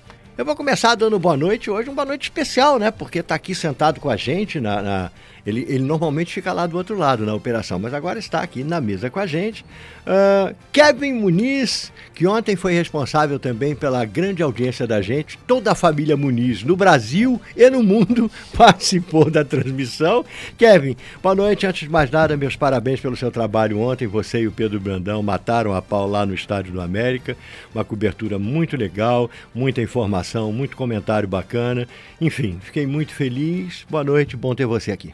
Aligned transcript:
eu 0.42 0.46
vou 0.46 0.56
começar 0.56 0.96
dando 0.96 1.20
boa 1.20 1.38
noite 1.38 1.70
hoje, 1.70 1.88
uma 1.88 1.94
boa 1.98 2.06
noite 2.06 2.24
especial, 2.24 2.80
né? 2.80 2.90
Porque 2.90 3.20
está 3.20 3.36
aqui 3.36 3.54
sentado 3.54 4.02
com 4.02 4.10
a 4.10 4.18
gente 4.18 4.60
na, 4.60 4.82
na 4.82 5.12
ele, 5.46 5.66
ele 5.68 5.84
normalmente 5.84 6.34
fica 6.34 6.54
lá 6.54 6.68
do 6.68 6.78
outro 6.78 6.98
lado 6.98 7.26
na 7.26 7.34
operação, 7.34 7.80
mas 7.80 7.94
agora 7.94 8.20
está 8.20 8.42
aqui 8.42 8.64
na 8.64 8.80
mesa 8.80 9.10
com 9.10 9.20
a 9.20 9.26
gente. 9.26 9.66
Uh, 10.02 10.56
Kevin 10.72 11.14
Muniz, 11.14 11.92
que 12.14 12.26
ontem 12.26 12.56
foi 12.56 12.74
responsável 12.74 13.40
também 13.40 13.76
pela 13.76 14.04
grande 14.06 14.42
audiência 14.42 14.88
da 14.88 15.02
gente. 15.02 15.38
Toda 15.48 15.72
a 15.72 15.76
família 15.76 16.18
Muniz 16.18 16.64
no 16.64 16.76
Brasil 16.76 17.40
e 17.56 17.70
no 17.70 17.84
mundo 17.84 18.30
participou 18.58 19.30
da 19.30 19.44
transmissão. 19.46 20.26
Kevin, 20.58 20.96
boa 21.22 21.36
noite. 21.36 21.66
Antes 21.66 21.82
de 21.82 21.90
mais 21.90 22.10
nada, 22.10 22.36
meus 22.36 22.56
parabéns 22.56 23.00
pelo 23.00 23.16
seu 23.16 23.32
trabalho 23.32 23.80
ontem. 23.80 24.08
Você 24.08 24.42
e 24.42 24.48
o 24.48 24.52
Pedro 24.52 24.80
Brandão 24.80 25.22
mataram 25.22 25.74
a 25.74 25.82
pau 25.82 26.08
lá 26.08 26.26
no 26.26 26.34
Estádio 26.34 26.74
do 26.74 26.82
América. 26.82 27.38
Uma 27.74 27.84
cobertura 27.84 28.40
muito 28.40 28.76
legal, 28.76 29.30
muita 29.54 29.82
informação, 29.82 30.52
muito 30.52 30.76
comentário 30.76 31.28
bacana. 31.28 31.88
Enfim, 32.20 32.58
fiquei 32.62 32.86
muito 32.86 33.14
feliz. 33.14 33.86
Boa 33.90 34.04
noite, 34.04 34.36
bom 34.36 34.56
ter 34.56 34.66
você 34.66 34.92
aqui. 34.92 35.14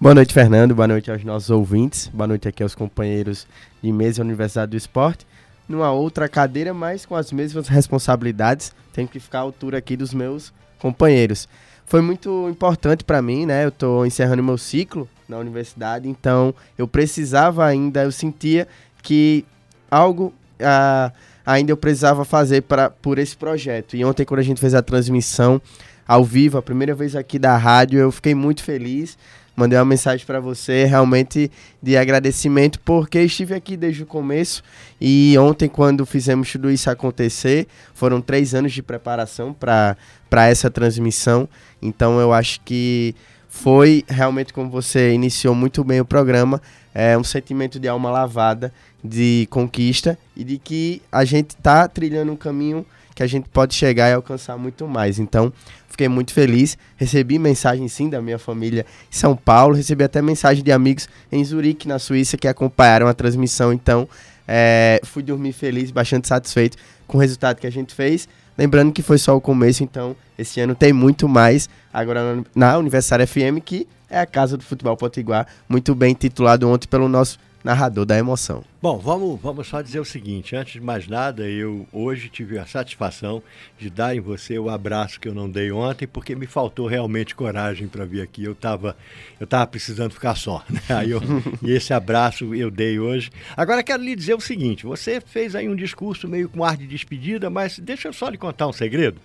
Boa 0.00 0.14
noite, 0.14 0.32
Fernando. 0.32 0.74
Boa 0.74 0.88
noite 0.88 1.10
aos 1.10 1.24
nossos 1.24 1.50
ouvintes. 1.50 2.08
Boa 2.12 2.26
noite 2.26 2.46
aqui 2.46 2.62
aos 2.62 2.74
companheiros 2.74 3.46
de 3.82 3.92
mesa 3.92 4.18
da 4.18 4.24
Universidade 4.24 4.70
do 4.70 4.76
Esporte. 4.76 5.26
Numa 5.68 5.90
outra 5.90 6.28
cadeira, 6.28 6.72
mas 6.72 7.06
com 7.06 7.14
as 7.14 7.32
mesmas 7.32 7.68
responsabilidades. 7.68 8.72
Tenho 8.92 9.08
que 9.08 9.18
ficar 9.18 9.38
à 9.38 9.42
altura 9.42 9.78
aqui 9.78 9.96
dos 9.96 10.12
meus 10.14 10.52
companheiros. 10.78 11.48
Foi 11.86 12.00
muito 12.00 12.48
importante 12.48 13.04
para 13.04 13.22
mim, 13.22 13.46
né? 13.46 13.64
Eu 13.64 13.68
estou 13.68 14.04
encerrando 14.04 14.42
meu 14.42 14.58
ciclo 14.58 15.08
na 15.28 15.38
universidade, 15.38 16.08
então 16.08 16.54
eu 16.76 16.86
precisava 16.86 17.64
ainda, 17.64 18.02
eu 18.02 18.12
sentia 18.12 18.66
que 19.02 19.44
algo 19.90 20.34
uh, 20.60 21.12
ainda 21.44 21.70
eu 21.70 21.76
precisava 21.76 22.24
fazer 22.24 22.62
pra, 22.62 22.90
por 22.90 23.18
esse 23.18 23.36
projeto. 23.36 23.96
E 23.96 24.04
ontem, 24.04 24.24
quando 24.24 24.40
a 24.40 24.42
gente 24.42 24.60
fez 24.60 24.74
a 24.74 24.82
transmissão 24.82 25.60
ao 26.06 26.24
vivo, 26.24 26.58
a 26.58 26.62
primeira 26.62 26.94
vez 26.94 27.14
aqui 27.14 27.38
da 27.38 27.56
rádio, 27.56 27.98
eu 27.98 28.10
fiquei 28.10 28.34
muito 28.34 28.62
feliz 28.62 29.16
mandei 29.56 29.78
uma 29.78 29.84
mensagem 29.84 30.24
para 30.26 30.38
você 30.38 30.84
realmente 30.84 31.50
de 31.82 31.96
agradecimento 31.96 32.78
porque 32.80 33.20
estive 33.20 33.54
aqui 33.54 33.76
desde 33.76 34.02
o 34.02 34.06
começo 34.06 34.62
e 35.00 35.34
ontem 35.38 35.68
quando 35.68 36.04
fizemos 36.04 36.52
tudo 36.52 36.70
isso 36.70 36.90
acontecer 36.90 37.66
foram 37.94 38.20
três 38.20 38.54
anos 38.54 38.72
de 38.72 38.82
preparação 38.82 39.52
para 39.54 39.96
essa 40.46 40.70
transmissão 40.70 41.48
então 41.80 42.20
eu 42.20 42.32
acho 42.32 42.60
que 42.60 43.14
foi 43.48 44.04
realmente 44.06 44.52
como 44.52 44.68
você 44.68 45.12
iniciou 45.12 45.54
muito 45.54 45.82
bem 45.82 46.00
o 46.00 46.04
programa 46.04 46.60
é 46.94 47.16
um 47.16 47.24
sentimento 47.24 47.80
de 47.80 47.88
alma 47.88 48.10
lavada 48.10 48.72
de 49.02 49.46
conquista 49.50 50.18
e 50.36 50.44
de 50.44 50.58
que 50.58 51.00
a 51.10 51.24
gente 51.24 51.50
está 51.50 51.88
trilhando 51.88 52.32
um 52.32 52.36
caminho 52.36 52.84
que 53.16 53.22
a 53.22 53.26
gente 53.26 53.48
pode 53.48 53.74
chegar 53.74 54.10
e 54.10 54.12
alcançar 54.12 54.58
muito 54.58 54.86
mais. 54.86 55.18
Então, 55.18 55.50
fiquei 55.96 56.08
muito 56.08 56.34
feliz. 56.34 56.76
Recebi 56.96 57.38
mensagem 57.38 57.88
sim 57.88 58.10
da 58.10 58.20
minha 58.20 58.38
família 58.38 58.84
em 59.10 59.16
São 59.16 59.34
Paulo, 59.34 59.74
recebi 59.74 60.04
até 60.04 60.20
mensagem 60.20 60.62
de 60.62 60.70
amigos 60.70 61.08
em 61.32 61.42
Zurique, 61.42 61.88
na 61.88 61.98
Suíça, 61.98 62.36
que 62.36 62.46
acompanharam 62.46 63.08
a 63.08 63.14
transmissão. 63.14 63.72
Então, 63.72 64.06
é, 64.46 65.00
fui 65.02 65.22
dormir 65.22 65.52
feliz, 65.52 65.90
bastante 65.90 66.28
satisfeito 66.28 66.76
com 67.06 67.16
o 67.16 67.20
resultado 67.20 67.58
que 67.58 67.66
a 67.66 67.72
gente 67.72 67.94
fez. 67.94 68.28
Lembrando 68.58 68.92
que 68.92 69.02
foi 69.02 69.18
só 69.18 69.34
o 69.36 69.40
começo, 69.40 69.82
então 69.82 70.14
esse 70.38 70.60
ano 70.60 70.74
tem 70.74 70.92
muito 70.92 71.28
mais 71.28 71.68
agora 71.92 72.42
na 72.54 72.78
Universitária 72.78 73.26
FM, 73.26 73.60
que 73.64 73.86
é 74.08 74.20
a 74.20 74.26
casa 74.26 74.56
do 74.56 74.62
futebol 74.62 74.96
potiguar, 74.96 75.46
muito 75.68 75.94
bem 75.94 76.14
titulado 76.14 76.68
ontem 76.68 76.86
pelo 76.86 77.08
nosso 77.08 77.38
narrador 77.66 78.06
da 78.06 78.16
emoção. 78.16 78.62
Bom, 78.80 78.96
vamos, 78.96 79.40
vamos 79.40 79.66
só 79.66 79.82
dizer 79.82 79.98
o 79.98 80.04
seguinte: 80.04 80.54
antes 80.54 80.74
de 80.74 80.80
mais 80.80 81.08
nada, 81.08 81.48
eu 81.48 81.84
hoje 81.92 82.28
tive 82.28 82.58
a 82.58 82.64
satisfação 82.64 83.42
de 83.76 83.90
dar 83.90 84.14
em 84.14 84.20
você 84.20 84.56
o 84.56 84.70
abraço 84.70 85.18
que 85.18 85.26
eu 85.26 85.34
não 85.34 85.50
dei 85.50 85.72
ontem, 85.72 86.06
porque 86.06 86.36
me 86.36 86.46
faltou 86.46 86.86
realmente 86.86 87.34
coragem 87.34 87.88
para 87.88 88.04
vir 88.04 88.22
aqui. 88.22 88.44
Eu 88.44 88.52
estava 88.52 88.96
eu 89.40 89.48
tava 89.48 89.66
precisando 89.66 90.12
ficar 90.12 90.36
só. 90.36 90.64
Né? 90.70 90.80
Aí 90.96 91.10
eu, 91.10 91.20
e 91.60 91.72
esse 91.72 91.92
abraço 91.92 92.54
eu 92.54 92.70
dei 92.70 93.00
hoje. 93.00 93.32
Agora 93.56 93.82
quero 93.82 94.00
lhe 94.00 94.14
dizer 94.14 94.34
o 94.34 94.40
seguinte: 94.40 94.86
você 94.86 95.20
fez 95.20 95.56
aí 95.56 95.68
um 95.68 95.74
discurso 95.74 96.28
meio 96.28 96.48
com 96.48 96.62
ar 96.62 96.76
de 96.76 96.86
despedida, 96.86 97.50
mas 97.50 97.80
deixa 97.80 98.06
eu 98.06 98.12
só 98.12 98.28
lhe 98.28 98.38
contar 98.38 98.68
um 98.68 98.72
segredo. 98.72 99.20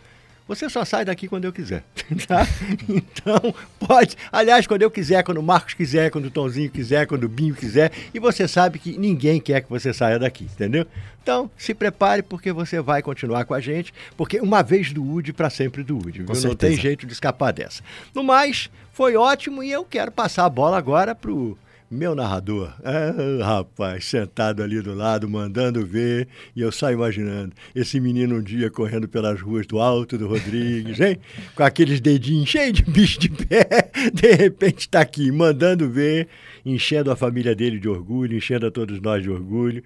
Você 0.48 0.70
só 0.70 0.84
sai 0.84 1.06
daqui 1.06 1.28
quando 1.28 1.46
eu 1.46 1.54
quiser, 1.54 1.84
tá? 2.28 2.46
Então, 2.90 3.54
pode. 3.80 4.18
Aliás, 4.32 4.68
quando 4.68 4.82
eu 4.82 4.92
quiser, 4.92 5.24
quando 5.24 5.38
o 5.38 5.44
Marcos 5.44 5.74
quiser, 5.74 6.12
quando 6.12 6.26
o 6.26 6.32
Tonzinho 6.32 6.70
quiser, 6.70 7.08
quando 7.08 7.24
o 7.24 7.30
Binho 7.30 7.56
quiser. 7.56 7.92
E 8.14 8.20
você 8.20 8.48
sabe 8.48 8.80
que 8.80 8.98
ninguém 8.98 9.40
quer 9.40 9.62
que 9.62 9.70
você 9.70 9.94
saia 9.94 10.20
daqui, 10.20 10.44
entendeu? 10.44 10.86
Então, 11.24 11.50
se 11.56 11.74
prepare 11.74 12.22
porque 12.22 12.52
você 12.52 12.82
vai 12.82 13.02
continuar 13.02 13.46
com 13.46 13.54
a 13.54 13.60
gente. 13.60 13.94
Porque 14.18 14.42
uma 14.42 14.62
vez 14.62 14.92
do 14.92 15.04
UD, 15.04 15.32
para 15.34 15.50
sempre 15.50 15.84
do 15.84 15.98
UD. 15.98 16.24
Viu? 16.24 16.26
Não 16.44 16.56
tem 16.56 16.76
jeito 16.76 17.06
de 17.06 17.14
escapar 17.14 17.54
dessa. 17.54 17.84
No 18.14 18.24
mais, 18.24 18.70
foi 18.92 19.16
ótimo 19.16 19.64
e 19.64 19.72
eu 19.72 19.86
quero 19.86 20.12
passar 20.12 20.46
a 20.46 20.50
bola 20.50 20.78
agora 20.78 21.16
pro 21.16 21.58
meu 21.92 22.16
narrador, 22.16 22.74
ah, 22.86 23.44
rapaz, 23.46 24.06
sentado 24.06 24.64
ali 24.64 24.82
do 24.82 24.94
lado, 24.94 25.30
mandando 25.30 25.86
ver, 25.86 26.26
e 26.56 26.62
eu 26.62 26.72
só 26.72 26.90
imaginando 26.90 27.54
esse 27.76 28.00
menino 28.00 28.38
um 28.38 28.42
dia 28.42 28.72
correndo 28.72 29.10
pelas 29.10 29.42
ruas 29.42 29.68
do 29.68 29.78
Alto 29.78 30.18
do 30.18 30.26
Rodrigues, 30.26 31.02
hein? 31.02 31.20
Com 31.54 31.64
aqueles 31.64 32.00
dedinhos 32.00 32.48
cheios 32.48 32.74
de 32.74 32.84
bicho 32.84 33.20
de 33.20 33.28
pé, 33.28 33.92
de 34.14 34.32
repente 34.32 34.80
está 34.80 35.02
aqui, 35.02 35.30
mandando 35.34 35.90
ver, 35.90 36.30
enchendo 36.66 37.12
a 37.12 37.16
família 37.18 37.54
dele 37.54 37.78
de 37.78 37.90
orgulho, 37.90 38.38
enchendo 38.38 38.68
a 38.68 38.72
todos 38.72 39.02
nós 39.02 39.22
de 39.22 39.30
orgulho. 39.30 39.84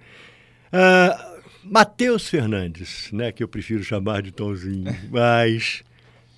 Ah, 0.72 1.34
Matheus 1.64 2.28
Fernandes, 2.28 3.10
né, 3.12 3.32
que 3.32 3.42
eu 3.42 3.48
prefiro 3.48 3.82
chamar 3.82 4.22
de 4.22 4.30
Tonzinho, 4.30 4.96
mas 5.10 5.82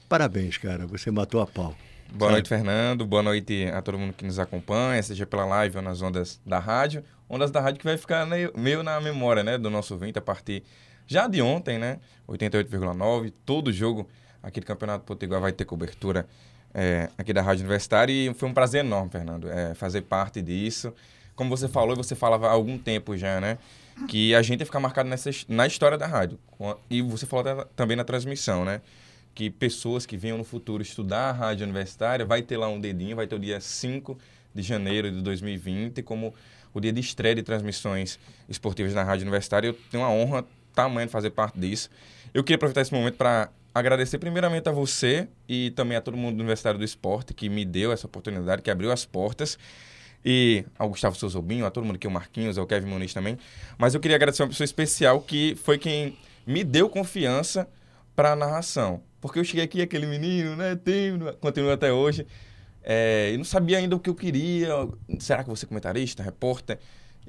parabéns, 0.08 0.56
cara, 0.56 0.86
você 0.86 1.10
matou 1.10 1.42
a 1.42 1.46
pau. 1.46 1.76
Boa 2.12 2.32
noite, 2.32 2.48
Fernando. 2.48 3.06
Boa 3.06 3.22
noite 3.22 3.66
a 3.72 3.82
todo 3.82 3.98
mundo 3.98 4.12
que 4.12 4.24
nos 4.24 4.38
acompanha, 4.38 5.02
seja 5.02 5.26
pela 5.26 5.44
live 5.44 5.76
ou 5.76 5.82
nas 5.82 6.00
ondas 6.02 6.40
da 6.44 6.58
rádio. 6.58 7.04
Ondas 7.28 7.50
da 7.50 7.60
rádio 7.60 7.78
que 7.78 7.84
vai 7.84 7.96
ficar 7.96 8.26
meio 8.56 8.82
na 8.82 9.00
memória, 9.00 9.44
né, 9.44 9.58
do 9.58 9.68
nosso 9.68 9.94
ouvinte 9.94 10.18
a 10.18 10.22
partir 10.22 10.64
já 11.06 11.28
de 11.28 11.40
ontem, 11.42 11.78
né? 11.78 12.00
88,9. 12.28 13.32
Todo 13.44 13.72
jogo 13.72 14.08
aqui 14.42 14.60
do 14.60 14.66
Campeonato 14.66 15.04
Potiguar 15.04 15.40
vai 15.40 15.52
ter 15.52 15.64
cobertura 15.64 16.26
é, 16.74 17.08
aqui 17.16 17.32
da 17.32 17.42
Rádio 17.42 17.62
Universitária 17.62 18.12
e 18.12 18.34
foi 18.34 18.48
um 18.48 18.54
prazer 18.54 18.84
enorme, 18.84 19.10
Fernando, 19.10 19.50
é, 19.50 19.74
fazer 19.74 20.02
parte 20.02 20.42
disso. 20.42 20.92
Como 21.34 21.54
você 21.54 21.68
falou, 21.68 21.94
e 21.94 21.96
você 21.96 22.14
falava 22.14 22.48
há 22.48 22.50
algum 22.50 22.78
tempo 22.78 23.16
já, 23.16 23.40
né? 23.40 23.58
Que 24.08 24.34
a 24.34 24.42
gente 24.42 24.60
ia 24.60 24.66
ficar 24.66 24.80
marcado 24.80 25.08
nessa, 25.08 25.30
na 25.48 25.66
história 25.66 25.96
da 25.96 26.06
rádio. 26.06 26.38
E 26.90 27.00
você 27.00 27.26
falou 27.26 27.64
também 27.76 27.96
na 27.96 28.04
transmissão, 28.04 28.64
né? 28.64 28.80
Que 29.38 29.48
pessoas 29.48 30.04
que 30.04 30.16
venham 30.16 30.36
no 30.36 30.42
futuro 30.42 30.82
estudar 30.82 31.28
a 31.28 31.32
rádio 31.32 31.62
universitária 31.62 32.26
vai 32.26 32.42
ter 32.42 32.56
lá 32.56 32.68
um 32.68 32.80
dedinho, 32.80 33.14
vai 33.14 33.24
ter 33.24 33.36
o 33.36 33.38
dia 33.38 33.60
5 33.60 34.18
de 34.52 34.62
janeiro 34.62 35.12
de 35.12 35.22
2020 35.22 36.02
como 36.02 36.34
o 36.74 36.80
dia 36.80 36.92
de 36.92 36.98
estreia 36.98 37.36
de 37.36 37.44
transmissões 37.44 38.18
esportivas 38.48 38.94
na 38.94 39.04
rádio 39.04 39.22
universitária. 39.22 39.68
Eu 39.68 39.74
tenho 39.92 40.02
uma 40.02 40.10
honra 40.10 40.44
tamanha 40.74 41.06
de 41.06 41.12
fazer 41.12 41.30
parte 41.30 41.56
disso. 41.56 41.88
Eu 42.34 42.42
queria 42.42 42.56
aproveitar 42.56 42.80
esse 42.80 42.92
momento 42.92 43.14
para 43.14 43.48
agradecer 43.72 44.18
primeiramente 44.18 44.68
a 44.68 44.72
você 44.72 45.28
e 45.48 45.70
também 45.70 45.96
a 45.96 46.00
todo 46.00 46.16
mundo 46.16 46.34
do 46.34 46.40
Universitário 46.40 46.76
do 46.76 46.84
Esporte 46.84 47.32
que 47.32 47.48
me 47.48 47.64
deu 47.64 47.92
essa 47.92 48.08
oportunidade, 48.08 48.60
que 48.60 48.72
abriu 48.72 48.90
as 48.90 49.04
portas. 49.04 49.56
E 50.24 50.64
ao 50.76 50.88
Gustavo 50.88 51.14
Souzobinho, 51.14 51.64
a 51.64 51.70
todo 51.70 51.84
mundo 51.84 51.94
aqui, 51.94 52.08
o 52.08 52.10
Marquinhos, 52.10 52.58
ao 52.58 52.66
Kevin 52.66 52.88
Muniz 52.88 53.14
também. 53.14 53.38
Mas 53.78 53.94
eu 53.94 54.00
queria 54.00 54.16
agradecer 54.16 54.42
uma 54.42 54.48
pessoa 54.48 54.64
especial 54.64 55.20
que 55.20 55.54
foi 55.62 55.78
quem 55.78 56.18
me 56.44 56.64
deu 56.64 56.88
confiança 56.88 57.68
para 58.16 58.32
a 58.32 58.36
narração. 58.36 59.00
Porque 59.20 59.38
eu 59.38 59.44
cheguei 59.44 59.64
aqui, 59.64 59.82
aquele 59.82 60.06
menino, 60.06 60.54
né, 60.56 60.76
tímido, 60.76 61.36
continuo 61.40 61.72
até 61.72 61.92
hoje, 61.92 62.26
é, 62.82 63.34
não 63.36 63.44
sabia 63.44 63.78
ainda 63.78 63.96
o 63.96 64.00
que 64.00 64.08
eu 64.08 64.14
queria. 64.14 64.68
Será 65.18 65.42
que 65.42 65.50
você 65.50 65.66
é 65.66 65.68
comentarista, 65.68 66.22
repórter? 66.22 66.78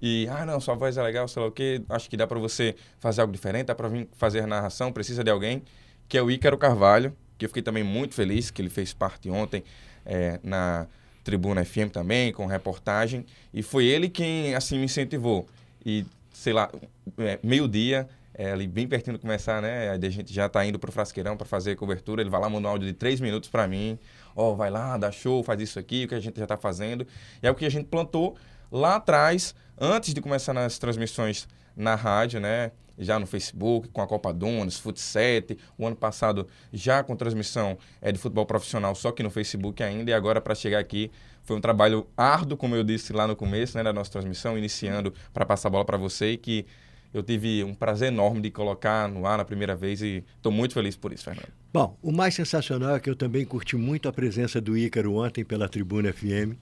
E, 0.02 0.28
ah, 0.30 0.46
não, 0.46 0.60
sua 0.62 0.76
voz 0.76 0.98
é 0.98 1.04
legal, 1.04 1.28
sei 1.28 1.42
lá 1.42 1.50
o 1.50 1.52
quê, 1.52 1.82
acho 1.90 2.10
que 2.10 2.16
dá 2.16 2.26
para 2.26 2.40
você 2.40 2.76
fazer 3.00 3.22
algo 3.22 3.34
diferente, 3.34 3.66
dá 3.68 3.76
para 3.76 3.90
vir 3.90 4.08
fazer 4.14 4.46
narração, 4.48 4.94
precisa 4.94 5.24
de 5.24 5.30
alguém, 5.30 5.62
que 6.08 6.18
é 6.18 6.22
o 6.22 6.32
Ícaro 6.32 6.58
Carvalho, 6.58 7.14
que 7.38 7.46
eu 7.46 7.50
fiquei 7.50 7.62
também 7.62 7.84
muito 7.84 8.14
feliz 8.14 8.50
que 8.50 8.62
ele 8.62 8.70
fez 8.70 8.94
parte 8.94 9.30
ontem 9.30 9.64
é, 10.06 10.40
na 10.42 10.88
Tribuna 11.24 11.66
FM 11.66 11.92
também, 11.92 12.32
com 12.32 12.46
reportagem, 12.46 13.26
e 13.54 13.62
foi 13.62 13.86
ele 13.86 14.08
quem, 14.08 14.56
assim, 14.56 14.78
me 14.78 14.86
incentivou. 14.86 15.48
E, 15.86 16.06
sei 16.32 16.54
lá, 16.54 16.72
é, 17.18 17.38
meio-dia, 17.44 18.08
é, 18.40 18.54
ali 18.54 18.66
bem 18.66 18.88
pertinho 18.88 19.18
de 19.18 19.22
começar, 19.22 19.62
né? 19.62 19.90
A 19.90 20.10
gente 20.10 20.34
já 20.34 20.46
está 20.46 20.66
indo 20.66 20.80
para 20.80 20.88
o 20.88 20.94
Frasqueirão 20.94 21.36
para 21.36 21.46
fazer 21.46 21.76
cobertura. 21.76 22.22
Ele 22.22 22.30
vai 22.30 22.40
lá, 22.40 22.50
manda 22.50 22.70
um 22.70 22.72
áudio 22.72 22.88
de 22.88 22.94
três 22.94 23.20
minutos 23.20 23.50
para 23.50 23.68
mim. 23.68 24.00
Ó, 24.34 24.52
oh, 24.52 24.56
vai 24.56 24.70
lá, 24.70 24.96
dá 24.96 25.12
show, 25.12 25.44
faz 25.44 25.60
isso 25.60 25.78
aqui, 25.78 26.06
o 26.06 26.08
que 26.08 26.16
a 26.16 26.22
gente 26.22 26.38
já 26.38 26.46
está 26.46 26.56
fazendo. 26.56 27.06
E 27.44 27.48
é 27.48 27.52
o 27.52 27.56
que 27.56 27.66
a 27.66 27.70
gente 27.70 27.88
plantou 27.88 28.38
lá 28.72 28.96
atrás, 28.96 29.54
antes 29.78 30.14
de 30.14 30.22
começar 30.22 30.54
nas 30.54 30.80
transmissões 30.80 31.50
na 31.76 31.96
rádio, 31.96 32.40
né? 32.40 32.72
Já 32.98 33.20
no 33.20 33.28
Facebook, 33.28 33.90
com 33.90 34.02
a 34.02 34.08
Copa 34.08 34.32
Dunas, 34.32 34.80
Futset. 34.80 35.58
O 35.78 35.86
ano 35.86 35.98
passado 35.98 36.48
já 36.72 37.04
com 37.04 37.18
transmissão 37.18 37.78
é, 38.02 38.10
de 38.10 38.20
futebol 38.20 38.46
profissional, 38.46 38.96
só 38.96 39.12
que 39.12 39.22
no 39.22 39.30
Facebook 39.30 39.84
ainda. 39.84 40.12
E 40.12 40.14
agora 40.14 40.40
para 40.40 40.56
chegar 40.56 40.80
aqui 40.80 41.12
foi 41.44 41.58
um 41.58 41.62
trabalho 41.62 42.08
árduo, 42.16 42.58
como 42.58 42.74
eu 42.74 42.86
disse 42.86 43.12
lá 43.12 43.28
no 43.28 43.36
começo, 43.36 43.76
né, 43.76 43.84
da 43.84 43.92
nossa 43.92 44.12
transmissão, 44.12 44.58
iniciando 44.58 45.14
para 45.34 45.46
passar 45.46 45.68
a 45.68 45.72
bola 45.72 45.84
para 45.84 45.98
você 45.98 46.32
e 46.32 46.38
que 46.38 46.66
eu 47.14 47.24
tive 47.24 47.64
um 47.64 47.74
prazer 47.74 48.10
enorme 48.10 48.42
de 48.42 48.52
colocar 48.52 49.08
no 49.08 49.26
ar 49.26 49.38
na 49.38 49.46
primeira 49.46 49.76
vez 49.76 50.02
e 50.02 50.24
estou 50.36 50.52
muito 50.52 50.74
feliz 50.74 50.96
por 50.96 51.12
isso, 51.12 51.24
Fernando. 51.24 51.50
Bom, 51.74 51.98
o 52.02 52.12
mais 52.12 52.36
sensacional 52.36 52.96
é 52.96 53.00
que 53.00 53.10
eu 53.10 53.16
também 53.16 53.46
curti 53.46 53.76
muito 53.76 54.08
a 54.08 54.14
presença 54.14 54.62
do 54.62 54.78
Ícaro 54.78 55.16
ontem 55.16 55.44
pela 55.44 55.68
Tribuna 55.68 56.14
FM, 56.14 56.56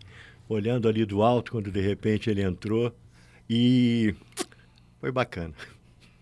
olhando 0.48 0.88
ali 0.88 1.06
do 1.06 1.22
alto 1.22 1.52
quando 1.52 1.72
de 1.72 1.82
repente 1.82 2.30
ele 2.30 2.42
entrou 2.42 2.94
e 3.50 4.16
foi 5.00 5.12
bacana. 5.12 5.54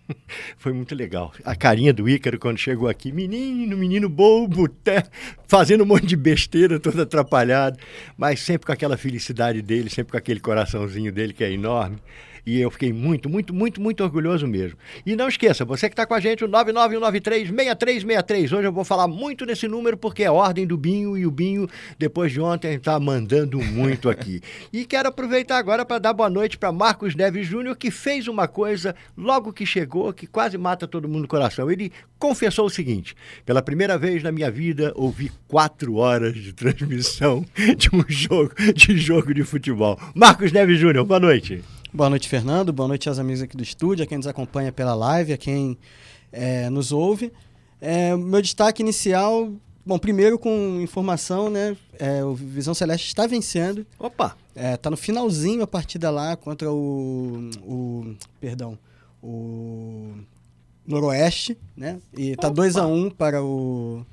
Foi 0.57 0.71
muito 0.71 0.93
legal. 0.93 1.33
A 1.43 1.55
carinha 1.55 1.91
do 1.91 2.07
Ícaro 2.07 2.37
quando 2.37 2.59
chegou 2.59 2.87
aqui, 2.87 3.11
menino, 3.11 3.75
menino 3.75 4.07
bobo, 4.07 4.65
até 4.65 5.03
fazendo 5.47 5.83
um 5.83 5.87
monte 5.87 6.05
de 6.05 6.15
besteira, 6.15 6.79
todo 6.79 7.01
atrapalhado, 7.01 7.79
mas 8.15 8.39
sempre 8.39 8.67
com 8.67 8.71
aquela 8.71 8.97
felicidade 8.97 9.63
dele, 9.63 9.89
sempre 9.89 10.11
com 10.11 10.17
aquele 10.17 10.39
coraçãozinho 10.39 11.11
dele 11.11 11.33
que 11.33 11.43
é 11.43 11.51
enorme. 11.51 11.97
E 12.45 12.61
eu 12.61 12.69
fiquei 12.69 12.93
muito, 12.93 13.27
muito, 13.27 13.51
muito, 13.53 13.81
muito 13.81 14.03
orgulhoso 14.03 14.45
mesmo. 14.45 14.77
E 15.03 15.15
não 15.15 15.27
esqueça, 15.27 15.65
você 15.65 15.89
que 15.89 15.93
está 15.93 16.05
com 16.05 16.13
a 16.13 16.19
gente, 16.19 16.45
o 16.45 16.49
99193-6363. 16.49 18.55
Hoje 18.55 18.67
eu 18.67 18.71
vou 18.71 18.83
falar 18.83 19.07
muito 19.07 19.45
nesse 19.45 19.67
número 19.67 19.97
porque 19.97 20.23
é 20.23 20.29
ordem 20.29 20.67
do 20.67 20.77
Binho 20.77 21.17
e 21.17 21.25
o 21.25 21.31
Binho, 21.31 21.67
depois 21.97 22.31
de 22.31 22.39
ontem, 22.39 22.75
está 22.75 22.99
mandando 22.99 23.59
muito 23.59 24.09
aqui. 24.09 24.41
e 24.71 24.85
quero 24.85 25.09
aproveitar 25.09 25.57
agora 25.57 25.83
para 25.83 25.97
dar 25.97 26.13
boa 26.13 26.29
noite 26.29 26.57
para 26.57 26.71
Marcos 26.71 27.15
Neves 27.15 27.47
Júnior, 27.47 27.75
que 27.75 27.89
fez 27.89 28.27
uma 28.27 28.47
coisa 28.47 28.95
logo 29.17 29.51
que 29.51 29.65
chegou, 29.65 30.13
que 30.13 30.27
quase 30.27 30.57
mata 30.57 30.87
todo 30.87 31.07
mundo 31.07 31.23
no 31.23 31.27
coração. 31.27 31.71
Ele 31.71 31.91
confessou 32.19 32.67
o 32.67 32.69
seguinte: 32.69 33.15
pela 33.45 33.61
primeira 33.61 33.97
vez 33.97 34.21
na 34.21 34.31
minha 34.31 34.51
vida, 34.51 34.93
ouvi 34.95 35.31
quatro 35.47 35.95
horas 35.95 36.35
de 36.35 36.53
transmissão 36.53 37.43
de 37.75 37.89
um 37.91 38.03
jogo 38.07 38.53
de 38.75 38.95
jogo 38.97 39.33
de 39.33 39.43
futebol. 39.43 39.99
Marcos 40.13 40.51
Neves 40.51 40.79
Júnior, 40.79 41.05
boa 41.05 41.19
noite. 41.19 41.63
Boa 41.95 42.09
noite, 42.09 42.27
Fernando. 42.27 42.73
Boa 42.73 42.89
noite 42.89 43.07
aos 43.07 43.19
amigos 43.19 43.41
aqui 43.41 43.55
do 43.55 43.63
estúdio, 43.63 44.03
a 44.03 44.05
quem 44.05 44.17
nos 44.17 44.27
acompanha 44.27 44.69
pela 44.69 44.93
live, 44.93 45.31
a 45.31 45.37
quem 45.37 45.77
é, 46.29 46.69
nos 46.69 46.91
ouve. 46.91 47.31
É, 47.79 48.13
meu 48.17 48.41
destaque 48.41 48.81
inicial, 48.81 49.49
bom, 49.85 49.97
primeiro 49.97 50.37
com 50.37 50.81
informação, 50.81 51.49
né? 51.49 51.77
É, 51.97 52.21
o 52.21 52.35
Visão 52.35 52.73
Celeste 52.73 53.07
está 53.07 53.25
vencendo. 53.25 53.87
Opa! 53.97 54.35
Está 54.53 54.89
é, 54.89 54.91
no 54.91 54.97
finalzinho 54.97 55.63
a 55.63 55.67
partida 55.67 56.11
lá 56.11 56.35
contra 56.35 56.69
o, 56.69 57.49
o 57.63 58.13
perdão, 58.41 58.77
o 59.23 60.15
Noroeste, 60.85 61.57
né? 61.77 62.01
E 62.17 62.31
está 62.31 62.49
2 62.49 62.75
a 62.75 62.85
1 62.85 62.93
um 62.93 63.09
para 63.09 63.41
o 63.41 64.05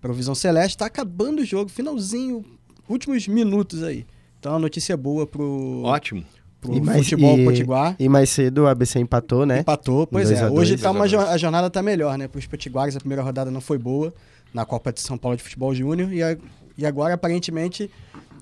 para 0.00 0.10
o 0.10 0.14
Visão 0.14 0.34
Celeste. 0.34 0.76
Está 0.76 0.86
acabando 0.86 1.42
o 1.42 1.44
jogo, 1.44 1.68
finalzinho, 1.68 2.42
últimos 2.88 3.28
minutos 3.28 3.82
aí. 3.82 4.06
Então 4.40 4.54
a 4.54 4.58
notícia 4.58 4.96
boa 4.96 5.26
pro 5.26 5.82
Ótimo 5.84 6.24
pro 6.62 6.74
e 6.74 6.80
mais, 6.80 7.02
futebol 7.02 7.38
e, 7.38 7.44
potiguar. 7.44 7.96
E 7.98 8.08
mais 8.08 8.30
cedo 8.30 8.62
o 8.62 8.66
ABC 8.68 9.00
empatou, 9.00 9.44
né? 9.44 9.60
Empatou, 9.60 10.06
pois 10.06 10.30
é. 10.30 10.48
Hoje 10.48 10.78
tá 10.78 10.92
uma, 10.92 11.04
a 11.04 11.36
jornada 11.36 11.68
tá 11.68 11.82
melhor, 11.82 12.16
né? 12.16 12.28
Para 12.28 12.38
os 12.38 12.46
potiguares 12.46 12.96
a 12.96 13.00
primeira 13.00 13.22
rodada 13.22 13.50
não 13.50 13.60
foi 13.60 13.76
boa 13.76 14.14
na 14.54 14.64
Copa 14.64 14.92
de 14.92 15.00
São 15.00 15.18
Paulo 15.18 15.36
de 15.36 15.42
Futebol 15.42 15.74
Júnior 15.74 16.12
e, 16.12 16.22
a, 16.22 16.38
e 16.78 16.86
agora 16.86 17.14
aparentemente 17.14 17.90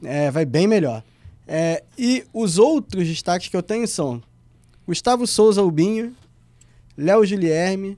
é, 0.05 0.31
vai 0.31 0.44
bem 0.44 0.67
melhor. 0.67 1.02
É, 1.49 1.82
e 1.99 2.25
os 2.32 2.58
outros 2.58 3.08
destaques 3.08 3.49
que 3.49 3.56
eu 3.56 3.62
tenho 3.62 3.88
são 3.88 4.23
Gustavo 4.87 5.26
Souza 5.26 5.62
Albinho, 5.62 6.14
Léo 6.96 7.25
Gilierme, 7.25 7.96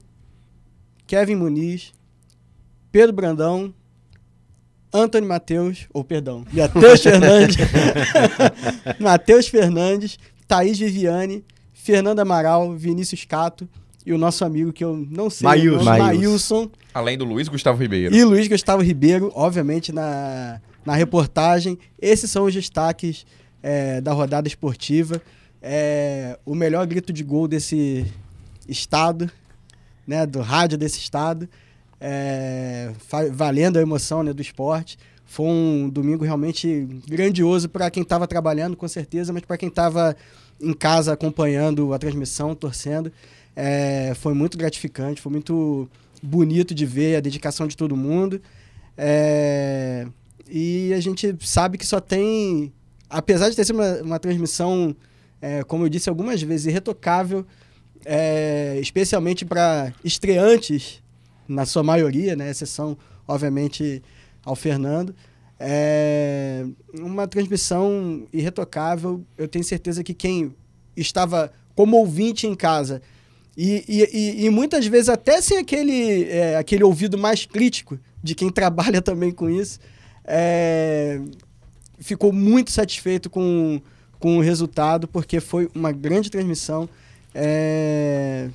Kevin 1.05 1.35
Muniz, 1.35 1.91
Pedro 2.91 3.13
Brandão, 3.13 3.73
Antônio 4.93 5.27
Matheus, 5.27 5.87
ou 5.91 6.03
perdão, 6.03 6.45
Matheus 6.53 7.01
Fernandes, 7.01 7.57
Matheus 8.99 9.47
Fernandes, 9.47 10.19
Thaís 10.47 10.77
Viviane, 10.77 11.43
Fernando 11.73 12.19
Amaral, 12.19 12.73
Vinícius 12.73 13.25
Cato 13.25 13.67
e 14.05 14.13
o 14.13 14.17
nosso 14.17 14.45
amigo 14.45 14.71
que 14.71 14.83
eu 14.83 14.95
não 15.09 15.29
sei 15.29 15.45
Maílson. 15.45 15.83
Nome, 15.83 15.99
Maílson. 15.99 16.69
Além 16.93 17.17
do 17.17 17.25
Luiz 17.25 17.47
Gustavo 17.47 17.81
Ribeiro. 17.81 18.13
E 18.13 18.23
Luiz 18.23 18.47
Gustavo 18.47 18.83
Ribeiro, 18.83 19.31
obviamente, 19.33 19.91
na, 19.91 20.61
na 20.85 20.93
reportagem. 20.93 21.79
Esses 21.99 22.29
são 22.29 22.45
os 22.45 22.53
destaques 22.53 23.25
é, 23.63 23.99
da 23.99 24.13
rodada 24.13 24.47
esportiva. 24.47 25.21
É, 25.61 26.37
o 26.45 26.53
melhor 26.53 26.85
grito 26.85 27.11
de 27.11 27.23
gol 27.23 27.47
desse 27.47 28.05
estado, 28.67 29.31
né, 30.05 30.25
do 30.25 30.41
rádio 30.41 30.77
desse 30.77 30.99
estado 30.99 31.49
é, 32.05 32.91
valendo 33.31 33.79
a 33.79 33.81
emoção 33.81 34.23
né, 34.23 34.33
do 34.33 34.41
esporte. 34.41 34.97
Foi 35.25 35.45
um 35.45 35.89
domingo 35.89 36.25
realmente 36.25 36.85
grandioso 37.07 37.69
para 37.69 37.89
quem 37.89 38.03
estava 38.03 38.27
trabalhando, 38.27 38.75
com 38.75 38.87
certeza, 38.89 39.31
mas 39.31 39.43
para 39.43 39.57
quem 39.57 39.69
estava 39.69 40.13
em 40.61 40.73
casa 40.73 41.13
acompanhando 41.13 41.93
a 41.93 41.97
transmissão, 41.97 42.53
torcendo. 42.53 43.09
É, 43.55 44.11
foi 44.15 44.33
muito 44.33 44.57
gratificante, 44.57 45.21
foi 45.21 45.31
muito 45.31 45.89
bonito 46.21 46.75
de 46.75 46.85
ver 46.85 47.15
a 47.15 47.21
dedicação 47.21 47.67
de 47.67 47.77
todo 47.77 47.95
mundo. 47.95 48.41
É, 48.97 50.05
e 50.49 50.93
a 50.93 50.99
gente 50.99 51.33
sabe 51.39 51.77
que 51.77 51.85
só 51.85 52.01
tem, 52.01 52.73
apesar 53.09 53.49
de 53.49 53.55
ter 53.55 53.63
sido 53.63 53.75
uma, 53.79 54.01
uma 54.01 54.19
transmissão, 54.19 54.93
é, 55.41 55.63
como 55.63 55.85
eu 55.85 55.89
disse 55.89 56.09
algumas 56.09 56.41
vezes, 56.41 56.65
irretocável, 56.65 57.45
é, 58.05 58.77
especialmente 58.81 59.45
para 59.45 59.93
estreantes 60.03 61.01
na 61.53 61.65
sua 61.65 61.83
maioria, 61.83 62.35
né? 62.35 62.49
Exceção, 62.49 62.97
obviamente, 63.27 64.01
ao 64.43 64.55
Fernando. 64.55 65.15
É 65.59 66.65
uma 66.99 67.27
transmissão 67.27 68.27
irretocável. 68.33 69.23
Eu 69.37 69.47
tenho 69.47 69.63
certeza 69.63 70.03
que 70.03 70.13
quem 70.13 70.53
estava 70.95 71.51
como 71.75 71.97
ouvinte 71.97 72.45
em 72.45 72.55
casa 72.55 73.01
e, 73.55 73.83
e, 73.87 74.45
e, 74.45 74.49
muitas 74.49 74.85
vezes 74.87 75.09
até 75.09 75.39
sem 75.39 75.59
aquele, 75.59 76.23
é, 76.23 76.57
aquele 76.57 76.83
ouvido 76.83 77.17
mais 77.17 77.45
crítico 77.45 77.99
de 78.21 78.33
quem 78.33 78.49
trabalha 78.51 79.01
também 79.01 79.31
com 79.31 79.49
isso, 79.49 79.79
é, 80.25 81.21
ficou 81.99 82.33
muito 82.33 82.71
satisfeito 82.71 83.29
com, 83.29 83.79
com 84.19 84.37
o 84.37 84.41
resultado, 84.41 85.07
porque 85.07 85.39
foi 85.39 85.69
uma 85.75 85.91
grande 85.91 86.31
transmissão. 86.31 86.89
É, 87.33 88.49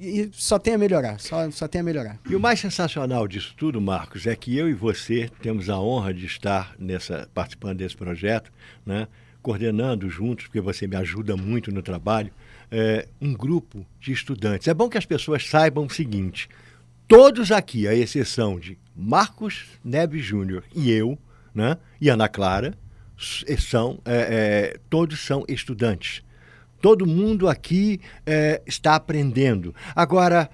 e 0.00 0.30
só 0.32 0.58
tem 0.58 0.74
a 0.74 0.78
melhorar, 0.78 1.18
só, 1.18 1.50
só 1.50 1.66
tem 1.66 1.80
a 1.80 1.84
melhorar. 1.84 2.18
E 2.28 2.34
o 2.34 2.40
mais 2.40 2.60
sensacional 2.60 3.26
disso 3.26 3.54
tudo, 3.56 3.80
Marcos, 3.80 4.26
é 4.26 4.36
que 4.36 4.56
eu 4.56 4.68
e 4.68 4.74
você 4.74 5.30
temos 5.40 5.68
a 5.68 5.78
honra 5.78 6.12
de 6.12 6.26
estar 6.26 6.74
nessa 6.78 7.28
participando 7.32 7.78
desse 7.78 7.96
projeto, 7.96 8.52
né? 8.84 9.08
coordenando 9.42 10.10
juntos, 10.10 10.46
porque 10.46 10.60
você 10.60 10.88
me 10.88 10.96
ajuda 10.96 11.36
muito 11.36 11.70
no 11.70 11.80
trabalho, 11.80 12.32
é, 12.68 13.06
um 13.20 13.32
grupo 13.32 13.86
de 14.00 14.10
estudantes. 14.12 14.66
É 14.66 14.74
bom 14.74 14.88
que 14.88 14.98
as 14.98 15.06
pessoas 15.06 15.48
saibam 15.48 15.86
o 15.86 15.90
seguinte: 15.90 16.48
todos 17.06 17.52
aqui, 17.52 17.86
à 17.86 17.94
exceção 17.94 18.58
de 18.58 18.76
Marcos 18.94 19.66
Neves 19.84 20.24
Júnior 20.24 20.64
e 20.74 20.90
eu, 20.90 21.16
né? 21.54 21.78
e 22.00 22.08
Ana 22.08 22.28
Clara, 22.28 22.74
são, 23.16 24.00
é, 24.04 24.74
é, 24.74 24.78
todos 24.90 25.20
são 25.20 25.44
estudantes. 25.48 26.22
Todo 26.86 27.04
mundo 27.04 27.48
aqui 27.48 28.00
é, 28.24 28.62
está 28.64 28.94
aprendendo. 28.94 29.74
Agora, 29.92 30.48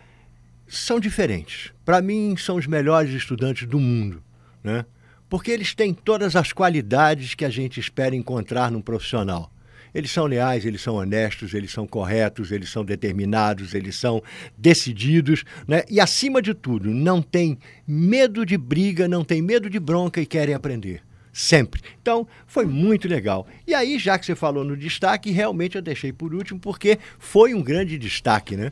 são 0.67 0.99
diferentes. 0.99 1.75
Para 1.85 2.01
mim, 2.01 2.35
são 2.39 2.57
os 2.57 2.67
melhores 2.67 3.11
estudantes 3.11 3.69
do 3.69 3.79
mundo, 3.79 4.23
né? 4.65 4.87
Porque 5.29 5.51
eles 5.51 5.75
têm 5.75 5.93
todas 5.93 6.35
as 6.35 6.51
qualidades 6.51 7.35
que 7.35 7.45
a 7.45 7.51
gente 7.51 7.79
espera 7.79 8.17
encontrar 8.17 8.71
num 8.71 8.81
profissional. 8.81 9.53
Eles 9.95 10.11
são 10.11 10.25
leais, 10.25 10.65
eles 10.65 10.81
são 10.81 10.95
honestos, 10.95 11.53
eles 11.53 11.71
são 11.71 11.87
corretos, 11.87 12.51
eles 12.51 12.71
são 12.71 12.83
determinados, 12.83 13.75
eles 13.75 13.95
são 13.95 14.23
decididos, 14.57 15.45
né? 15.69 15.83
E 15.87 16.01
acima 16.01 16.41
de 16.41 16.55
tudo, 16.55 16.89
não 16.95 17.21
tem 17.21 17.59
medo 17.87 18.47
de 18.47 18.57
briga, 18.57 19.07
não 19.07 19.23
tem 19.23 19.43
medo 19.43 19.69
de 19.69 19.79
bronca 19.79 20.19
e 20.19 20.25
querem 20.25 20.55
aprender. 20.55 21.03
Sempre. 21.33 21.81
Então, 22.01 22.27
foi 22.47 22.67
muito 22.67 23.09
legal. 23.09 23.47
E 23.67 23.73
aí, 23.73 23.99
já 23.99 24.19
que 24.19 24.27
você 24.27 24.35
falou 24.35 24.65
no 24.65 24.77
destaque, 24.77 25.31
realmente 25.31 25.77
eu 25.77 25.83
deixei 25.83 26.13
por 26.13 26.35
último, 26.35 26.61
porque 26.61 26.99
foi 27.19 27.55
um 27.55 27.63
grande 27.63 27.99
destaque, 27.99 28.55
né? 28.55 28.71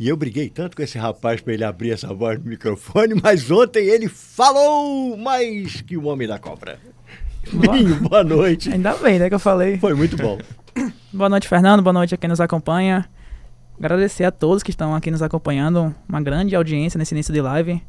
E 0.00 0.08
eu 0.08 0.16
briguei 0.16 0.48
tanto 0.48 0.76
com 0.76 0.82
esse 0.82 0.96
rapaz 0.96 1.40
para 1.40 1.52
ele 1.52 1.64
abrir 1.64 1.90
essa 1.90 2.14
voz 2.14 2.38
no 2.38 2.48
microfone, 2.48 3.14
mas 3.22 3.50
ontem 3.50 3.86
ele 3.86 4.08
falou 4.08 5.16
mais 5.16 5.82
que 5.82 5.96
o 5.96 6.06
homem 6.06 6.26
da 6.26 6.38
cobra. 6.38 6.80
Boa, 7.52 7.76
Binho, 7.76 7.96
boa 7.96 8.24
noite. 8.24 8.70
Ainda 8.70 8.94
bem, 8.94 9.18
né, 9.18 9.28
que 9.28 9.34
eu 9.34 9.40
falei. 9.40 9.76
Foi 9.78 9.94
muito 9.94 10.16
bom. 10.16 10.38
Boa 11.12 11.28
noite, 11.28 11.48
Fernando. 11.48 11.82
Boa 11.82 11.92
noite 11.92 12.14
a 12.14 12.18
quem 12.18 12.28
nos 12.28 12.40
acompanha. 12.40 13.08
Agradecer 13.78 14.24
a 14.24 14.30
todos 14.30 14.62
que 14.62 14.70
estão 14.70 14.94
aqui 14.94 15.10
nos 15.10 15.22
acompanhando. 15.22 15.92
Uma 16.08 16.20
grande 16.20 16.54
audiência 16.54 16.98
nesse 16.98 17.14
início 17.14 17.32
de 17.32 17.40
live. 17.40 17.82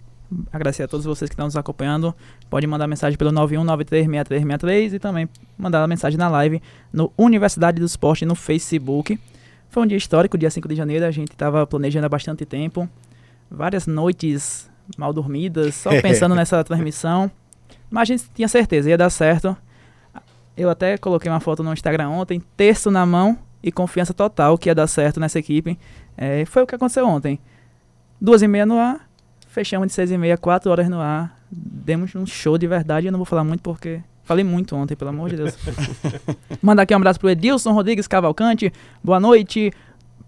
Agradecer 0.51 0.83
a 0.83 0.87
todos 0.87 1.05
vocês 1.05 1.27
que 1.27 1.33
estão 1.33 1.45
nos 1.45 1.55
acompanhando. 1.55 2.13
Pode 2.49 2.67
mandar 2.67 2.87
mensagem 2.87 3.17
pelo 3.17 3.31
91936363 3.31 4.93
e 4.93 4.99
também 4.99 5.27
mandar 5.57 5.87
mensagem 5.87 6.17
na 6.17 6.29
live 6.29 6.61
no 6.93 7.11
Universidade 7.17 7.79
do 7.79 7.85
Esporte 7.85 8.25
no 8.25 8.35
Facebook. 8.35 9.19
Foi 9.69 9.83
um 9.83 9.87
dia 9.87 9.97
histórico, 9.97 10.37
dia 10.37 10.49
5 10.49 10.67
de 10.67 10.75
janeiro. 10.75 11.05
A 11.05 11.11
gente 11.11 11.31
estava 11.31 11.65
planejando 11.65 12.05
há 12.05 12.09
bastante 12.09 12.45
tempo. 12.45 12.87
Várias 13.49 13.87
noites 13.87 14.69
mal 14.97 15.11
dormidas, 15.11 15.75
só 15.75 15.89
pensando 16.01 16.35
nessa 16.35 16.63
transmissão. 16.63 17.31
Mas 17.89 18.03
a 18.03 18.05
gente 18.05 18.29
tinha 18.33 18.47
certeza, 18.47 18.89
ia 18.89 18.97
dar 18.97 19.09
certo. 19.09 19.57
Eu 20.55 20.69
até 20.69 20.97
coloquei 20.97 21.31
uma 21.31 21.39
foto 21.39 21.63
no 21.63 21.73
Instagram 21.73 22.09
ontem, 22.09 22.41
terço 22.55 22.91
na 22.91 23.05
mão 23.05 23.37
e 23.63 23.71
confiança 23.71 24.13
total 24.13 24.57
que 24.57 24.69
ia 24.69 24.75
dar 24.75 24.87
certo 24.87 25.19
nessa 25.19 25.39
equipe. 25.39 25.77
É, 26.15 26.45
foi 26.45 26.63
o 26.63 26.67
que 26.67 26.75
aconteceu 26.75 27.07
ontem. 27.07 27.39
Duas 28.21 28.41
e 28.41 28.47
meia 28.47 28.65
no 28.65 28.77
ar, 28.77 29.08
fechamos 29.49 29.87
de 29.87 29.93
seis 29.93 30.11
e 30.11 30.17
meia, 30.17 30.37
quatro 30.37 30.71
horas 30.71 30.87
no 30.87 30.99
ar. 30.99 31.37
Demos 31.51 32.15
um 32.15 32.25
show 32.25 32.57
de 32.57 32.67
verdade. 32.67 33.07
Eu 33.07 33.11
não 33.11 33.19
vou 33.19 33.25
falar 33.25 33.43
muito 33.43 33.61
porque 33.61 34.01
falei 34.23 34.43
muito 34.43 34.75
ontem, 34.75 34.95
pelo 34.95 35.09
amor 35.09 35.29
de 35.29 35.37
Deus. 35.37 35.57
Mandar 36.61 36.83
aqui 36.83 36.93
um 36.93 36.97
abraço 36.97 37.19
pro 37.19 37.29
Edilson 37.29 37.73
Rodrigues 37.73 38.07
Cavalcante. 38.07 38.71
Boa 39.03 39.19
noite. 39.19 39.73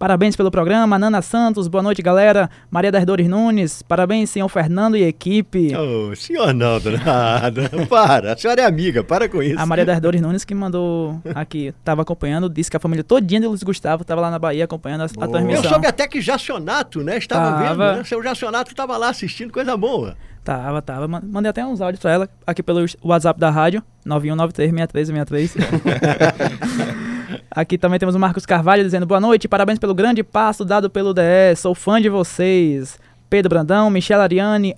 Parabéns 0.01 0.35
pelo 0.35 0.49
programa. 0.49 0.97
Nana 0.97 1.21
Santos, 1.21 1.67
boa 1.67 1.83
noite, 1.83 2.01
galera. 2.01 2.49
Maria 2.71 2.91
das 2.91 3.05
Dores 3.05 3.27
Nunes, 3.27 3.83
parabéns, 3.83 4.31
senhor 4.31 4.49
Fernando 4.49 4.97
e 4.97 5.03
equipe. 5.03 5.75
Ô, 5.75 6.15
senhor 6.15 6.55
não, 6.55 6.79
nada. 7.05 7.69
Para, 7.87 8.33
a 8.33 8.35
senhora 8.35 8.63
é 8.63 8.65
amiga, 8.65 9.03
para 9.03 9.29
com 9.29 9.43
isso. 9.43 9.59
A 9.59 9.65
Maria 9.67 9.85
das 9.85 9.99
Dores 10.01 10.19
Nunes 10.19 10.43
que 10.43 10.55
mandou 10.55 11.21
aqui, 11.35 11.71
tava 11.83 12.01
acompanhando, 12.01 12.49
disse 12.49 12.71
que 12.71 12.77
a 12.77 12.79
família 12.79 13.03
todinha 13.03 13.41
de 13.41 13.45
Luiz 13.45 13.61
Gustavo 13.61 14.03
tava 14.03 14.21
lá 14.21 14.31
na 14.31 14.39
Bahia 14.39 14.63
acompanhando 14.63 15.01
a, 15.01 15.03
a 15.03 15.25
Eu 15.25 15.31
transmissão. 15.31 15.69
soube 15.69 15.85
até 15.85 16.07
que 16.07 16.19
Jacionato, 16.19 17.03
né? 17.03 17.19
Estava 17.19 17.51
Tava. 17.51 17.69
vendo, 17.69 17.97
né? 17.97 18.03
Seu 18.03 18.23
Jacionato 18.23 18.71
estava 18.71 18.97
lá 18.97 19.09
assistindo, 19.09 19.53
coisa 19.53 19.77
boa. 19.77 20.17
Tava, 20.43 20.81
tava. 20.81 21.07
Man- 21.07 21.21
Mandei 21.23 21.49
até 21.51 21.63
uns 21.65 21.81
áudios 21.81 22.01
pra 22.01 22.11
ela 22.11 22.29
aqui 22.47 22.63
pelo 22.63 22.83
WhatsApp 23.03 23.39
da 23.39 23.49
rádio, 23.49 23.83
91936363. 24.05 25.51
aqui 27.51 27.77
também 27.77 27.99
temos 27.99 28.15
o 28.15 28.19
Marcos 28.19 28.45
Carvalho 28.45 28.83
dizendo 28.83 29.05
boa 29.05 29.19
noite, 29.19 29.47
parabéns 29.47 29.77
pelo 29.79 29.93
grande 29.93 30.23
passo 30.23 30.65
dado 30.65 30.89
pelo 30.89 31.13
DE, 31.13 31.55
sou 31.55 31.75
fã 31.75 32.01
de 32.01 32.09
vocês. 32.09 32.97
Pedro 33.29 33.49
Brandão, 33.49 33.89
Michelle 33.89 34.21
Ariane, 34.23 34.75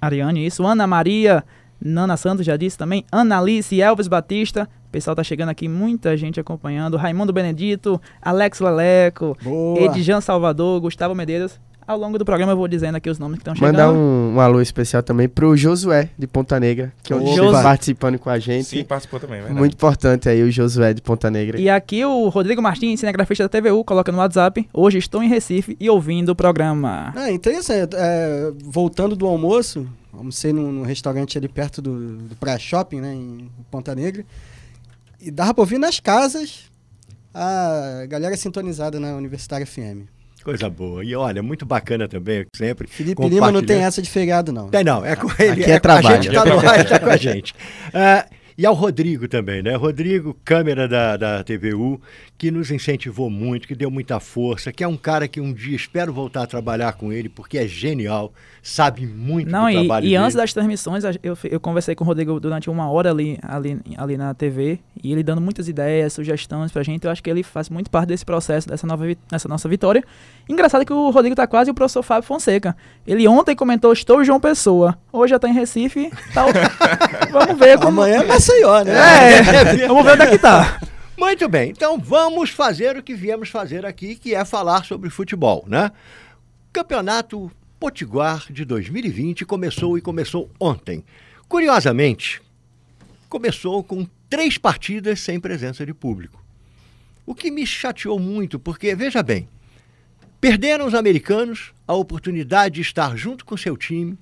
Ariane, 0.00 0.46
isso, 0.46 0.64
Ana 0.64 0.86
Maria, 0.86 1.42
Nana 1.82 2.16
Santos 2.16 2.44
já 2.46 2.56
disse 2.56 2.76
também, 2.78 3.04
Ana 3.10 3.38
Alice, 3.38 3.80
Elvis 3.80 4.08
Batista. 4.08 4.68
O 4.86 4.90
pessoal 4.90 5.14
tá 5.16 5.22
chegando 5.22 5.50
aqui, 5.50 5.68
muita 5.68 6.16
gente 6.16 6.40
acompanhando. 6.40 6.96
Raimundo 6.96 7.32
Benedito, 7.32 8.00
Alex 8.22 8.58
Leleco, 8.60 9.36
Boa. 9.42 9.80
Edjan 9.80 10.20
Salvador, 10.20 10.80
Gustavo 10.80 11.14
Medeiros. 11.14 11.60
Ao 11.88 11.96
longo 11.96 12.18
do 12.18 12.24
programa 12.26 12.52
eu 12.52 12.56
vou 12.58 12.68
dizendo 12.68 12.96
aqui 12.96 13.08
os 13.08 13.18
nomes 13.18 13.38
que 13.38 13.40
estão 13.40 13.54
chegando. 13.54 13.72
Mandar 13.72 13.90
um, 13.90 14.34
um 14.34 14.40
alô 14.40 14.60
especial 14.60 15.02
também 15.02 15.26
pro 15.26 15.56
Josué 15.56 16.10
de 16.18 16.26
Ponta 16.26 16.60
Negra, 16.60 16.92
que 17.02 17.14
hoje 17.14 17.24
Opa. 17.24 17.46
esteve 17.46 17.62
participando 17.62 18.18
com 18.18 18.28
a 18.28 18.38
gente. 18.38 18.64
Sim, 18.66 18.84
participou 18.84 19.18
também, 19.18 19.38
verdade. 19.38 19.58
Muito 19.58 19.72
importante 19.72 20.28
aí 20.28 20.42
o 20.42 20.50
Josué 20.50 20.92
de 20.92 21.00
Ponta 21.00 21.30
Negra. 21.30 21.58
E 21.58 21.70
aqui 21.70 22.04
o 22.04 22.28
Rodrigo 22.28 22.60
Martins, 22.60 23.00
cinegrafista 23.00 23.44
da 23.44 23.48
TVU, 23.48 23.82
coloca 23.84 24.12
no 24.12 24.18
WhatsApp. 24.18 24.68
Hoje 24.70 24.98
estou 24.98 25.22
em 25.22 25.28
Recife 25.30 25.78
e 25.80 25.88
ouvindo 25.88 26.28
o 26.28 26.36
programa. 26.36 27.14
É 27.16 27.32
interessante. 27.32 27.96
é, 27.96 28.52
voltando 28.62 29.16
do 29.16 29.26
almoço, 29.26 29.88
almocei 30.12 30.52
num, 30.52 30.70
num 30.70 30.82
restaurante 30.82 31.38
ali 31.38 31.48
perto 31.48 31.80
do, 31.80 32.18
do 32.18 32.36
Praia 32.36 32.58
Shopping, 32.58 33.00
né, 33.00 33.14
em 33.14 33.50
Ponta 33.70 33.94
Negra. 33.94 34.26
E 35.18 35.30
dava 35.30 35.54
pra 35.54 35.62
ouvir 35.62 35.78
nas 35.78 35.98
casas 35.98 36.70
a 37.32 38.04
galera 38.06 38.36
sintonizada 38.36 39.00
na 39.00 39.14
Universitária 39.14 39.64
FM. 39.66 40.17
Coisa 40.42 40.70
boa. 40.70 41.04
E 41.04 41.14
olha, 41.14 41.42
muito 41.42 41.66
bacana 41.66 42.08
também, 42.08 42.46
sempre. 42.54 42.86
Felipe 42.86 43.28
Lima 43.28 43.50
não 43.50 43.62
tem 43.62 43.82
essa 43.82 44.00
de 44.00 44.08
feriado, 44.08 44.52
não. 44.52 44.68
Tem 44.68 44.84
não, 44.84 45.04
é 45.04 45.16
com 45.16 45.28
ele. 45.38 45.62
Aqui 45.62 45.70
é 45.72 45.74
com 45.74 45.82
trabalho. 45.82 46.08
A 46.08 46.20
gente 46.20 46.32
tá 46.32 46.44
no 46.44 46.68
ar, 46.68 46.84
tá 46.84 46.98
com 46.98 47.10
a 47.10 47.16
gente. 47.16 47.54
Ah, 47.92 48.26
e 48.58 48.66
ao 48.66 48.74
Rodrigo 48.74 49.28
também, 49.28 49.62
né? 49.62 49.76
Rodrigo, 49.76 50.36
câmera 50.44 50.88
da, 50.88 51.16
da 51.16 51.44
TVU, 51.44 52.00
que 52.36 52.50
nos 52.50 52.72
incentivou 52.72 53.30
muito, 53.30 53.68
que 53.68 53.74
deu 53.76 53.88
muita 53.88 54.18
força, 54.18 54.72
que 54.72 54.82
é 54.82 54.88
um 54.88 54.96
cara 54.96 55.28
que 55.28 55.40
um 55.40 55.52
dia 55.52 55.76
espero 55.76 56.12
voltar 56.12 56.42
a 56.42 56.46
trabalhar 56.46 56.94
com 56.94 57.12
ele, 57.12 57.28
porque 57.28 57.56
é 57.56 57.68
genial, 57.68 58.32
sabe 58.60 59.06
muito 59.06 59.48
Não, 59.48 59.66
do 59.66 59.70
e, 59.70 59.74
trabalho 59.74 60.06
e 60.06 60.08
dele. 60.08 60.16
antes 60.16 60.34
das 60.34 60.52
transmissões, 60.52 61.04
eu, 61.22 61.38
eu 61.44 61.60
conversei 61.60 61.94
com 61.94 62.02
o 62.02 62.06
Rodrigo 62.08 62.40
durante 62.40 62.68
uma 62.68 62.90
hora 62.90 63.12
ali, 63.12 63.38
ali, 63.42 63.80
ali 63.96 64.16
na 64.16 64.34
TV, 64.34 64.80
e 65.04 65.12
ele 65.12 65.22
dando 65.22 65.40
muitas 65.40 65.68
ideias, 65.68 66.12
sugestões 66.12 66.72
pra 66.72 66.82
gente. 66.82 67.04
Eu 67.04 67.12
acho 67.12 67.22
que 67.22 67.30
ele 67.30 67.44
faz 67.44 67.68
muito 67.70 67.88
parte 67.88 68.08
desse 68.08 68.24
processo, 68.24 68.68
dessa, 68.68 68.88
nova, 68.88 69.06
dessa 69.30 69.48
nossa 69.48 69.68
vitória. 69.68 70.02
Engraçado 70.48 70.84
que 70.84 70.92
o 70.92 71.10
Rodrigo 71.10 71.36
tá 71.36 71.46
quase 71.46 71.70
o 71.70 71.74
professor 71.74 72.02
Fábio 72.02 72.26
Fonseca. 72.26 72.76
Ele 73.06 73.28
ontem 73.28 73.54
comentou: 73.54 73.92
Estou 73.92 74.24
João 74.24 74.40
Pessoa. 74.40 74.98
Hoje 75.12 75.30
já 75.30 75.38
tá 75.38 75.48
em 75.48 75.52
Recife. 75.52 76.10
Tá, 76.34 76.46
vamos 77.30 77.58
ver 77.58 77.78
como. 77.78 78.00
Amanhã 78.00 78.22
é 78.22 78.24
Maceió, 78.48 78.82
né? 78.82 78.92
É, 79.38 79.42
vamos 79.86 80.04
ver 80.04 80.12
onde 80.12 80.22
é 80.22 80.30
que 80.30 80.38
tá. 80.38 80.80
Muito 81.16 81.48
bem, 81.48 81.70
então 81.70 81.98
vamos 81.98 82.50
fazer 82.50 82.96
o 82.96 83.02
que 83.02 83.14
viemos 83.14 83.50
fazer 83.50 83.84
aqui, 83.84 84.14
que 84.14 84.34
é 84.34 84.44
falar 84.44 84.84
sobre 84.84 85.10
futebol, 85.10 85.64
né? 85.66 85.90
Campeonato 86.72 87.50
Potiguar 87.78 88.46
de 88.50 88.64
2020 88.64 89.44
começou 89.44 89.98
e 89.98 90.00
começou 90.00 90.50
ontem. 90.58 91.04
Curiosamente, 91.48 92.40
começou 93.28 93.82
com 93.84 94.06
três 94.30 94.56
partidas 94.56 95.20
sem 95.20 95.38
presença 95.38 95.84
de 95.84 95.92
público. 95.92 96.42
O 97.26 97.34
que 97.34 97.50
me 97.50 97.66
chateou 97.66 98.18
muito, 98.18 98.58
porque, 98.58 98.94
veja 98.94 99.22
bem, 99.22 99.48
perderam 100.40 100.86
os 100.86 100.94
americanos 100.94 101.72
a 101.86 101.94
oportunidade 101.94 102.76
de 102.76 102.80
estar 102.80 103.16
junto 103.16 103.44
com 103.44 103.56
seu 103.56 103.76
time, 103.76 104.16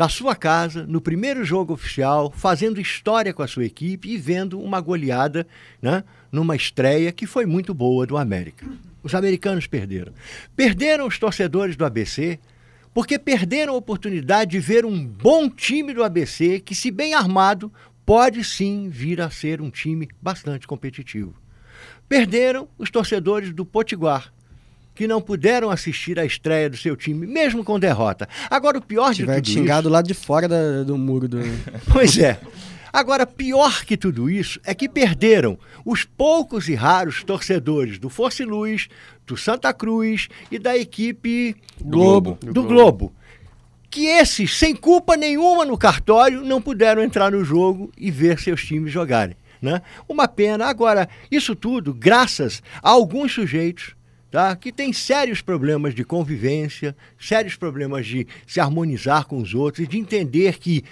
na 0.00 0.08
sua 0.08 0.34
casa, 0.34 0.86
no 0.86 0.98
primeiro 0.98 1.44
jogo 1.44 1.74
oficial, 1.74 2.32
fazendo 2.34 2.80
história 2.80 3.34
com 3.34 3.42
a 3.42 3.46
sua 3.46 3.66
equipe 3.66 4.08
e 4.08 4.16
vendo 4.16 4.58
uma 4.58 4.80
goleada 4.80 5.46
né, 5.82 6.02
numa 6.32 6.56
estreia 6.56 7.12
que 7.12 7.26
foi 7.26 7.44
muito 7.44 7.74
boa 7.74 8.06
do 8.06 8.16
América. 8.16 8.66
Os 9.02 9.14
americanos 9.14 9.66
perderam. 9.66 10.14
Perderam 10.56 11.06
os 11.06 11.18
torcedores 11.18 11.76
do 11.76 11.84
ABC, 11.84 12.38
porque 12.94 13.18
perderam 13.18 13.74
a 13.74 13.76
oportunidade 13.76 14.52
de 14.52 14.58
ver 14.58 14.86
um 14.86 15.04
bom 15.04 15.50
time 15.50 15.92
do 15.92 16.02
ABC 16.02 16.60
que, 16.60 16.74
se 16.74 16.90
bem 16.90 17.12
armado, 17.12 17.70
pode 18.06 18.42
sim 18.42 18.88
vir 18.88 19.20
a 19.20 19.28
ser 19.28 19.60
um 19.60 19.68
time 19.68 20.08
bastante 20.22 20.66
competitivo. 20.66 21.34
Perderam 22.08 22.66
os 22.78 22.90
torcedores 22.90 23.52
do 23.52 23.66
Potiguar, 23.66 24.32
que 24.94 25.06
não 25.06 25.20
puderam 25.20 25.70
assistir 25.70 26.18
à 26.18 26.24
estreia 26.24 26.68
do 26.68 26.76
seu 26.76 26.96
time, 26.96 27.26
mesmo 27.26 27.64
com 27.64 27.78
derrota. 27.78 28.28
Agora, 28.50 28.78
o 28.78 28.82
pior 28.82 29.14
de 29.14 29.24
tudo 29.24 29.48
xingado 29.48 29.88
isso... 29.88 29.92
lá 29.92 30.02
de 30.02 30.14
fora 30.14 30.46
da- 30.48 30.82
do 30.82 30.98
muro 30.98 31.28
do. 31.28 31.38
Pois 31.92 32.18
é. 32.18 32.38
Agora, 32.92 33.24
pior 33.24 33.84
que 33.84 33.96
tudo 33.96 34.28
isso 34.28 34.60
é 34.64 34.74
que 34.74 34.88
perderam 34.88 35.56
os 35.84 36.04
poucos 36.04 36.68
e 36.68 36.74
raros 36.74 37.22
torcedores 37.22 37.98
do 38.00 38.08
Força 38.10 38.42
e 38.42 38.46
Luz, 38.46 38.88
do 39.24 39.36
Santa 39.36 39.72
Cruz 39.72 40.28
e 40.50 40.58
da 40.58 40.76
equipe 40.76 41.54
Globo. 41.80 42.36
do 42.42 42.64
Globo. 42.64 43.12
Que 43.88 44.06
esses, 44.06 44.56
sem 44.56 44.74
culpa 44.74 45.16
nenhuma 45.16 45.64
no 45.64 45.78
cartório, 45.78 46.42
não 46.42 46.60
puderam 46.60 47.02
entrar 47.02 47.30
no 47.30 47.44
jogo 47.44 47.92
e 47.96 48.10
ver 48.10 48.40
seus 48.40 48.64
times 48.64 48.92
jogarem. 48.92 49.36
Né? 49.62 49.82
Uma 50.08 50.26
pena. 50.26 50.66
Agora, 50.66 51.08
isso 51.30 51.54
tudo 51.54 51.94
graças 51.94 52.60
a 52.82 52.90
alguns 52.90 53.32
sujeitos 53.32 53.94
tá? 54.30 54.54
que 54.54 54.70
têm 54.70 54.92
sérios 54.92 55.42
problemas 55.42 55.94
de 55.94 56.04
convivência, 56.04 56.96
sérios 57.18 57.56
problemas 57.56 58.06
de 58.06 58.26
se 58.46 58.60
harmonizar 58.60 59.26
com 59.26 59.38
os 59.38 59.54
outros 59.54 59.88
de 59.88 59.98
entender 59.98 60.58
que 60.58 60.84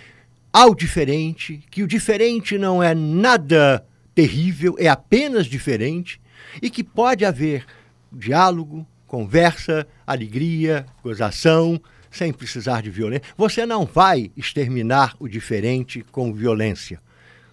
há 0.53 0.67
o 0.67 0.75
diferente, 0.75 1.63
que 1.71 1.83
o 1.83 1.87
diferente 1.87 2.59
não 2.59 2.83
é 2.83 2.95
nada 2.95 3.85
terrível, 4.15 4.75
é 4.79 4.89
apenas 4.89 5.47
diferente 5.47 6.21
e 6.61 6.69
que 6.69 6.83
pode 6.83 7.25
haver 7.25 7.65
diálogo, 8.13 8.87
conversa, 9.07 9.87
alegria, 10.07 10.85
gozação, 11.03 11.81
sem 12.11 12.33
precisar 12.33 12.83
de 12.83 12.91
violência. 12.91 13.29
Você 13.37 13.65
não 13.65 13.85
vai 13.85 14.31
exterminar 14.37 15.15
o 15.21 15.29
diferente 15.29 16.05
com 16.11 16.33
violência. 16.33 17.01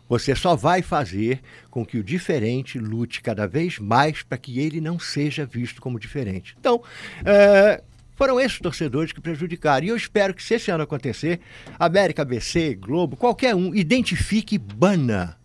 Você 0.07 0.35
só 0.35 0.55
vai 0.55 0.81
fazer 0.81 1.41
com 1.69 1.85
que 1.85 1.97
o 1.97 2.03
diferente 2.03 2.77
lute 2.77 3.21
cada 3.21 3.47
vez 3.47 3.79
mais 3.79 4.21
para 4.21 4.37
que 4.37 4.59
ele 4.59 4.79
não 4.79 4.99
seja 4.99 5.45
visto 5.45 5.81
como 5.81 5.99
diferente. 5.99 6.55
Então, 6.59 6.83
é, 7.25 7.81
foram 8.15 8.39
esses 8.39 8.59
torcedores 8.59 9.11
que 9.11 9.21
prejudicaram. 9.21 9.85
E 9.85 9.89
eu 9.89 9.95
espero 9.95 10.33
que, 10.33 10.43
se 10.43 10.55
esse 10.55 10.71
ano 10.71 10.83
acontecer, 10.83 11.39
América, 11.77 12.21
ABC, 12.21 12.75
Globo, 12.75 13.17
qualquer 13.17 13.55
um, 13.55 13.73
identifique 13.75 14.55
e 14.55 14.59
bana, 14.59 15.37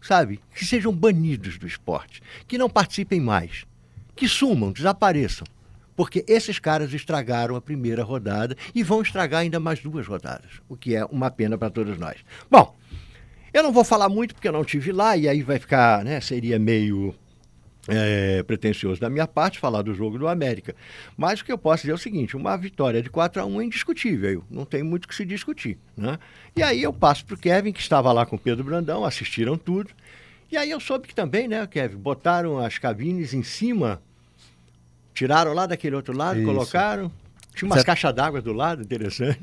sabe? 0.00 0.40
Que 0.54 0.64
sejam 0.64 0.92
banidos 0.92 1.58
do 1.58 1.66
esporte, 1.66 2.22
que 2.46 2.58
não 2.58 2.70
participem 2.70 3.20
mais, 3.20 3.64
que 4.14 4.28
sumam, 4.28 4.72
desapareçam. 4.72 5.46
Porque 5.96 6.24
esses 6.26 6.58
caras 6.58 6.92
estragaram 6.92 7.54
a 7.54 7.60
primeira 7.60 8.02
rodada 8.02 8.56
e 8.74 8.82
vão 8.82 9.00
estragar 9.00 9.42
ainda 9.42 9.60
mais 9.60 9.78
duas 9.78 10.06
rodadas, 10.06 10.50
o 10.68 10.76
que 10.76 10.96
é 10.96 11.04
uma 11.04 11.30
pena 11.30 11.56
para 11.56 11.70
todos 11.70 11.96
nós. 11.98 12.16
Bom, 12.50 12.74
eu 13.54 13.62
não 13.62 13.72
vou 13.72 13.84
falar 13.84 14.08
muito 14.08 14.34
porque 14.34 14.48
eu 14.48 14.52
não 14.52 14.64
tive 14.64 14.90
lá 14.90 15.16
e 15.16 15.28
aí 15.28 15.40
vai 15.40 15.60
ficar, 15.60 16.04
né? 16.04 16.20
Seria 16.20 16.58
meio 16.58 17.14
é, 17.86 18.42
pretencioso 18.42 19.00
da 19.00 19.08
minha 19.08 19.28
parte 19.28 19.60
falar 19.60 19.82
do 19.82 19.94
jogo 19.94 20.18
do 20.18 20.26
América. 20.26 20.74
Mas 21.16 21.40
o 21.40 21.44
que 21.44 21.52
eu 21.52 21.56
posso 21.56 21.82
dizer 21.82 21.92
é 21.92 21.94
o 21.94 21.98
seguinte: 21.98 22.36
uma 22.36 22.56
vitória 22.56 23.00
de 23.00 23.08
4 23.08 23.40
a 23.40 23.46
1 23.46 23.60
é 23.60 23.64
indiscutível, 23.64 24.42
não 24.50 24.64
tem 24.64 24.82
muito 24.82 25.04
o 25.04 25.08
que 25.08 25.14
se 25.14 25.24
discutir. 25.24 25.78
Né? 25.96 26.18
E 26.56 26.62
aí 26.62 26.82
eu 26.82 26.92
passo 26.92 27.24
para 27.24 27.34
o 27.36 27.38
Kevin, 27.38 27.72
que 27.72 27.80
estava 27.80 28.12
lá 28.12 28.26
com 28.26 28.34
o 28.34 28.38
Pedro 28.38 28.64
Brandão, 28.64 29.04
assistiram 29.04 29.56
tudo. 29.56 29.90
E 30.50 30.56
aí 30.56 30.70
eu 30.70 30.80
soube 30.80 31.06
que 31.06 31.14
também, 31.14 31.46
né, 31.48 31.66
Kevin, 31.66 31.96
botaram 31.96 32.58
as 32.58 32.76
cabines 32.78 33.32
em 33.34 33.42
cima, 33.42 34.02
tiraram 35.14 35.52
lá 35.52 35.66
daquele 35.66 35.94
outro 35.96 36.16
lado, 36.16 36.38
Isso. 36.38 36.46
colocaram. 36.46 37.10
Tinha 37.54 37.68
umas 37.68 37.76
Certo. 37.76 37.86
caixas 37.86 38.12
d'água 38.14 38.42
do 38.42 38.52
lado, 38.52 38.82
interessante. 38.82 39.40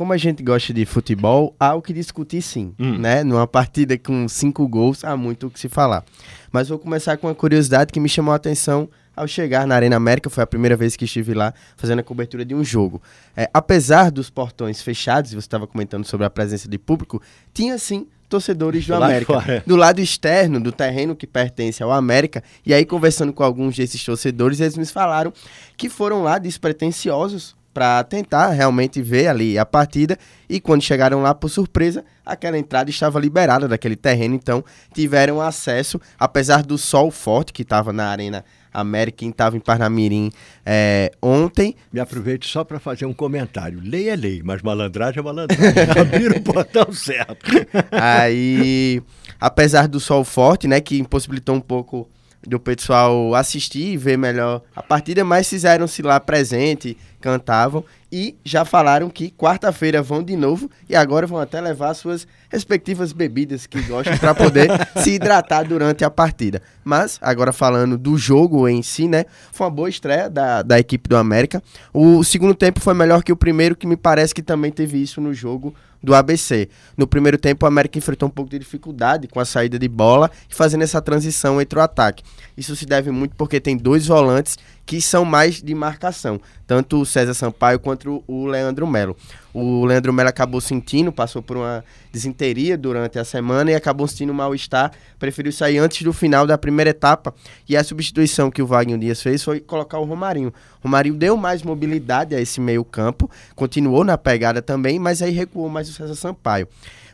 Como 0.00 0.14
a 0.14 0.16
gente 0.16 0.42
gosta 0.42 0.72
de 0.72 0.86
futebol, 0.86 1.54
há 1.60 1.74
o 1.74 1.82
que 1.82 1.92
discutir 1.92 2.40
sim, 2.40 2.72
Hum. 2.78 2.96
né? 2.96 3.22
Numa 3.22 3.46
partida 3.46 3.98
com 3.98 4.26
cinco 4.30 4.66
gols, 4.66 5.04
há 5.04 5.14
muito 5.14 5.48
o 5.48 5.50
que 5.50 5.60
se 5.60 5.68
falar. 5.68 6.02
Mas 6.50 6.70
vou 6.70 6.78
começar 6.78 7.18
com 7.18 7.26
uma 7.26 7.34
curiosidade 7.34 7.92
que 7.92 8.00
me 8.00 8.08
chamou 8.08 8.32
a 8.32 8.36
atenção 8.36 8.88
ao 9.14 9.28
chegar 9.28 9.66
na 9.66 9.74
Arena 9.74 9.96
América, 9.96 10.30
foi 10.30 10.42
a 10.42 10.46
primeira 10.46 10.74
vez 10.74 10.96
que 10.96 11.04
estive 11.04 11.34
lá 11.34 11.52
fazendo 11.76 11.98
a 11.98 12.02
cobertura 12.02 12.46
de 12.46 12.54
um 12.54 12.64
jogo. 12.64 13.02
É, 13.36 13.50
apesar 13.52 14.10
dos 14.10 14.30
portões 14.30 14.80
fechados, 14.80 15.32
você 15.32 15.36
estava 15.40 15.66
comentando 15.66 16.06
sobre 16.06 16.24
a 16.24 16.30
presença 16.30 16.66
de 16.66 16.78
público, 16.78 17.20
tinha 17.52 17.76
sim 17.76 18.06
torcedores 18.26 18.86
do 18.86 18.94
América. 18.94 19.34
fora. 19.34 19.62
Do 19.66 19.76
lado 19.76 20.00
externo 20.00 20.58
do 20.58 20.72
terreno 20.72 21.14
que 21.14 21.26
pertence 21.26 21.82
ao 21.82 21.92
América, 21.92 22.42
e 22.64 22.72
aí 22.72 22.86
conversando 22.86 23.34
com 23.34 23.42
alguns 23.42 23.76
desses 23.76 24.02
torcedores, 24.02 24.60
eles 24.60 24.78
me 24.78 24.86
falaram 24.86 25.30
que 25.76 25.90
foram 25.90 26.22
lá 26.22 26.38
despretensiosos 26.38 27.59
para 27.72 28.02
tentar 28.02 28.48
realmente 28.48 29.00
ver 29.00 29.28
ali 29.28 29.58
a 29.58 29.64
partida 29.64 30.18
e 30.48 30.60
quando 30.60 30.82
chegaram 30.82 31.22
lá 31.22 31.34
por 31.34 31.48
surpresa 31.48 32.04
aquela 32.26 32.58
entrada 32.58 32.90
estava 32.90 33.20
liberada 33.20 33.68
daquele 33.68 33.96
terreno 33.96 34.34
então 34.34 34.64
tiveram 34.92 35.40
acesso 35.40 36.00
apesar 36.18 36.62
do 36.62 36.76
sol 36.76 37.10
forte 37.10 37.52
que 37.52 37.62
estava 37.62 37.92
na 37.92 38.08
arena 38.08 38.44
América 38.72 39.18
quem 39.18 39.30
estava 39.30 39.56
em 39.56 39.60
Parnamirim 39.60 40.30
é, 40.64 41.12
ontem 41.22 41.76
Me 41.92 42.00
aproveite 42.00 42.48
só 42.48 42.62
para 42.62 42.78
fazer 42.78 43.04
um 43.04 43.12
comentário. 43.12 43.80
Lei 43.82 44.08
é 44.08 44.14
lei, 44.14 44.42
mas 44.44 44.62
malandragem 44.62 45.20
é 45.20 45.22
malandragem. 45.22 45.74
Abriram 46.00 46.36
o 46.36 46.42
portão 46.42 46.92
certo. 46.92 47.46
Aí, 47.90 49.02
apesar 49.40 49.88
do 49.88 49.98
sol 49.98 50.24
forte, 50.24 50.68
né, 50.68 50.80
que 50.80 50.98
impossibilitou 50.98 51.56
um 51.56 51.60
pouco 51.60 52.08
do 52.46 52.58
pessoal 52.58 53.34
assistir 53.34 53.92
e 53.92 53.96
ver 53.96 54.16
melhor 54.16 54.62
a 54.74 54.82
partida, 54.82 55.24
mas 55.24 55.48
fizeram-se 55.48 56.00
lá 56.02 56.18
presente, 56.18 56.96
cantavam 57.20 57.84
e 58.10 58.34
já 58.44 58.64
falaram 58.64 59.10
que 59.10 59.30
quarta-feira 59.30 60.02
vão 60.02 60.22
de 60.22 60.34
novo 60.34 60.70
e 60.88 60.96
agora 60.96 61.26
vão 61.26 61.38
até 61.38 61.60
levar 61.60 61.94
suas 61.94 62.26
respectivas 62.48 63.12
bebidas 63.12 63.66
que 63.66 63.80
gostam 63.82 64.16
para 64.18 64.34
poder 64.34 64.68
se 65.02 65.12
hidratar 65.12 65.64
durante 65.64 66.04
a 66.04 66.10
partida. 66.10 66.62
Mas, 66.82 67.18
agora 67.20 67.52
falando 67.52 67.96
do 67.96 68.16
jogo 68.16 68.66
em 68.66 68.82
si, 68.82 69.06
né, 69.06 69.26
foi 69.52 69.66
uma 69.66 69.70
boa 69.70 69.88
estreia 69.88 70.28
da, 70.28 70.62
da 70.62 70.78
equipe 70.78 71.08
do 71.08 71.16
América. 71.16 71.62
O 71.92 72.24
segundo 72.24 72.54
tempo 72.54 72.80
foi 72.80 72.94
melhor 72.94 73.22
que 73.22 73.32
o 73.32 73.36
primeiro, 73.36 73.76
que 73.76 73.86
me 73.86 73.96
parece 73.96 74.34
que 74.34 74.42
também 74.42 74.72
teve 74.72 75.00
isso 75.00 75.20
no 75.20 75.32
jogo 75.32 75.74
do 76.02 76.14
ABC. 76.14 76.68
No 76.96 77.06
primeiro 77.06 77.38
tempo, 77.38 77.64
o 77.64 77.68
América 77.68 77.98
enfrentou 77.98 78.28
um 78.28 78.32
pouco 78.32 78.50
de 78.50 78.58
dificuldade 78.58 79.28
com 79.28 79.40
a 79.40 79.44
saída 79.44 79.78
de 79.78 79.88
bola 79.88 80.30
e 80.48 80.54
fazendo 80.54 80.82
essa 80.82 81.00
transição 81.00 81.60
entre 81.60 81.78
o 81.78 81.82
ataque. 81.82 82.22
Isso 82.56 82.74
se 82.74 82.86
deve 82.86 83.10
muito 83.10 83.34
porque 83.36 83.60
tem 83.60 83.76
dois 83.76 84.06
volantes 84.06 84.58
que 84.84 85.00
são 85.00 85.24
mais 85.24 85.62
de 85.62 85.74
marcação, 85.74 86.40
tanto 86.66 87.00
o 87.00 87.06
César 87.06 87.34
Sampaio 87.34 87.78
quanto 87.78 88.24
o 88.26 88.46
Leandro 88.46 88.86
Melo. 88.86 89.16
O 89.54 89.84
Leandro 89.84 90.12
Melo 90.12 90.28
acabou 90.28 90.60
sentindo, 90.60 91.12
passou 91.12 91.42
por 91.42 91.56
uma 91.56 91.84
desinteria 92.12 92.76
durante 92.76 93.18
a 93.18 93.24
semana 93.24 93.70
e 93.70 93.74
acabou 93.74 94.08
sentindo 94.08 94.34
mal-estar, 94.34 94.92
preferiu 95.18 95.52
sair 95.52 95.78
antes 95.78 96.02
do 96.02 96.12
final 96.12 96.46
da 96.46 96.58
primeira 96.58 96.90
etapa 96.90 97.34
e 97.68 97.76
a 97.76 97.84
substituição 97.84 98.50
que 98.50 98.62
o 98.62 98.66
Wagner 98.66 98.98
Dias 98.98 99.22
fez 99.22 99.44
foi 99.44 99.60
colocar 99.60 99.98
o 99.98 100.04
Romarinho. 100.04 100.52
O 100.80 100.84
Romarinho 100.84 101.14
deu 101.14 101.36
mais 101.36 101.62
mobilidade 101.62 102.34
a 102.34 102.40
esse 102.40 102.60
meio 102.60 102.84
campo, 102.84 103.30
continuou 103.54 104.02
na 104.04 104.18
pegada 104.18 104.60
também, 104.60 104.98
mas 104.98 105.22
aí 105.22 105.30
recuou 105.30 105.68
mais 105.68 105.88
o 105.88 105.92
César 105.92 106.14
Sampaio 106.14 106.66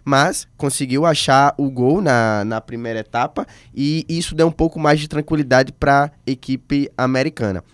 mas 0.06 0.46
conseguiu 0.56 1.04
achar 1.04 1.52
o 1.58 1.68
gol 1.68 2.00
na, 2.00 2.44
na 2.44 2.60
primeira 2.60 3.00
etapa 3.00 3.44
e 3.74 4.06
isso 4.08 4.36
deu 4.36 4.46
um 4.46 4.52
pouco 4.52 4.78
mais 4.78 5.00
de 5.00 5.08
tranquilidade 5.08 5.72
para 5.72 6.04
a 6.04 6.10
equipe 6.30 6.88
americana. 6.96 7.64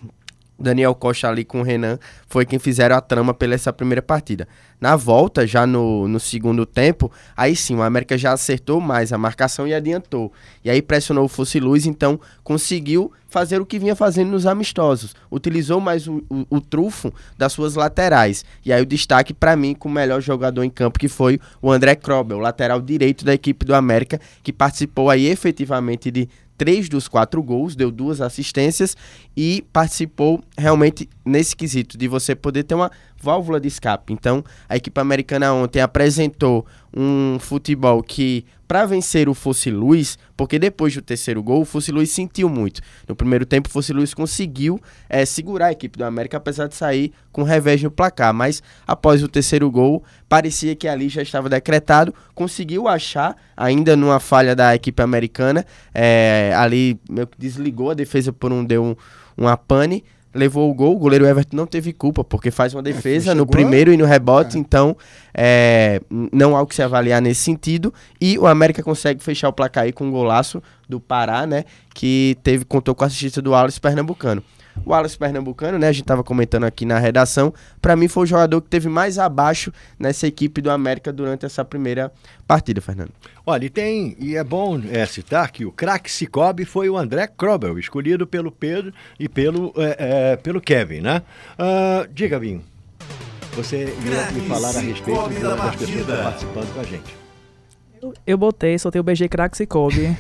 Daniel 0.63 0.95
Costa 0.95 1.29
ali 1.29 1.45
com 1.45 1.61
o 1.61 1.63
Renan 1.65 1.99
foi 2.27 2.47
quem 2.47 2.59
fizeram 2.59 2.97
a 2.97 3.01
trama 3.01 3.35
pela 3.35 3.55
essa 3.55 3.73
primeira 3.73 4.01
partida. 4.01 4.47
Na 4.81 4.97
volta, 4.97 5.47
já 5.47 5.67
no, 5.67 6.09
no 6.09 6.19
segundo 6.19 6.65
tempo, 6.65 7.11
aí 7.37 7.55
sim, 7.55 7.77
o 7.77 7.83
América 7.83 8.17
já 8.17 8.33
acertou 8.33 8.81
mais 8.81 9.13
a 9.13 9.19
marcação 9.19 9.67
e 9.67 9.75
adiantou. 9.75 10.33
E 10.65 10.71
aí 10.71 10.81
pressionou 10.81 11.25
o 11.25 11.29
Fosse 11.29 11.61
Luz, 11.61 11.87
então 11.87 12.19
conseguiu 12.43 13.13
fazer 13.29 13.61
o 13.61 13.67
que 13.67 13.79
vinha 13.79 13.97
fazendo 13.97 14.31
nos 14.31 14.47
amistosos. 14.47 15.15
Utilizou 15.31 15.81
mais 15.81 16.07
o, 16.07 16.23
o, 16.29 16.47
o 16.51 16.61
trufo 16.61 17.13
das 17.37 17.53
suas 17.53 17.75
laterais. 17.75 18.45
E 18.65 18.73
aí 18.73 18.83
o 18.83 18.87
destaque 18.87 19.33
para 19.33 19.57
mim 19.57 19.75
com 19.75 19.89
o 19.89 19.93
melhor 19.93 20.21
jogador 20.21 20.63
em 20.65 20.71
campo, 20.71 20.99
que 20.99 21.09
foi 21.09 21.41
o 21.61 21.71
André 21.71 21.95
Krobel, 21.95 22.39
lateral 22.39 22.81
direito 22.81 23.25
da 23.25 23.33
equipe 23.33 23.65
do 23.65 23.75
América, 23.75 24.21
que 24.43 24.53
participou 24.53 25.11
aí 25.11 25.27
efetivamente 25.27 26.11
de 26.11 26.29
três 26.63 26.89
dos 26.89 27.09
quatro 27.09 27.43
gols, 27.43 27.75
deu 27.75 27.91
duas 27.91 28.21
assistências 28.21 28.97
e 29.37 29.65
participou 29.73 30.41
realmente 30.57 31.09
nesse 31.25 31.57
quesito 31.57 31.99
de 31.99 32.07
você 32.07 32.37
poder 32.37 32.63
ter 32.63 32.77
uma 32.77 32.89
válvula 33.23 33.61
de 33.61 33.69
escape. 33.69 34.13
Então, 34.13 34.45
a 34.69 34.77
equipe 34.77 35.01
americana 35.01 35.55
ontem 35.55 35.81
apresentou 35.81 36.67
um 36.95 37.39
futebol 37.39 38.03
que, 38.03 38.45
para 38.67 38.85
vencer 38.85 39.29
o 39.29 39.35
Fosse 39.35 39.71
Luz, 39.71 40.19
porque 40.37 40.59
depois 40.59 40.93
do 40.93 41.01
terceiro 41.01 41.43
gol, 41.43 41.63
o 41.63 41.65
Fosse 41.65 41.93
Luz 41.93 42.11
sentiu 42.11 42.49
muito. 42.49 42.81
No 43.09 43.15
primeiro 43.15 43.47
tempo, 43.47 43.69
o 43.69 43.73
Fosse 43.73 43.93
Luz 43.93 44.13
conseguiu 44.13 44.81
eh, 45.09 45.25
segurar 45.25 45.67
a 45.67 45.73
equipe 45.73 45.97
do 45.97 46.05
América, 46.05 46.37
apesar 46.37 46.67
de 46.67 46.75
sair 46.75 47.13
com 47.31 47.45
revés 47.45 47.81
no 47.83 47.91
placar. 47.91 48.35
Mas, 48.35 48.63
após 48.87 49.23
o 49.23 49.29
terceiro 49.29 49.71
gol, 49.71 50.03
parecia 50.29 50.75
que 50.75 50.89
ali 50.89 51.09
já 51.09 51.23
estava 51.23 51.49
decretado. 51.49 52.13
Conseguiu 52.35 52.89
achar, 52.89 53.37
ainda 53.57 53.97
numa 53.97 54.19
falha 54.19 54.57
da 54.57 54.75
equipe 54.75 55.01
americana, 55.01 55.65
eh, 55.95 56.53
ali 56.57 57.01
desligou 57.39 57.91
a 57.91 57.95
defesa 57.95 58.33
por 58.33 58.53
um 58.53 58.65
deu 58.65 58.83
um, 58.83 58.97
uma 59.37 59.57
pane 59.57 60.05
levou 60.35 60.71
o 60.71 60.75
gol, 60.75 60.95
o 60.97 60.99
goleiro 60.99 61.27
Everton 61.27 61.57
não 61.57 61.67
teve 61.67 61.93
culpa, 61.93 62.23
porque 62.25 62.51
faz 62.51 62.75
uma 62.75 62.83
defesa 62.83 63.35
no 63.35 63.41
chegou- 63.43 63.47
primeiro 63.53 63.93
e 63.93 63.97
no 63.97 64.05
rebote, 64.07 64.57
É. 64.57 64.61
então 64.61 64.97
é, 65.35 66.01
não 66.33 66.57
há 66.57 66.63
o 66.63 66.67
que 66.67 66.75
se 66.75 66.83
avaliar 66.83 67.21
nesse 67.21 67.41
sentido. 67.43 67.93
E 68.21 68.39
o 68.39 68.47
América 68.47 68.83
consegue 68.83 69.23
fechar 69.23 69.49
o 69.49 69.53
placar 69.53 69.85
aí 69.85 69.93
com 69.93 70.05
um 70.05 70.11
golaço 70.11 70.63
do 70.89 70.99
Pará, 71.01 71.47
né? 71.47 71.65
Que 71.95 72.37
teve, 72.43 72.65
contou 72.65 72.95
com 72.95 73.05
a 73.05 73.07
assistência 73.07 73.41
do 73.43 73.51
Wallace 73.51 73.81
Pernambucano. 73.81 74.43
O 74.85 74.91
Wallace 74.91 75.17
Pernambucano, 75.17 75.79
né? 75.79 75.89
A 75.89 75.93
gente 75.93 76.05
tava 76.05 76.25
comentando 76.25 76.65
aqui 76.65 76.85
na 76.85 76.99
redação. 76.99 77.53
Pra 77.81 77.97
mim 77.97 78.09
foi 78.09 78.25
o 78.25 78.27
jogador 78.27 78.61
que 78.61 78.69
teve 78.69 78.89
mais 78.89 79.19
abaixo 79.19 79.73
nessa 79.99 80.27
equipe 80.27 80.61
do 80.61 80.71
América 80.71 81.13
durante 81.13 81.47
essa 81.47 81.65
primeira 81.65 82.13
partida, 82.47 82.81
Fernando. 82.81 83.11
Olha, 83.47 83.65
e 83.65 83.71
tem, 83.71 84.17
e 84.19 84.37
é 84.37 84.45
bom 84.45 84.81
é, 84.91 85.05
citar 85.07 85.51
que 85.51 85.65
o 85.65 85.73
craque 85.73 86.11
Cicobi 86.11 86.65
foi 86.65 86.89
o 86.89 86.97
André 86.97 87.27
Krobel, 87.27 87.79
escolhido 87.79 88.27
pelo 88.27 88.51
Pedro 88.51 88.93
e 89.19 89.29
pelo, 89.29 89.73
é, 89.77 90.33
é, 90.33 90.37
pelo 90.37 90.61
Kevin, 90.61 91.01
né? 91.01 91.23
Ah, 91.59 92.07
diga, 92.13 92.39
Vinho, 92.39 92.63
você 93.55 93.95
ia 94.05 94.31
me 94.33 94.49
falar 94.49 94.77
a 94.77 94.81
respeito 94.81 95.29
das 95.29 95.77
pessoas 95.77 95.91
que 95.91 96.01
estão 96.01 96.23
participando 96.23 96.75
com 96.75 96.81
a 96.81 96.85
gente. 96.85 97.22
Eu 98.27 98.37
botei, 98.37 98.79
soltei 98.79 99.01
o 99.01 99.05
BG 99.05 99.29
Crax 99.29 99.61
e 99.61 99.67
Kobe. 99.67 100.17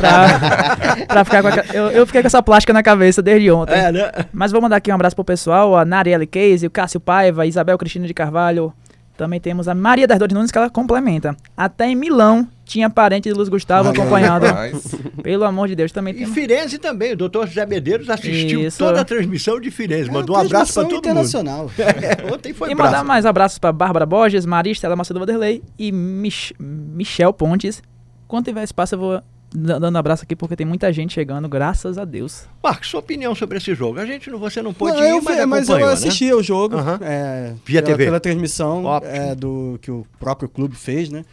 pra, 0.00 1.06
pra 1.06 1.24
ficar 1.24 1.42
com 1.42 1.48
a, 1.48 1.74
eu, 1.74 1.90
eu 1.90 2.06
fiquei 2.06 2.22
com 2.22 2.26
essa 2.26 2.42
plástica 2.42 2.72
na 2.72 2.82
cabeça 2.82 3.20
desde 3.20 3.50
ontem. 3.50 3.74
É, 3.74 3.92
né? 3.92 4.10
Mas 4.32 4.50
vou 4.50 4.60
mandar 4.62 4.76
aqui 4.76 4.90
um 4.90 4.94
abraço 4.94 5.14
pro 5.14 5.24
pessoal, 5.24 5.76
a 5.76 5.84
Narielle 5.84 6.26
Case, 6.26 6.66
o 6.66 6.70
Cássio 6.70 7.00
Paiva, 7.00 7.46
Isabel 7.46 7.76
Cristina 7.76 8.06
de 8.06 8.14
Carvalho, 8.14 8.72
Também 9.16 9.38
temos 9.38 9.68
a 9.68 9.74
Maria 9.74 10.06
das 10.06 10.18
Dores 10.18 10.34
Nunes, 10.34 10.50
que 10.50 10.56
ela 10.58 10.70
complementa. 10.70 11.36
Até 11.56 11.86
em 11.86 11.94
Milão 11.94 12.48
tinha 12.64 12.88
parente 12.88 13.28
de 13.28 13.34
Luiz 13.34 13.48
Gustavo 13.48 13.90
aí, 13.90 13.94
acompanhando. 13.94 14.46
Mas, 14.52 14.94
Pelo 15.22 15.44
amor 15.44 15.68
de 15.68 15.74
Deus, 15.76 15.92
também 15.92 16.14
E 16.14 16.18
tem. 16.18 16.26
Firenze 16.26 16.78
também, 16.78 17.12
o 17.12 17.16
doutor 17.16 17.46
José 17.46 17.66
Medeiros 17.66 18.08
assistiu 18.08 18.62
Isso. 18.62 18.78
toda 18.78 19.02
a 19.02 19.04
transmissão 19.04 19.60
de 19.60 19.70
Firenze. 19.70 20.08
É 20.08 20.12
Mandou 20.12 20.34
um 20.36 20.40
abraço 20.40 20.72
para 20.72 20.82
todo 20.84 20.92
mundo. 20.94 20.98
internacional. 21.04 21.70
É, 21.78 22.32
ontem 22.32 22.52
foi 22.54 22.70
E 22.70 22.74
mandar 22.74 22.90
braço. 22.90 23.04
mais 23.06 23.26
abraços 23.26 23.58
para 23.58 23.70
Bárbara 23.70 24.06
Borges, 24.06 24.46
Maristela 24.46 24.96
Macedo 24.96 25.20
Vanderlei 25.20 25.62
e 25.78 25.92
Mich 25.92 26.54
Michel 26.58 27.32
Pontes. 27.34 27.82
Quando 28.26 28.46
tiver 28.46 28.62
espaço, 28.64 28.94
eu 28.94 28.98
vou 28.98 29.22
dando 29.54 29.96
abraço 29.98 30.24
aqui, 30.24 30.34
porque 30.34 30.56
tem 30.56 30.66
muita 30.66 30.92
gente 30.92 31.12
chegando, 31.12 31.48
graças 31.48 31.98
a 31.98 32.04
Deus. 32.04 32.46
Marcos, 32.62 32.88
sua 32.88 33.00
opinião 33.00 33.34
sobre 33.34 33.58
esse 33.58 33.74
jogo. 33.74 33.98
A 34.00 34.06
gente 34.06 34.30
não, 34.30 34.38
você 34.38 34.62
não 34.62 34.72
pôde 34.72 34.96
Não, 34.96 35.04
ir, 35.04 35.10
eu 35.10 35.22
mas 35.22 35.36
vi- 35.40 35.46
mas 35.46 35.68
eu 35.68 35.76
né? 35.78 35.84
assisti 35.92 36.30
ao 36.30 36.42
jogo 36.42 36.76
é, 37.02 37.54
Via 37.64 37.82
pela, 37.82 37.96
TV. 37.96 38.04
pela 38.06 38.20
transmissão 38.20 38.84
é, 39.02 39.34
do 39.34 39.78
que 39.82 39.90
o 39.90 40.06
próprio 40.18 40.48
clube 40.48 40.74
fez, 40.74 41.08
né? 41.10 41.24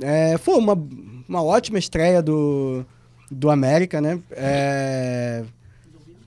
É, 0.00 0.38
foi 0.38 0.54
uma, 0.56 0.72
uma 1.28 1.42
ótima 1.42 1.78
estreia 1.78 2.22
do, 2.22 2.84
do 3.30 3.50
América, 3.50 4.00
né? 4.00 4.18
É, 4.30 5.44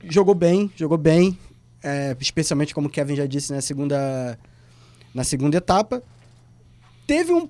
jogou 0.10 0.36
bem, 0.36 0.72
jogou 0.76 0.98
bem, 0.98 1.38
é, 1.82 2.16
especialmente 2.20 2.74
como 2.76 2.88
o 2.88 2.90
Kevin 2.90 3.16
já 3.16 3.26
disse 3.26 3.52
na 3.54 3.62
segunda, 3.62 4.38
na 5.14 5.24
segunda 5.24 5.58
etapa. 5.58 6.04
Teve 7.08 7.34
um, 7.34 7.50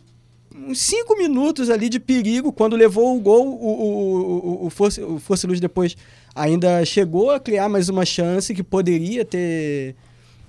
uns 0.55 0.79
cinco 0.81 1.17
minutos 1.17 1.69
ali 1.69 1.89
de 1.89 1.99
perigo 1.99 2.51
quando 2.51 2.75
levou 2.75 3.15
o 3.17 3.19
gol. 3.19 3.47
O, 3.47 4.63
o, 4.63 4.65
o, 4.67 4.69
Força, 4.69 5.05
o 5.05 5.19
Força 5.19 5.47
Luz 5.47 5.59
depois 5.59 5.95
ainda 6.35 6.83
chegou 6.85 7.31
a 7.31 7.39
criar 7.39 7.69
mais 7.69 7.89
uma 7.89 8.05
chance 8.05 8.53
que 8.53 8.63
poderia 8.63 9.23
ter, 9.25 9.95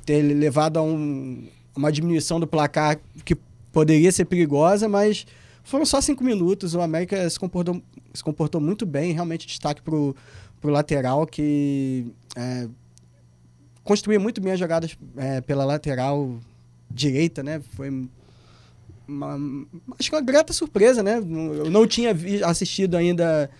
ter 0.04 0.22
levado 0.22 0.78
a 0.78 0.82
um- 0.82 1.46
uma 1.76 1.90
diminuição 1.90 2.38
do 2.38 2.46
placar 2.46 2.98
que 3.24 3.36
poderia 3.72 4.12
ser 4.12 4.24
perigosa, 4.26 4.88
mas 4.88 5.26
foram 5.64 5.84
só 5.84 6.00
cinco 6.00 6.22
minutos. 6.22 6.74
O 6.74 6.80
América 6.80 7.28
se 7.28 7.38
comportou, 7.38 7.82
se 8.12 8.22
comportou 8.22 8.60
muito 8.60 8.86
bem, 8.86 9.12
realmente 9.12 9.46
destaque 9.46 9.82
para 9.82 9.94
o 9.94 10.14
lateral 10.62 11.26
que 11.26 12.06
é, 12.36 12.68
construía 13.82 14.20
muito 14.20 14.40
bem 14.40 14.52
as 14.52 14.58
jogadas 14.58 14.96
é, 15.16 15.40
pela 15.40 15.64
lateral 15.64 16.38
direita, 16.90 17.42
né? 17.42 17.60
Foi 17.76 17.90
uma, 19.06 19.38
acho 19.98 20.10
que 20.10 20.16
uma 20.16 20.22
grata 20.22 20.52
surpresa, 20.52 21.02
né? 21.02 21.18
Eu 21.18 21.70
não 21.70 21.86
tinha 21.86 22.14
assistido 22.46 22.96
ainda 22.96 23.50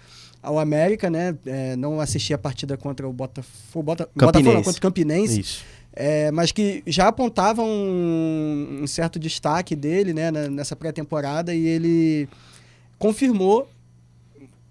ao 0.43 0.59
América, 0.59 1.09
né? 1.09 1.37
É, 1.47 1.75
não 1.77 2.01
assisti 2.01 2.35
a 2.35 2.39
partida 2.39 2.77
contra 2.77 3.09
o 3.09 3.13
Botafogo, 3.13 3.83
Bota, 3.83 4.09
Botafogo 4.15 4.53
não, 4.53 4.63
contra 4.63 4.79
o 4.79 4.83
Campinense, 4.83 5.41
Isso. 5.41 5.65
é, 5.93 6.31
mas 6.31 6.53
que 6.53 6.83
já 6.87 7.09
apontava 7.09 7.63
um, 7.63 8.81
um 8.83 8.87
certo 8.87 9.19
destaque 9.19 9.75
dele, 9.75 10.13
né? 10.13 10.31
na- 10.31 10.49
Nessa 10.49 10.77
pré-temporada 10.77 11.55
e 11.55 11.67
ele 11.67 12.29
confirmou, 12.99 13.69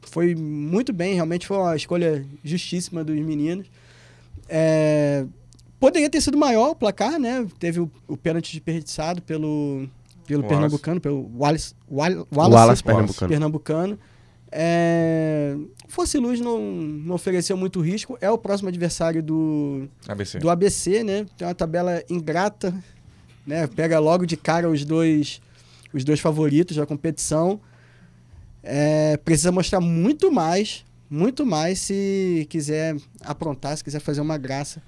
foi 0.01 0.35
muito 0.35 0.93
bem, 0.93 1.15
realmente 1.15 1.47
foi 1.47 1.57
uma 1.57 1.75
escolha 1.75 2.25
justíssima 2.43 3.03
dos 3.03 3.15
meninos. 3.19 3.65
É, 4.47 5.25
poderia 5.79 6.09
ter 6.09 6.21
sido 6.21 6.37
maior 6.37 6.69
o 6.71 6.75
placar, 6.75 7.19
né? 7.19 7.45
Teve 7.59 7.79
o, 7.79 7.89
o 8.07 8.15
pênalti 8.15 8.51
desperdiçado 8.51 9.21
pelo, 9.21 9.87
pelo 10.25 10.41
Wallace. 10.43 10.55
pernambucano, 10.55 11.01
pelo 11.01 11.31
Wallace, 11.37 11.73
Wal- 11.89 12.27
O 12.31 12.35
Wallace, 12.35 12.55
Wallace 12.55 12.83
Pernambucano. 12.83 13.29
pernambucano. 13.29 13.99
É, 14.55 15.55
Fosse 15.87 16.17
Luz 16.19 16.39
não, 16.39 16.61
não 16.61 17.15
ofereceu 17.15 17.57
muito 17.57 17.81
risco. 17.81 18.17
É 18.21 18.29
o 18.29 18.37
próximo 18.37 18.69
adversário 18.69 19.21
do, 19.23 19.87
ABC. 20.07 20.39
do 20.39 20.49
ABC, 20.49 21.03
né? 21.03 21.25
Tem 21.37 21.47
uma 21.47 21.55
tabela 21.55 22.03
ingrata, 22.09 22.73
né? 23.47 23.65
Pega 23.67 23.99
logo 23.99 24.25
de 24.25 24.37
cara 24.37 24.69
os 24.69 24.85
dois, 24.85 25.41
os 25.91 26.03
dois 26.03 26.19
favoritos 26.19 26.77
da 26.77 26.85
competição. 26.85 27.59
É, 28.61 29.17
precisa 29.17 29.51
mostrar 29.51 29.81
muito 29.81 30.31
mais, 30.31 30.85
muito 31.09 31.45
mais 31.45 31.79
se 31.79 32.45
quiser 32.49 32.95
aprontar, 33.21 33.75
se 33.75 33.83
quiser 33.83 33.99
fazer 33.99 34.21
uma 34.21 34.37
graça 34.37 34.81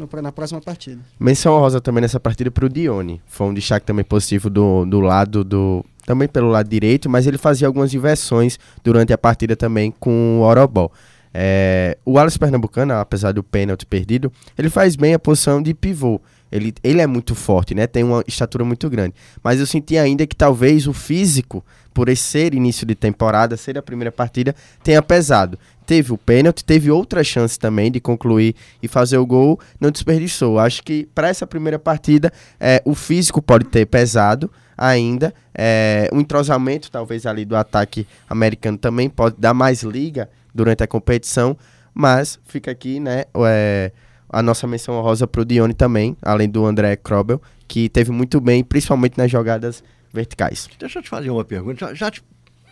no- 0.00 0.22
na 0.22 0.32
próxima 0.32 0.60
partida. 0.60 1.00
Menção 1.18 1.54
honrosa 1.54 1.80
também 1.80 2.00
nessa 2.02 2.18
partida 2.18 2.50
pro 2.50 2.68
Dione. 2.68 3.20
Foi 3.26 3.46
um 3.46 3.54
destaque 3.54 3.86
também 3.86 4.04
positivo 4.04 4.48
do, 4.50 4.84
do 4.84 5.00
lado 5.00 5.44
do. 5.44 5.84
Também 6.06 6.26
pelo 6.26 6.48
lado 6.48 6.68
direito, 6.68 7.08
mas 7.08 7.26
ele 7.26 7.38
fazia 7.38 7.66
algumas 7.68 7.94
inversões 7.94 8.58
durante 8.82 9.12
a 9.12 9.18
partida 9.18 9.54
também 9.54 9.92
com 10.00 10.40
o 10.40 10.42
Orobó. 10.42 10.90
É, 11.32 11.96
o 12.04 12.12
Wallace 12.14 12.38
Pernambucano, 12.38 12.94
apesar 12.94 13.30
do 13.32 13.42
pênalti 13.44 13.86
perdido, 13.86 14.32
ele 14.58 14.68
faz 14.68 14.96
bem 14.96 15.14
a 15.14 15.18
posição 15.18 15.62
de 15.62 15.72
pivô. 15.74 16.20
Ele, 16.50 16.74
ele 16.82 17.00
é 17.00 17.06
muito 17.06 17.32
forte, 17.36 17.76
né? 17.76 17.86
Tem 17.86 18.02
uma 18.02 18.24
estatura 18.26 18.64
muito 18.64 18.90
grande. 18.90 19.14
Mas 19.40 19.60
eu 19.60 19.66
senti 19.66 19.96
ainda 19.96 20.26
que 20.26 20.34
talvez 20.34 20.88
o 20.88 20.92
físico, 20.92 21.64
por 21.94 22.08
esse 22.08 22.24
ser 22.24 22.54
início 22.54 22.84
de 22.84 22.96
temporada, 22.96 23.56
ser 23.56 23.78
a 23.78 23.82
primeira 23.82 24.10
partida, 24.10 24.52
tenha 24.82 25.00
pesado. 25.00 25.56
Teve 25.90 26.12
o 26.12 26.16
pênalti, 26.16 26.64
teve 26.64 26.88
outra 26.88 27.24
chance 27.24 27.58
também 27.58 27.90
de 27.90 27.98
concluir 27.98 28.54
e 28.80 28.86
fazer 28.86 29.18
o 29.18 29.26
gol, 29.26 29.58
não 29.80 29.90
desperdiçou. 29.90 30.56
Acho 30.56 30.84
que 30.84 31.08
para 31.12 31.26
essa 31.26 31.48
primeira 31.48 31.80
partida, 31.80 32.32
é, 32.60 32.80
o 32.84 32.94
físico 32.94 33.42
pode 33.42 33.64
ter 33.64 33.86
pesado 33.86 34.48
ainda. 34.78 35.34
É, 35.52 36.08
o 36.12 36.20
entrosamento, 36.20 36.92
talvez, 36.92 37.26
ali 37.26 37.44
do 37.44 37.56
ataque 37.56 38.06
americano 38.28 38.78
também 38.78 39.10
pode 39.10 39.34
dar 39.36 39.52
mais 39.52 39.82
liga 39.82 40.30
durante 40.54 40.84
a 40.84 40.86
competição. 40.86 41.56
Mas 41.92 42.38
fica 42.44 42.70
aqui, 42.70 43.00
né? 43.00 43.24
É, 43.48 43.90
a 44.28 44.40
nossa 44.44 44.68
menção 44.68 44.94
honrosa 44.94 45.26
pro 45.26 45.44
Dione 45.44 45.74
também, 45.74 46.16
além 46.22 46.48
do 46.48 46.64
André 46.64 46.94
Krobel, 46.94 47.42
que 47.66 47.88
teve 47.88 48.12
muito 48.12 48.40
bem, 48.40 48.62
principalmente 48.62 49.18
nas 49.18 49.28
jogadas 49.28 49.82
verticais. 50.12 50.68
Deixa 50.78 51.00
eu 51.00 51.02
te 51.02 51.08
fazer 51.08 51.30
uma 51.30 51.44
pergunta. 51.44 51.86
Já, 51.86 51.94
já 51.94 52.10
te... 52.12 52.22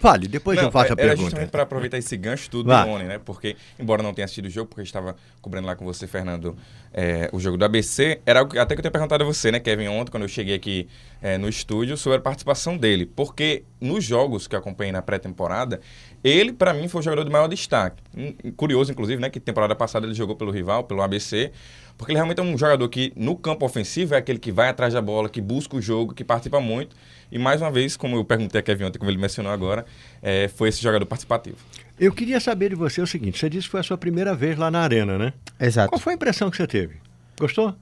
Fale, 0.01 0.29
depois 0.29 0.61
eu 0.61 0.71
faço 0.71 0.93
a 0.93 0.97
era 0.97 0.97
pergunta. 0.97 1.23
justamente 1.23 1.51
para 1.51 1.63
aproveitar 1.65 1.99
esse 1.99 2.17
gancho 2.17 2.49
tudo 2.49 2.69
do 2.69 2.91
Oni, 2.91 3.05
né? 3.05 3.19
Porque, 3.19 3.57
embora 3.79 4.03
não 4.03 4.15
tenha 4.15 4.25
assistido 4.25 4.47
o 4.47 4.51
jogo, 4.51 4.69
porque 4.69 4.81
eu 4.81 4.85
estava 4.85 5.17
cobrindo 5.43 5.67
lá 5.67 5.75
com 5.75 5.85
você, 5.85 6.07
Fernando, 6.07 6.57
é, 6.93 7.29
o 7.33 7.41
jogo 7.41 7.57
do 7.57 7.65
ABC, 7.65 8.21
era 8.25 8.41
algo 8.41 8.53
que, 8.53 8.59
até 8.59 8.75
que 8.75 8.81
eu 8.81 8.83
tinha 8.83 8.91
perguntado 8.91 9.25
a 9.25 9.27
você, 9.27 9.51
né, 9.51 9.59
Kevin, 9.59 9.89
ontem, 9.89 10.11
quando 10.11 10.23
eu 10.23 10.29
cheguei 10.29 10.55
aqui 10.55 10.89
é, 11.21 11.37
no 11.37 11.49
estúdio, 11.49 11.97
sobre 11.97 12.19
a 12.19 12.21
participação 12.21 12.77
dele. 12.77 13.07
Porque 13.07 13.65
nos 13.81 14.05
jogos 14.05 14.47
que 14.47 14.55
eu 14.55 14.59
acompanhei 14.61 14.93
na 14.93 15.03
pré-temporada, 15.03 15.81
ele, 16.23 16.53
para 16.53 16.73
mim, 16.73 16.87
foi 16.89 17.01
o 17.01 17.05
jogador 17.05 17.25
de 17.25 17.31
maior 17.31 17.49
destaque. 17.49 18.03
Hum, 18.17 18.35
Curioso, 18.57 18.93
inclusive, 18.93 19.21
né, 19.21 19.29
que 19.31 19.41
temporada 19.41 19.75
passada 19.75 20.07
ele 20.07 20.15
jogou 20.15 20.37
pelo 20.37 20.51
rival, 20.51 20.85
pelo 20.85 21.03
ABC, 21.03 21.51
porque 21.99 22.13
ele 22.13 22.17
realmente 22.17 22.39
é 22.39 22.43
um 22.45 22.57
jogador 22.57 22.89
que, 22.89 23.13
no 23.17 23.37
campo 23.37 23.67
ofensivo, 23.67 24.15
é 24.15 24.19
aquele 24.19 24.39
que 24.39 24.53
vai 24.53 24.69
atrás 24.69 24.95
da 24.95 25.03
bola, 25.03 25.29
que 25.29 25.41
busca 25.41 25.77
o 25.77 25.83
jogo, 25.83 26.15
que 26.15 26.23
participa 26.23 26.61
muito. 26.61 26.95
E, 27.31 27.39
mais 27.39 27.61
uma 27.61 27.73
vez, 27.73 27.97
como 27.97 28.17
eu 28.17 28.25
perguntei 28.25 28.61
a 28.61 28.63
Kevin 28.63 28.85
ontem, 28.85 28.99
como 29.01 29.11
ele 29.11 29.19
mencionou 29.19 29.53
agora, 29.53 29.85
é, 30.23 30.47
foi 30.47 30.69
esse 30.69 30.81
jogador 30.81 31.05
participativo. 31.05 31.57
Eu 31.99 32.13
queria 32.13 32.39
saber 32.39 32.69
de 32.71 32.77
você 32.77 33.03
o 33.03 33.07
seguinte: 33.07 33.39
você 33.39 33.51
disse 33.51 33.67
que 33.67 33.73
foi 33.73 33.81
a 33.81 33.83
sua 33.83 33.99
primeira 33.99 34.33
vez 34.33 34.57
lá 34.57 34.71
na 34.71 34.81
arena, 34.81 35.19
né? 35.19 35.33
Exato. 35.59 35.89
Qual 35.89 35.99
foi 35.99 36.13
a 36.13 36.17
impressão 36.17 36.49
que 36.51 36.57
você 36.57 36.69
teve? 36.69 36.95
Gostou? 37.39 37.75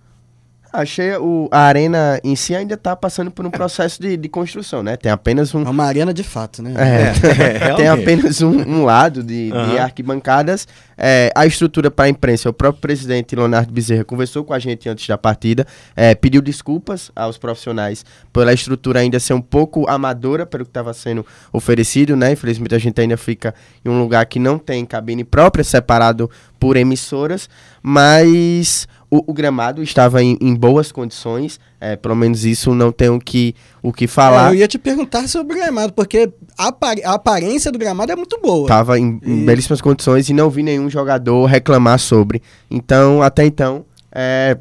Achei 0.72 1.16
o, 1.16 1.48
a 1.50 1.60
arena 1.60 2.20
em 2.22 2.36
si 2.36 2.54
ainda 2.54 2.74
está 2.74 2.94
passando 2.94 3.30
por 3.30 3.46
um 3.46 3.50
processo 3.50 4.00
de, 4.00 4.16
de 4.16 4.28
construção, 4.28 4.82
né? 4.82 4.96
Tem 4.96 5.10
apenas 5.10 5.54
um, 5.54 5.62
É 5.62 5.70
uma 5.70 5.84
arena 5.84 6.12
de 6.12 6.22
fato, 6.22 6.62
né? 6.62 6.74
É, 6.76 7.02
É, 7.02 7.58
tem 7.76 7.84
realmente. 7.84 8.02
apenas 8.02 8.42
um, 8.42 8.50
um 8.50 8.84
lado 8.84 9.22
de, 9.22 9.50
de 9.50 9.56
Aham. 9.56 9.80
arquibancadas. 9.82 10.66
É, 10.98 11.30
a 11.34 11.46
estrutura 11.46 11.90
para 11.90 12.06
a 12.06 12.08
imprensa, 12.08 12.48
o 12.48 12.52
próprio 12.52 12.80
presidente 12.80 13.36
Leonardo 13.36 13.72
Bezerra 13.72 14.04
conversou 14.04 14.44
com 14.44 14.52
a 14.54 14.58
gente 14.58 14.88
antes 14.88 15.06
da 15.06 15.16
partida, 15.18 15.66
é, 15.94 16.14
pediu 16.14 16.40
desculpas 16.40 17.10
aos 17.14 17.36
profissionais 17.36 18.04
pela 18.32 18.52
estrutura 18.52 19.00
ainda 19.00 19.20
ser 19.20 19.34
um 19.34 19.40
pouco 19.42 19.88
amadora 19.88 20.46
pelo 20.46 20.64
que 20.64 20.70
estava 20.70 20.92
sendo 20.94 21.24
oferecido, 21.52 22.16
né? 22.16 22.32
Infelizmente 22.32 22.74
a 22.74 22.78
gente 22.78 23.00
ainda 23.00 23.16
fica 23.16 23.54
em 23.84 23.88
um 23.90 24.00
lugar 24.00 24.24
que 24.26 24.38
não 24.38 24.58
tem 24.58 24.84
cabine 24.86 25.22
própria, 25.24 25.62
separado 25.64 26.30
por 26.58 26.76
emissoras, 26.78 27.48
mas 27.82 28.88
o, 29.16 29.24
o 29.26 29.32
gramado 29.32 29.82
estava 29.82 30.22
em, 30.22 30.36
em 30.40 30.54
boas 30.54 30.90
condições, 30.92 31.58
é, 31.80 31.96
pelo 31.96 32.14
menos 32.14 32.44
isso 32.44 32.74
não 32.74 32.90
tem 32.92 33.08
o 33.08 33.18
que, 33.18 33.54
o 33.82 33.92
que 33.92 34.04
É, 34.04 34.08
falar. 34.08 34.50
eu 34.52 34.58
ia 34.58 34.68
te 34.68 34.78
perguntar 34.78 35.26
sobre 35.28 35.54
o 35.54 35.58
gramado, 35.58 35.92
porque 35.92 36.30
a, 36.58 36.72
a 37.04 37.14
aparência 37.14 37.70
do 37.72 37.78
gramado 37.78 38.12
é 38.12 38.16
muito 38.16 38.38
boa. 38.40 38.66
Tava 38.68 38.98
em, 38.98 39.20
em 39.24 39.42
E- 39.42 39.44
belíssimas 39.44 39.80
condições 39.80 40.28
e 40.28 40.32
não 40.32 40.50
vi 40.50 40.62
nenhum 40.62 40.88
jogador 40.90 41.44
reclamar 41.46 41.98
sobre. 41.98 42.42
Então, 42.70 43.22
até 43.22 43.44
então, 43.44 43.84
é 44.12 44.56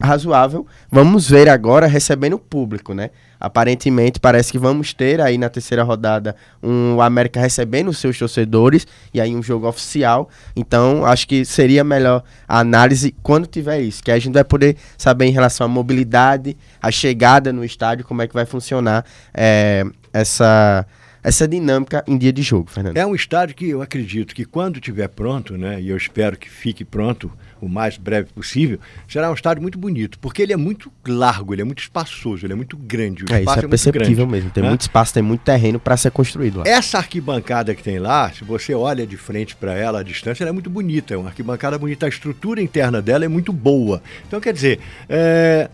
razoável. 0.00 0.66
Vamos 0.90 1.28
ver 1.28 1.48
agora 1.48 1.86
recebendo 1.86 2.34
o 2.34 2.38
público, 2.38 2.94
né? 2.94 3.10
Aparentemente, 3.40 4.20
parece 4.20 4.52
que 4.52 4.58
vamos 4.58 4.92
ter 4.92 5.20
aí 5.20 5.38
na 5.38 5.48
terceira 5.48 5.82
rodada 5.82 6.36
um 6.62 7.00
América 7.00 7.40
recebendo 7.40 7.92
seus 7.94 8.18
torcedores 8.18 8.86
e 9.14 9.20
aí 9.20 9.34
um 9.34 9.42
jogo 9.42 9.66
oficial. 9.66 10.28
Então, 10.54 11.06
acho 11.06 11.26
que 11.26 11.44
seria 11.44 11.82
melhor 11.82 12.22
a 12.46 12.58
análise 12.58 13.14
quando 13.22 13.46
tiver 13.46 13.80
isso, 13.80 14.02
que 14.02 14.10
a 14.10 14.18
gente 14.18 14.34
vai 14.34 14.44
poder 14.44 14.76
saber 14.98 15.24
em 15.24 15.32
relação 15.32 15.64
à 15.64 15.68
mobilidade, 15.68 16.56
a 16.82 16.90
chegada 16.90 17.52
no 17.52 17.64
estádio, 17.64 18.04
como 18.04 18.20
é 18.20 18.28
que 18.28 18.34
vai 18.34 18.44
funcionar 18.44 19.04
é, 19.32 19.84
essa 20.12 20.86
essa 21.22 21.46
dinâmica 21.46 22.04
em 22.06 22.16
dia 22.16 22.32
de 22.32 22.42
jogo, 22.42 22.70
Fernando? 22.70 22.96
É 22.96 23.06
um 23.06 23.14
estádio 23.14 23.54
que 23.54 23.68
eu 23.68 23.82
acredito 23.82 24.34
que 24.34 24.44
quando 24.44 24.76
estiver 24.76 25.08
pronto, 25.08 25.56
né, 25.56 25.80
e 25.80 25.88
eu 25.88 25.96
espero 25.96 26.36
que 26.36 26.48
fique 26.48 26.84
pronto 26.84 27.30
o 27.60 27.68
mais 27.68 27.98
breve 27.98 28.32
possível, 28.32 28.78
será 29.06 29.30
um 29.30 29.34
estádio 29.34 29.60
muito 29.60 29.78
bonito, 29.78 30.18
porque 30.18 30.40
ele 30.42 30.52
é 30.52 30.56
muito 30.56 30.90
largo, 31.06 31.54
ele 31.54 31.60
é 31.60 31.64
muito 31.64 31.80
espaçoso, 31.80 32.46
ele 32.46 32.54
é 32.54 32.56
muito 32.56 32.76
grande. 32.76 33.24
O 33.24 33.26
É, 33.30 33.34
isso 33.34 33.40
espaço 33.40 33.66
é 33.66 33.68
perceptível 33.68 34.26
grande, 34.26 34.32
mesmo. 34.32 34.50
Tem 34.50 34.62
né? 34.62 34.68
muito 34.70 34.80
espaço, 34.82 35.12
tem 35.12 35.22
muito 35.22 35.42
terreno 35.42 35.78
para 35.78 35.96
ser 35.96 36.10
construído 36.10 36.60
lá. 36.60 36.64
Essa 36.66 36.98
arquibancada 36.98 37.74
que 37.74 37.82
tem 37.82 37.98
lá, 37.98 38.30
se 38.32 38.44
você 38.44 38.74
olha 38.74 39.06
de 39.06 39.16
frente 39.16 39.54
para 39.54 39.74
ela, 39.74 40.00
a 40.00 40.02
distância, 40.02 40.42
ela 40.42 40.50
é 40.50 40.52
muito 40.52 40.70
bonita. 40.70 41.12
É 41.12 41.16
uma 41.16 41.28
arquibancada 41.28 41.78
bonita. 41.78 42.06
A 42.06 42.08
estrutura 42.08 42.62
interna 42.62 43.02
dela 43.02 43.24
é 43.24 43.28
muito 43.28 43.52
boa. 43.52 44.02
Então, 44.26 44.40
quer 44.40 44.52
dizer, 44.52 44.80
é, 45.08 45.68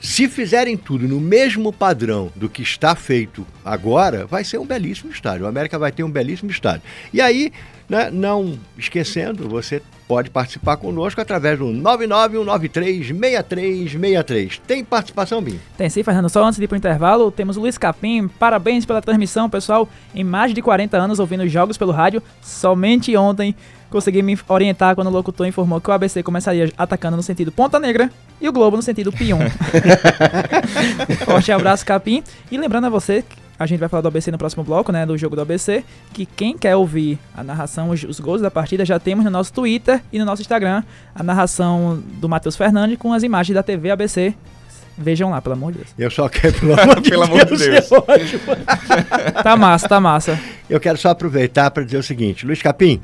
se 0.00 0.28
fizerem 0.28 0.76
tudo 0.76 1.08
no 1.08 1.20
mesmo 1.20 1.72
padrão 1.72 2.30
do 2.34 2.48
que 2.48 2.62
está 2.62 2.94
feito 2.94 3.44
agora, 3.64 4.26
vai 4.26 4.44
ser 4.44 4.58
um 4.58 4.66
belíssimo 4.66 5.10
estádio. 5.10 5.44
O 5.44 5.48
América 5.48 5.78
vai 5.78 5.92
ter 5.92 6.04
um 6.04 6.10
belíssimo 6.10 6.50
estádio. 6.50 6.82
E 7.12 7.20
aí, 7.20 7.52
né, 7.88 8.10
não 8.10 8.58
esquecendo, 8.76 9.48
você 9.48 9.80
pode 10.06 10.30
participar 10.30 10.76
conosco 10.78 11.20
através 11.20 11.58
do 11.58 11.66
991936363. 11.66 14.60
Tem 14.66 14.84
participação, 14.84 15.42
Binho? 15.42 15.60
Tem 15.76 15.90
sim, 15.90 16.02
Fernando. 16.02 16.30
Só 16.30 16.42
antes 16.44 16.58
de 16.58 16.64
ir 16.64 16.68
pro 16.68 16.78
intervalo, 16.78 17.30
temos 17.30 17.56
o 17.56 17.60
Luiz 17.60 17.76
Capim. 17.76 18.26
Parabéns 18.26 18.86
pela 18.86 19.02
transmissão, 19.02 19.50
pessoal. 19.50 19.86
Em 20.14 20.24
mais 20.24 20.54
de 20.54 20.62
40 20.62 20.96
anos 20.96 21.18
ouvindo 21.18 21.46
jogos 21.48 21.76
pelo 21.76 21.92
rádio, 21.92 22.22
somente 22.40 23.14
ontem 23.16 23.54
consegui 23.90 24.22
me 24.22 24.38
orientar 24.48 24.94
quando 24.94 25.08
o 25.08 25.10
locutor 25.10 25.46
informou 25.46 25.80
que 25.80 25.90
o 25.90 25.92
ABC 25.92 26.22
começaria 26.22 26.72
atacando 26.76 27.16
no 27.16 27.22
sentido 27.22 27.52
Ponta 27.52 27.78
Negra 27.78 28.10
e 28.40 28.48
o 28.48 28.52
Globo 28.52 28.76
no 28.76 28.82
sentido 28.82 29.12
Pion. 29.12 29.38
Forte 31.24 31.52
abraço, 31.52 31.84
Capim. 31.84 32.22
E 32.50 32.58
lembrando 32.58 32.86
a 32.86 32.90
você 32.90 33.24
a 33.58 33.66
gente 33.66 33.80
vai 33.80 33.88
falar 33.88 34.02
do 34.02 34.08
ABC 34.08 34.30
no 34.30 34.38
próximo 34.38 34.62
bloco, 34.62 34.92
né? 34.92 35.04
Do 35.04 35.18
jogo 35.18 35.34
do 35.34 35.42
ABC. 35.42 35.82
Que 36.12 36.24
quem 36.24 36.56
quer 36.56 36.76
ouvir 36.76 37.18
a 37.36 37.42
narração, 37.42 37.90
os, 37.90 38.04
os 38.04 38.20
gols 38.20 38.40
da 38.40 38.50
partida, 38.50 38.84
já 38.84 39.00
temos 39.00 39.24
no 39.24 39.30
nosso 39.30 39.52
Twitter 39.52 40.00
e 40.12 40.18
no 40.18 40.24
nosso 40.24 40.42
Instagram 40.42 40.84
a 41.12 41.22
narração 41.24 42.00
do 42.20 42.28
Matheus 42.28 42.54
Fernandes 42.56 42.96
com 42.98 43.12
as 43.12 43.24
imagens 43.24 43.54
da 43.54 43.62
TV 43.62 43.90
ABC. 43.90 44.32
Vejam 44.96 45.30
lá, 45.30 45.40
pelo 45.40 45.54
amor 45.54 45.72
de 45.72 45.78
Deus. 45.78 45.90
Eu 45.98 46.10
só 46.10 46.28
quero, 46.28 46.54
pelo 46.54 46.74
amor 46.80 47.00
de 47.00 47.10
Pelo 47.10 47.22
amor 47.24 47.44
de 47.44 47.56
Deus. 47.56 47.90
é. 47.92 49.42
Tá 49.42 49.56
massa, 49.56 49.88
tá 49.88 50.00
massa. 50.00 50.38
Eu 50.70 50.78
quero 50.78 50.98
só 50.98 51.10
aproveitar 51.10 51.70
para 51.70 51.84
dizer 51.84 51.98
o 51.98 52.02
seguinte, 52.02 52.44
Luiz 52.46 52.60
Capim, 52.62 53.00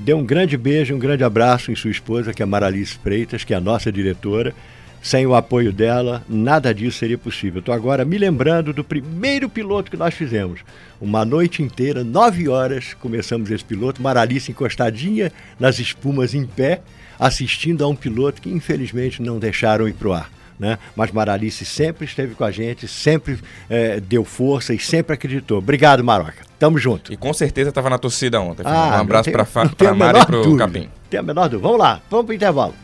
dê 0.00 0.14
um 0.14 0.24
grande 0.24 0.56
beijo, 0.56 0.94
um 0.94 0.98
grande 0.98 1.22
abraço 1.22 1.70
em 1.70 1.76
sua 1.76 1.90
esposa, 1.90 2.32
que 2.32 2.42
é 2.42 2.46
Maralice 2.46 2.98
Freitas, 2.98 3.44
que 3.44 3.52
é 3.52 3.56
a 3.56 3.60
nossa 3.60 3.92
diretora. 3.92 4.54
Sem 5.02 5.26
o 5.26 5.34
apoio 5.34 5.72
dela, 5.72 6.22
nada 6.28 6.74
disso 6.74 6.98
seria 6.98 7.16
possível. 7.16 7.60
Estou 7.60 7.74
agora 7.74 8.04
me 8.04 8.18
lembrando 8.18 8.72
do 8.72 8.84
primeiro 8.84 9.48
piloto 9.48 9.90
que 9.90 9.96
nós 9.96 10.14
fizemos. 10.14 10.60
Uma 11.00 11.24
noite 11.24 11.62
inteira, 11.62 12.04
nove 12.04 12.48
horas, 12.48 12.92
começamos 12.94 13.50
esse 13.50 13.64
piloto, 13.64 14.02
Maralice 14.02 14.50
encostadinha 14.50 15.32
nas 15.58 15.78
espumas 15.78 16.34
em 16.34 16.44
pé, 16.44 16.82
assistindo 17.18 17.82
a 17.82 17.88
um 17.88 17.96
piloto 17.96 18.42
que 18.42 18.50
infelizmente 18.50 19.22
não 19.22 19.38
deixaram 19.38 19.88
ir 19.88 19.94
para 19.94 20.08
o 20.08 20.12
ar. 20.12 20.30
Né? 20.58 20.78
Mas 20.94 21.10
Maralice 21.10 21.64
sempre 21.64 22.04
esteve 22.04 22.34
com 22.34 22.44
a 22.44 22.50
gente, 22.50 22.86
sempre 22.86 23.38
eh, 23.70 24.00
deu 24.00 24.22
força 24.22 24.74
e 24.74 24.78
sempre 24.78 25.14
acreditou. 25.14 25.58
Obrigado, 25.58 26.04
Maroca. 26.04 26.49
Tamo 26.60 26.76
junto. 26.76 27.10
E 27.10 27.16
com 27.16 27.32
certeza 27.32 27.70
estava 27.70 27.88
na 27.88 27.96
torcida 27.96 28.38
ontem. 28.38 28.62
Ah, 28.66 28.98
um 28.98 29.00
abraço 29.00 29.32
para 29.32 29.46
não 29.64 29.70
tem 29.70 29.88
a 29.88 29.94
pra 29.94 29.94
Mari 29.94 30.20
e 30.20 30.26
pro 30.26 30.42
dúvida. 30.42 30.66
Capim. 30.66 30.90
Tem 31.08 31.18
a 31.18 31.22
menor 31.22 31.48
dúvida. 31.48 31.66
Vamos 31.66 31.78
lá, 31.78 32.02
vamos 32.10 32.26
pro 32.26 32.34
intervalo. 32.34 32.74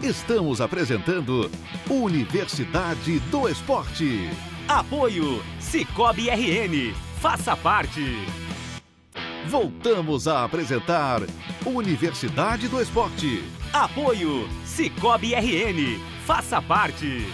Estamos 0.00 0.60
apresentando 0.60 1.50
Universidade 1.90 3.18
do 3.18 3.48
Esporte. 3.48 4.30
Apoio 4.68 5.42
Cicobi 5.58 6.28
RN. 6.28 6.94
Faça 7.20 7.56
parte. 7.56 8.24
Voltamos 9.48 10.28
a 10.28 10.44
apresentar 10.44 11.22
Universidade 11.66 12.68
do 12.68 12.80
Esporte. 12.80 13.42
Apoio 13.74 14.48
Cicobi 14.64 15.34
RN. 15.34 16.00
Faça 16.24 16.62
parte. 16.62 17.26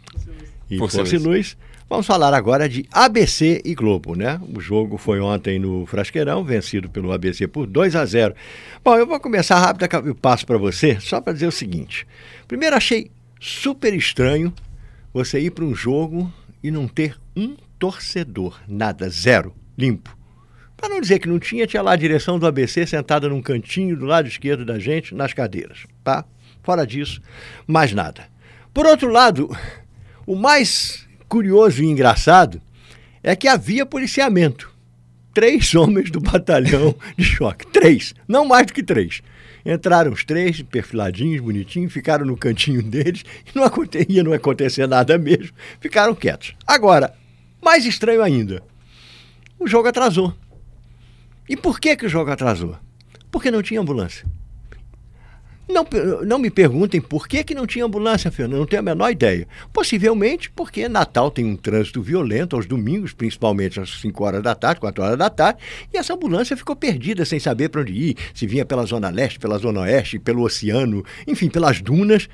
e 0.69 0.77
Força 0.77 0.97
Força 0.97 1.15
e 1.15 1.17
Luz. 1.17 1.27
Luz. 1.27 1.57
Vamos 1.89 2.05
falar 2.05 2.33
agora 2.33 2.67
de 2.67 2.85
ABC 2.91 3.61
e 3.63 3.73
Globo, 3.73 4.15
né? 4.15 4.41
O 4.53 4.59
jogo 4.59 4.97
foi 4.97 5.21
ontem 5.21 5.57
no 5.57 5.85
Frasqueirão, 5.85 6.43
vencido 6.43 6.89
pelo 6.89 7.13
ABC 7.13 7.47
por 7.47 7.65
2 7.65 7.95
a 7.95 8.05
0. 8.05 8.35
Bom, 8.83 8.97
eu 8.97 9.07
vou 9.07 9.17
começar 9.17 9.59
rápido, 9.59 9.87
eu 10.05 10.13
passo 10.13 10.45
para 10.45 10.57
você, 10.57 10.99
só 10.99 11.21
para 11.21 11.31
dizer 11.31 11.47
o 11.47 11.53
seguinte. 11.53 12.05
Primeiro, 12.45 12.75
achei 12.75 13.09
super 13.39 13.93
estranho 13.93 14.53
você 15.13 15.39
ir 15.39 15.51
para 15.51 15.63
um 15.63 15.73
jogo 15.73 16.29
e 16.61 16.69
não 16.69 16.85
ter 16.85 17.15
um 17.33 17.55
torcedor, 17.79 18.59
nada, 18.67 19.07
zero, 19.07 19.55
limpo. 19.77 20.17
Para 20.83 20.89
não 20.95 20.99
dizer 20.99 21.19
que 21.19 21.29
não 21.29 21.39
tinha, 21.39 21.65
tinha 21.65 21.81
lá 21.81 21.93
a 21.93 21.95
direção 21.95 22.37
do 22.37 22.45
ABC 22.45 22.85
sentada 22.85 23.29
num 23.29 23.41
cantinho 23.41 23.95
do 23.95 24.05
lado 24.05 24.27
esquerdo 24.27 24.65
da 24.65 24.77
gente, 24.77 25.15
nas 25.15 25.31
cadeiras, 25.31 25.85
tá? 26.03 26.25
Fora 26.61 26.85
disso, 26.85 27.21
mais 27.65 27.93
nada. 27.93 28.25
Por 28.73 28.85
outro 28.85 29.07
lado, 29.07 29.49
o 30.27 30.35
mais 30.35 31.07
curioso 31.29 31.81
e 31.81 31.85
engraçado 31.85 32.61
é 33.23 33.33
que 33.33 33.47
havia 33.47 33.85
policiamento. 33.85 34.69
Três 35.33 35.73
homens 35.73 36.11
do 36.11 36.19
batalhão 36.19 36.93
de 37.17 37.23
choque. 37.23 37.65
Três, 37.67 38.13
não 38.27 38.43
mais 38.43 38.65
do 38.67 38.73
que 38.73 38.83
três. 38.83 39.21
Entraram 39.65 40.11
os 40.11 40.25
três, 40.25 40.61
perfiladinhos, 40.63 41.39
bonitinhos, 41.39 41.93
ficaram 41.93 42.25
no 42.25 42.35
cantinho 42.35 42.83
deles 42.83 43.23
e 43.47 43.57
não 43.57 43.63
aconte- 43.63 44.05
ia 44.09 44.21
não 44.21 44.33
acontecer 44.33 44.85
nada 44.85 45.17
mesmo. 45.17 45.55
Ficaram 45.79 46.13
quietos. 46.13 46.53
Agora, 46.67 47.13
mais 47.61 47.85
estranho 47.85 48.21
ainda, 48.21 48.61
o 49.57 49.65
jogo 49.65 49.87
atrasou. 49.87 50.35
E 51.47 51.57
por 51.57 51.79
que, 51.79 51.95
que 51.95 52.05
o 52.05 52.09
jogo 52.09 52.31
atrasou? 52.31 52.77
Porque 53.31 53.51
não 53.51 53.61
tinha 53.61 53.81
ambulância. 53.81 54.25
Não, 55.67 55.87
não 56.25 56.39
me 56.39 56.49
perguntem 56.49 56.99
por 56.99 57.27
que, 57.27 57.43
que 57.43 57.55
não 57.55 57.65
tinha 57.65 57.85
ambulância, 57.85 58.29
Fernando, 58.29 58.59
não 58.59 58.65
tenho 58.65 58.81
a 58.81 58.83
menor 58.83 59.09
ideia. 59.09 59.47
Possivelmente 59.71 60.51
porque 60.51 60.89
Natal 60.89 61.31
tem 61.31 61.45
um 61.45 61.55
trânsito 61.55 62.01
violento 62.01 62.55
aos 62.55 62.65
domingos, 62.65 63.13
principalmente 63.13 63.79
às 63.79 64.01
5 64.01 64.23
horas 64.23 64.43
da 64.43 64.53
tarde, 64.53 64.81
4 64.81 65.03
horas 65.03 65.17
da 65.17 65.29
tarde, 65.29 65.59
e 65.93 65.97
essa 65.97 66.13
ambulância 66.13 66.57
ficou 66.57 66.75
perdida 66.75 67.23
sem 67.23 67.39
saber 67.39 67.69
para 67.69 67.81
onde 67.81 67.93
ir, 67.93 68.17
se 68.33 68.45
vinha 68.45 68.65
pela 68.65 68.85
Zona 68.85 69.09
Leste, 69.09 69.39
pela 69.39 69.57
Zona 69.57 69.81
Oeste, 69.81 70.19
pelo 70.19 70.43
oceano, 70.43 71.03
enfim, 71.25 71.49
pelas 71.49 71.81
dunas. 71.81 72.27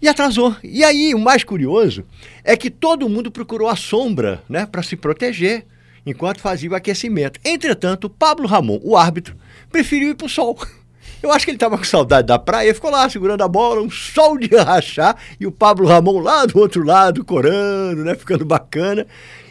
E 0.00 0.08
atrasou. 0.08 0.54
E 0.62 0.84
aí, 0.84 1.14
o 1.14 1.18
mais 1.18 1.44
curioso 1.44 2.04
é 2.44 2.56
que 2.56 2.70
todo 2.70 3.08
mundo 3.08 3.30
procurou 3.30 3.68
a 3.68 3.76
sombra, 3.76 4.42
né, 4.48 4.66
para 4.66 4.82
se 4.82 4.96
proteger 4.96 5.64
enquanto 6.04 6.40
fazia 6.40 6.70
o 6.70 6.74
aquecimento. 6.74 7.40
Entretanto, 7.44 8.10
Pablo 8.10 8.46
Ramon, 8.46 8.80
o 8.82 8.96
árbitro, 8.96 9.36
preferiu 9.70 10.10
ir 10.10 10.14
para 10.14 10.26
o 10.26 10.30
sol. 10.30 10.58
Eu 11.22 11.30
acho 11.30 11.44
que 11.44 11.52
ele 11.52 11.56
estava 11.56 11.78
com 11.78 11.84
saudade 11.84 12.26
da 12.26 12.38
praia, 12.38 12.74
ficou 12.74 12.90
lá 12.90 13.08
segurando 13.08 13.42
a 13.44 13.48
bola, 13.48 13.80
um 13.80 13.90
sol 13.90 14.36
de 14.36 14.54
rachar, 14.58 15.16
e 15.38 15.46
o 15.46 15.52
Pablo 15.52 15.86
Ramon 15.86 16.18
lá 16.18 16.44
do 16.44 16.58
outro 16.58 16.84
lado, 16.84 17.24
corando, 17.24 18.04
né, 18.04 18.16
ficando 18.16 18.44
bacana, 18.44 19.06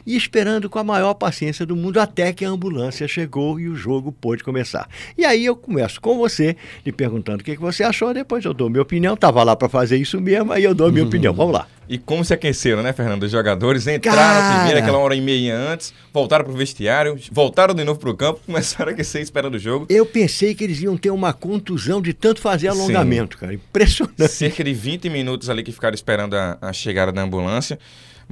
e 0.06 0.16
esperando 0.16 0.70
com 0.70 0.80
a 0.80 0.84
maior 0.84 1.14
paciência 1.14 1.66
do 1.66 1.76
mundo 1.76 2.00
até 2.00 2.34
que 2.34 2.46
a 2.46 2.50
ambulância 2.50 3.08
chegou 3.08 3.60
e 3.60 3.68
o 3.68 3.76
jogo 3.76 4.12
pôde 4.12 4.44
começar. 4.44 4.88
E 5.18 5.26
aí 5.26 5.46
eu 5.46 5.56
começo 5.56 6.00
com 6.00 6.18
você, 6.18 6.56
lhe 6.86 6.92
perguntando 6.92 7.42
o 7.42 7.44
que, 7.44 7.56
que 7.56 7.62
você 7.62 7.84
achou, 7.84 8.14
depois 8.14 8.44
eu 8.46 8.54
dou 8.54 8.70
minha 8.70 8.82
opinião, 8.82 9.14
estava 9.14 9.44
lá 9.44 9.56
para 9.56 9.70
fazer 9.70 9.98
isso 9.98 10.20
mesmo, 10.20 10.52
aí 10.52 10.64
eu 10.64 10.74
dou 10.74 10.88
a 10.88 10.92
minha 10.92 11.06
opinião. 11.06 11.34
Vamos 11.34 11.54
lá. 11.54 11.68
E 11.92 11.98
como 11.98 12.24
se 12.24 12.34
aqueceram, 12.34 12.82
né, 12.82 12.94
Fernando? 12.94 13.24
Os 13.24 13.32
jogadores 13.32 13.86
entraram 13.86 14.18
Cara! 14.18 14.56
primeiro 14.60 14.80
aquela 14.80 14.98
hora 14.98 15.14
e 15.14 15.20
meia 15.20 15.58
antes, 15.58 15.94
voltaram 16.14 16.46
pro 16.46 16.54
vestiário, 16.54 17.20
voltaram 17.30 17.74
de 17.74 17.84
novo 17.84 18.00
pro 18.00 18.16
campo, 18.16 18.40
começaram 18.48 18.92
a 18.92 18.94
aquecer 18.94 19.22
esperando 19.22 19.56
o 19.56 19.60
jogo. 19.60 19.88
Eu 19.90 20.06
pensei 20.06 20.56
que 20.56 20.64
eles 20.64 20.82
iam 20.82 20.96
ter 20.96 21.12
uma 21.12 21.34
contusão 21.34 22.02
de 22.02 22.14
tanto 22.14 22.40
fazer 22.40 22.70
alongamento, 22.70 23.38
cara. 23.38 23.54
Impressionante. 23.54 24.26
Cerca 24.30 24.64
de 24.64 24.74
20 24.74 25.10
minutos 25.10 25.50
ali 25.50 25.64
que 25.64 25.72
ficaram 25.74 25.94
esperando 25.94 26.36
a, 26.36 26.58
a 26.62 26.72
chegada 26.72 27.12
da 27.12 27.24
ambulância. 27.24 27.78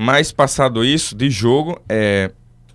Mas 0.01 0.31
passado 0.31 0.85
isso, 0.85 1.13
de 1.13 1.29
jogo, 1.29 1.77
é, 1.89 2.31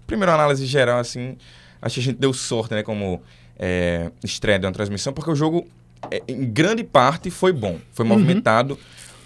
primeiro 0.06 0.30
análise 0.30 0.66
geral, 0.66 0.98
assim, 0.98 1.38
acho 1.80 1.94
que 1.94 2.00
a 2.00 2.02
gente 2.02 2.18
deu 2.18 2.34
sorte, 2.34 2.74
né, 2.74 2.82
como 2.82 3.22
é, 3.58 4.10
estreia 4.22 4.58
de 4.58 4.66
uma 4.66 4.72
transmissão, 4.72 5.10
porque 5.10 5.30
o 5.30 5.34
jogo 5.34 5.66
é, 6.10 6.22
em 6.28 6.44
grande 6.44 6.84
parte, 6.84 7.30
foi 7.30 7.50
bom. 7.50 7.78
Foi 7.92 8.04
movimentado 8.04 8.78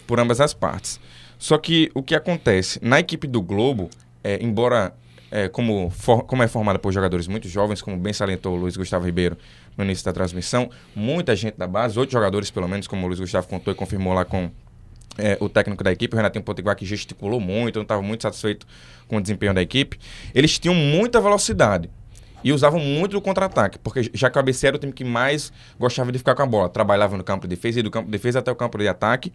por 0.06 0.20
ambas 0.20 0.40
as 0.40 0.54
partes. 0.54 1.00
Só 1.40 1.58
que 1.58 1.90
o 1.92 2.00
que 2.00 2.14
acontece? 2.14 2.78
Na 2.80 3.00
equipe 3.00 3.26
do 3.26 3.42
Globo, 3.42 3.90
é, 4.22 4.38
embora 4.40 4.94
é, 5.28 5.48
como, 5.48 5.90
for- 5.90 6.22
como 6.22 6.40
é 6.44 6.46
formada 6.46 6.78
por 6.78 6.92
jogadores 6.92 7.26
muito 7.26 7.48
jovens, 7.48 7.82
como 7.82 7.96
bem 7.96 8.12
salientou 8.12 8.54
o 8.54 8.60
Luiz 8.60 8.76
Gustavo 8.76 9.04
Ribeiro 9.06 9.36
no 9.76 9.82
início 9.84 10.04
da 10.04 10.12
transmissão, 10.12 10.70
muita 10.94 11.34
gente 11.34 11.56
da 11.56 11.66
base, 11.66 11.98
oito 11.98 12.12
jogadores 12.12 12.48
pelo 12.48 12.68
menos, 12.68 12.86
como 12.86 13.04
o 13.04 13.08
Luiz 13.08 13.18
Gustavo 13.18 13.48
contou 13.48 13.72
e 13.72 13.76
confirmou 13.76 14.14
lá 14.14 14.24
com 14.24 14.50
é, 15.18 15.36
o 15.40 15.48
técnico 15.48 15.82
da 15.82 15.92
equipe, 15.92 16.14
o 16.14 16.16
Renatinho 16.16 16.44
Potiguar, 16.44 16.76
que 16.76 16.86
gesticulou 16.86 17.40
muito, 17.40 17.76
não 17.76 17.82
estava 17.82 18.00
muito 18.00 18.22
satisfeito 18.22 18.66
com 19.06 19.16
o 19.16 19.20
desempenho 19.20 19.52
da 19.52 19.60
equipe. 19.60 19.98
Eles 20.34 20.58
tinham 20.58 20.74
muita 20.74 21.20
velocidade 21.20 21.90
e 22.42 22.52
usavam 22.52 22.78
muito 22.78 23.12
do 23.12 23.20
contra-ataque, 23.20 23.78
porque 23.78 24.10
já 24.14 24.30
o 24.34 24.38
ABC 24.38 24.68
era 24.68 24.76
o 24.76 24.78
time 24.78 24.92
que 24.92 25.04
mais 25.04 25.52
gostava 25.78 26.12
de 26.12 26.18
ficar 26.18 26.34
com 26.34 26.42
a 26.42 26.46
bola. 26.46 26.68
Trabalhava 26.68 27.16
no 27.16 27.24
campo 27.24 27.48
de 27.48 27.56
defesa 27.56 27.80
e 27.80 27.82
do 27.82 27.90
campo 27.90 28.06
de 28.06 28.12
defesa 28.12 28.38
até 28.38 28.50
o 28.50 28.56
campo 28.56 28.78
de 28.78 28.86
ataque 28.86 29.32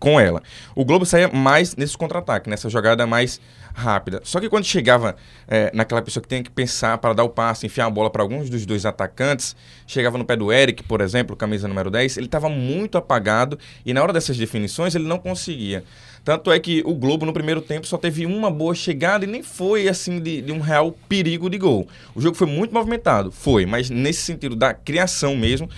com 0.00 0.18
ela. 0.18 0.42
O 0.74 0.84
Globo 0.84 1.04
saía 1.04 1.28
mais 1.28 1.76
nesse 1.76 1.96
contra-ataque, 1.96 2.48
nessa 2.48 2.68
jogada 2.68 3.06
mais 3.06 3.40
rápida. 3.74 4.20
Só 4.24 4.40
que 4.40 4.48
quando 4.48 4.64
chegava 4.64 5.14
é, 5.46 5.70
naquela 5.72 6.02
pessoa 6.02 6.22
que 6.22 6.28
tem 6.28 6.42
que 6.42 6.50
pensar 6.50 6.98
para 6.98 7.12
dar 7.12 7.22
o 7.22 7.28
passe, 7.28 7.66
enfiar 7.66 7.86
a 7.86 7.90
bola 7.90 8.10
para 8.10 8.22
alguns 8.22 8.50
dos 8.50 8.66
dois 8.66 8.84
atacantes, 8.84 9.54
chegava 9.86 10.18
no 10.18 10.24
pé 10.24 10.34
do 10.36 10.50
Eric, 10.50 10.82
por 10.82 11.00
exemplo, 11.00 11.36
camisa 11.36 11.68
número 11.68 11.90
10, 11.90 12.16
ele 12.16 12.26
estava 12.26 12.48
muito 12.48 12.98
apagado 12.98 13.58
e 13.84 13.92
na 13.92 14.02
hora 14.02 14.12
dessas 14.12 14.36
definições 14.36 14.94
ele 14.94 15.06
não 15.06 15.18
conseguia. 15.18 15.84
Tanto 16.22 16.52
é 16.52 16.58
que 16.58 16.82
o 16.84 16.94
Globo 16.94 17.24
no 17.24 17.32
primeiro 17.32 17.62
tempo 17.62 17.86
só 17.86 17.96
teve 17.96 18.26
uma 18.26 18.50
boa 18.50 18.74
chegada 18.74 19.24
e 19.24 19.28
nem 19.28 19.42
foi 19.42 19.88
assim 19.88 20.20
de, 20.20 20.42
de 20.42 20.52
um 20.52 20.60
real 20.60 20.92
perigo 21.08 21.48
de 21.48 21.56
gol. 21.56 21.88
O 22.14 22.20
jogo 22.20 22.36
foi 22.36 22.46
muito 22.46 22.74
movimentado, 22.74 23.32
foi, 23.32 23.64
mas 23.64 23.88
nesse 23.88 24.20
sentido 24.20 24.54
da 24.54 24.74
criação 24.74 25.34
mesmo, 25.34 25.68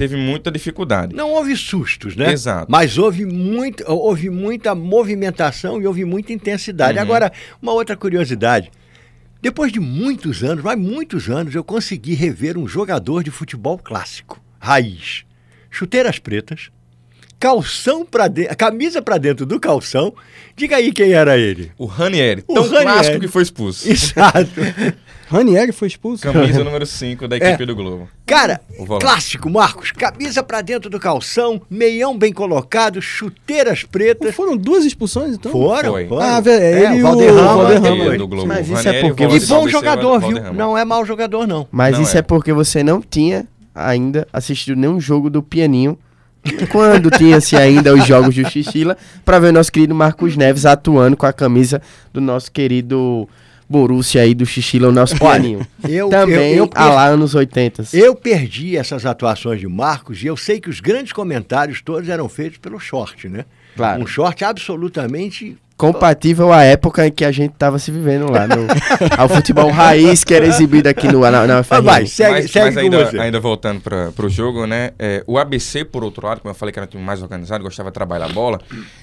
teve 0.00 0.16
muita 0.16 0.50
dificuldade. 0.50 1.14
Não 1.14 1.30
houve 1.30 1.54
sustos, 1.54 2.16
né? 2.16 2.32
Exato. 2.32 2.72
Mas 2.72 2.96
houve, 2.96 3.26
muito, 3.26 3.84
houve 3.86 4.30
muita 4.30 4.74
movimentação 4.74 5.78
e 5.78 5.86
houve 5.86 6.06
muita 6.06 6.32
intensidade. 6.32 6.96
Uhum. 6.96 7.02
Agora, 7.02 7.30
uma 7.60 7.72
outra 7.72 7.94
curiosidade. 7.94 8.70
Depois 9.42 9.70
de 9.70 9.78
muitos 9.78 10.42
anos, 10.42 10.64
mas 10.64 10.78
muitos 10.78 11.28
anos, 11.28 11.54
eu 11.54 11.62
consegui 11.62 12.14
rever 12.14 12.56
um 12.56 12.66
jogador 12.66 13.22
de 13.22 13.30
futebol 13.30 13.76
clássico, 13.76 14.42
raiz. 14.58 15.26
Chuteiras 15.70 16.18
pretas, 16.18 16.70
calção 17.38 18.02
para 18.02 18.26
dentro, 18.26 18.56
camisa 18.56 19.02
para 19.02 19.18
dentro 19.18 19.44
do 19.44 19.60
calção. 19.60 20.14
Diga 20.56 20.76
aí 20.76 20.92
quem 20.92 21.12
era 21.12 21.36
ele. 21.36 21.72
O 21.76 21.84
Ranieri, 21.84 22.42
O 22.48 22.54
tão 22.54 22.62
Ranieri. 22.62 22.84
clássico 22.84 23.20
que 23.20 23.28
foi 23.28 23.42
expulso. 23.42 23.86
Exato. 23.86 24.48
Ranieri 25.30 25.70
foi 25.70 25.86
expulso? 25.88 26.22
Camisa 26.24 26.62
número 26.64 26.84
5 26.84 27.28
da 27.28 27.36
equipe 27.36 27.64
do 27.64 27.74
Globo. 27.76 28.08
Cara, 28.26 28.60
clássico, 29.00 29.48
Marcos. 29.48 29.92
Camisa 29.92 30.42
para 30.42 30.60
dentro 30.60 30.90
do 30.90 30.98
calção, 30.98 31.62
meião 31.70 32.18
bem 32.18 32.32
colocado, 32.32 33.00
chuteiras 33.00 33.84
pretas. 33.84 34.34
Foram 34.34 34.56
duas 34.56 34.84
expulsões, 34.84 35.34
então? 35.34 35.52
Foram, 35.52 35.92
Foi. 35.92 36.06
foram. 36.08 36.22
Ah, 36.26 36.40
velho, 36.40 36.64
ele 36.64 36.96
e 36.96 37.00
o 37.00 37.06
Valderrama, 37.06 37.54
Valderrama. 37.64 38.18
do 38.18 38.26
Globo. 38.28 38.48
Mas 38.48 38.68
isso 38.68 38.88
é 38.88 39.00
porque- 39.02 39.26
volante 39.26 39.44
E 39.44 39.48
bom 39.48 39.68
jogador, 39.68 40.18
viu? 40.18 40.28
Valderrama. 40.32 40.58
Não 40.58 40.76
é 40.76 40.84
mau 40.84 41.04
jogador, 41.06 41.46
não. 41.46 41.68
Mas 41.70 41.94
Não 41.96 42.02
isso 42.02 42.16
é. 42.16 42.20
é. 42.20 42.22
porque 42.22 42.52
você 42.52 42.82
não 42.82 43.00
tinha 43.00 43.46
ainda 43.72 44.26
assistido 44.32 44.76
nenhum 44.76 45.00
jogo 45.00 45.30
do 45.30 45.42
Pianinho. 45.42 45.96
Quando 46.72 47.10
tinha-se 47.10 47.54
ainda 47.54 47.92
os 47.94 48.06
jogos 48.06 48.34
do 48.34 48.48
Xixila, 48.48 48.96
para 49.26 49.38
ver 49.38 49.48
o 49.48 49.52
nosso 49.52 49.70
querido 49.70 49.94
Marcos 49.94 50.36
Neves 50.38 50.64
atuando 50.64 51.14
com 51.16 51.26
a 51.26 51.32
camisa 51.34 51.82
do 52.14 52.20
nosso 52.20 52.50
querido 52.50 53.28
Borussia 53.70 54.22
aí 54.22 54.34
do 54.34 54.44
Xixila, 54.44 54.88
o 54.88 54.92
nosso 54.92 55.16
Pianinho. 55.16 55.64
Eu, 55.88 56.08
Também 56.10 56.54
eu, 56.54 56.64
eu, 56.64 56.70
a 56.74 56.88
lá 56.90 57.06
anos 57.06 57.36
80. 57.36 57.84
eu 57.92 58.16
perdi 58.16 58.76
essas 58.76 59.06
atuações 59.06 59.60
de 59.60 59.68
Marcos 59.68 60.22
e 60.24 60.26
eu 60.26 60.36
sei 60.36 60.60
que 60.60 60.68
os 60.68 60.80
grandes 60.80 61.12
comentários 61.12 61.80
todos 61.80 62.08
eram 62.08 62.28
feitos 62.28 62.58
pelo 62.58 62.80
short, 62.80 63.28
né? 63.28 63.44
Claro. 63.76 64.02
Um 64.02 64.06
short 64.06 64.44
absolutamente. 64.44 65.56
Compatível 65.76 66.52
à 66.52 66.62
época 66.62 67.06
em 67.06 67.10
que 67.10 67.24
a 67.24 67.32
gente 67.32 67.54
tava 67.54 67.78
se 67.78 67.90
vivendo 67.90 68.30
lá, 68.30 68.46
no, 68.46 68.66
ao 69.16 69.28
futebol 69.30 69.70
raiz 69.70 70.22
que 70.22 70.34
era 70.34 70.44
exibido 70.44 70.88
aqui 70.88 71.08
no, 71.08 71.20
na, 71.20 71.46
na 71.46 71.54
Mas 71.54 71.66
UFRN. 71.66 71.82
vai, 71.82 72.06
segue, 72.06 72.30
mas, 72.32 72.50
segue 72.50 72.66
mas 72.66 72.76
ainda, 72.76 73.22
ainda 73.22 73.40
voltando 73.40 73.80
para 73.80 74.26
o 74.26 74.28
jogo, 74.28 74.66
né? 74.66 74.90
é, 74.98 75.24
o 75.26 75.38
ABC, 75.38 75.86
por 75.86 76.04
outro 76.04 76.26
lado, 76.26 76.42
como 76.42 76.50
eu 76.50 76.54
falei 76.54 76.70
que 76.70 76.78
era 76.78 76.86
um 76.86 76.90
time 76.90 77.02
mais 77.02 77.22
organizado, 77.22 77.64
gostava 77.64 77.88
de 77.88 77.94
trabalhar 77.94 78.26
a 78.26 78.28
bola, 78.28 78.60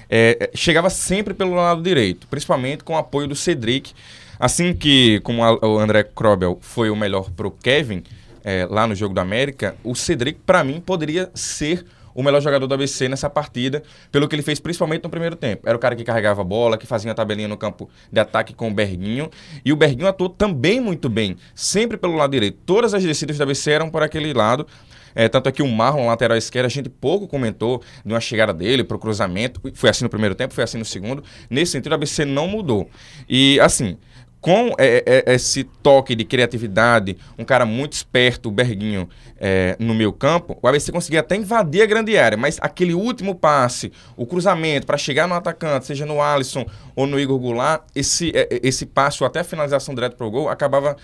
é, 0.08 0.36
é, 0.40 0.50
chegava 0.54 0.88
sempre 0.88 1.34
pelo 1.34 1.54
lado 1.54 1.82
direito, 1.82 2.28
principalmente 2.28 2.84
com 2.84 2.92
o 2.92 2.96
apoio 2.96 3.26
do 3.26 3.34
Cedric. 3.34 3.92
Assim 4.38 4.72
que, 4.72 5.20
como 5.20 5.42
a- 5.44 5.58
o 5.66 5.78
André 5.78 6.02
Krobel 6.04 6.58
foi 6.60 6.90
o 6.90 6.96
melhor 6.96 7.30
pro 7.30 7.50
Kevin 7.50 8.02
é, 8.44 8.66
lá 8.70 8.86
no 8.86 8.94
jogo 8.94 9.14
do 9.14 9.20
América, 9.20 9.74
o 9.82 9.94
Cedric, 9.94 10.40
para 10.46 10.62
mim, 10.64 10.80
poderia 10.80 11.30
ser 11.34 11.84
o 12.14 12.22
melhor 12.22 12.40
jogador 12.40 12.66
do 12.66 12.74
ABC 12.74 13.08
nessa 13.08 13.30
partida, 13.30 13.80
pelo 14.10 14.26
que 14.26 14.34
ele 14.34 14.42
fez 14.42 14.58
principalmente 14.58 15.04
no 15.04 15.10
primeiro 15.10 15.36
tempo. 15.36 15.68
Era 15.68 15.76
o 15.76 15.78
cara 15.78 15.94
que 15.94 16.02
carregava 16.02 16.40
a 16.40 16.44
bola, 16.44 16.76
que 16.76 16.86
fazia 16.86 17.12
a 17.12 17.14
tabelinha 17.14 17.46
no 17.46 17.56
campo 17.56 17.88
de 18.10 18.18
ataque 18.18 18.54
com 18.54 18.68
o 18.68 18.74
Berguinho. 18.74 19.30
E 19.64 19.72
o 19.72 19.76
Berguinho 19.76 20.08
atuou 20.08 20.28
também 20.28 20.80
muito 20.80 21.08
bem, 21.08 21.36
sempre 21.54 21.96
pelo 21.96 22.16
lado 22.16 22.32
direito. 22.32 22.58
Todas 22.66 22.92
as 22.92 23.04
descidas 23.04 23.36
do 23.36 23.42
ABC 23.42 23.70
eram 23.70 23.88
por 23.88 24.02
aquele 24.02 24.32
lado. 24.32 24.66
É, 25.14 25.28
tanto 25.28 25.48
é 25.48 25.52
que 25.52 25.62
o 25.62 25.68
Marlon, 25.68 26.06
lateral 26.06 26.36
esquerdo, 26.36 26.66
a 26.66 26.70
gente 26.70 26.88
pouco 26.88 27.28
comentou 27.28 27.82
de 28.04 28.12
uma 28.12 28.20
chegada 28.20 28.52
dele 28.52 28.82
para 28.82 28.96
o 28.96 29.00
cruzamento. 29.00 29.60
Foi 29.74 29.88
assim 29.88 30.04
no 30.04 30.10
primeiro 30.10 30.34
tempo, 30.34 30.54
foi 30.54 30.64
assim 30.64 30.78
no 30.78 30.84
segundo. 30.84 31.22
Nesse 31.48 31.72
sentido, 31.72 31.92
o 31.92 31.94
ABC 31.94 32.24
não 32.24 32.48
mudou. 32.48 32.88
E, 33.28 33.60
assim, 33.60 33.96
com 34.40 34.72
é, 34.78 35.24
é, 35.26 35.34
esse 35.34 35.64
toque 35.64 36.14
de 36.14 36.24
criatividade, 36.24 37.16
um 37.38 37.44
cara 37.44 37.66
muito 37.66 37.92
esperto, 37.92 38.48
o 38.48 38.52
Berguinho, 38.52 39.08
é, 39.40 39.76
no 39.78 39.94
meio 39.94 40.12
campo, 40.12 40.58
o 40.62 40.68
ABC 40.68 40.92
conseguia 40.92 41.20
até 41.20 41.36
invadir 41.36 41.82
a 41.82 41.86
grande 41.86 42.16
área, 42.16 42.36
mas 42.36 42.58
aquele 42.60 42.94
último 42.94 43.34
passe, 43.34 43.92
o 44.16 44.26
cruzamento 44.26 44.86
para 44.86 44.96
chegar 44.96 45.26
no 45.26 45.34
atacante, 45.34 45.86
seja 45.86 46.06
no 46.06 46.22
Alisson 46.22 46.66
ou 46.94 47.06
no 47.06 47.18
Igor 47.18 47.38
Goulart, 47.38 47.82
esse, 47.94 48.30
é, 48.34 48.48
é, 48.50 48.60
esse 48.62 48.86
passe 48.86 49.22
ou 49.22 49.26
até 49.26 49.40
a 49.40 49.44
finalização 49.44 49.94
direto 49.94 50.16
para 50.16 50.26
o 50.26 50.30
gol 50.30 50.48
acabava 50.48 50.96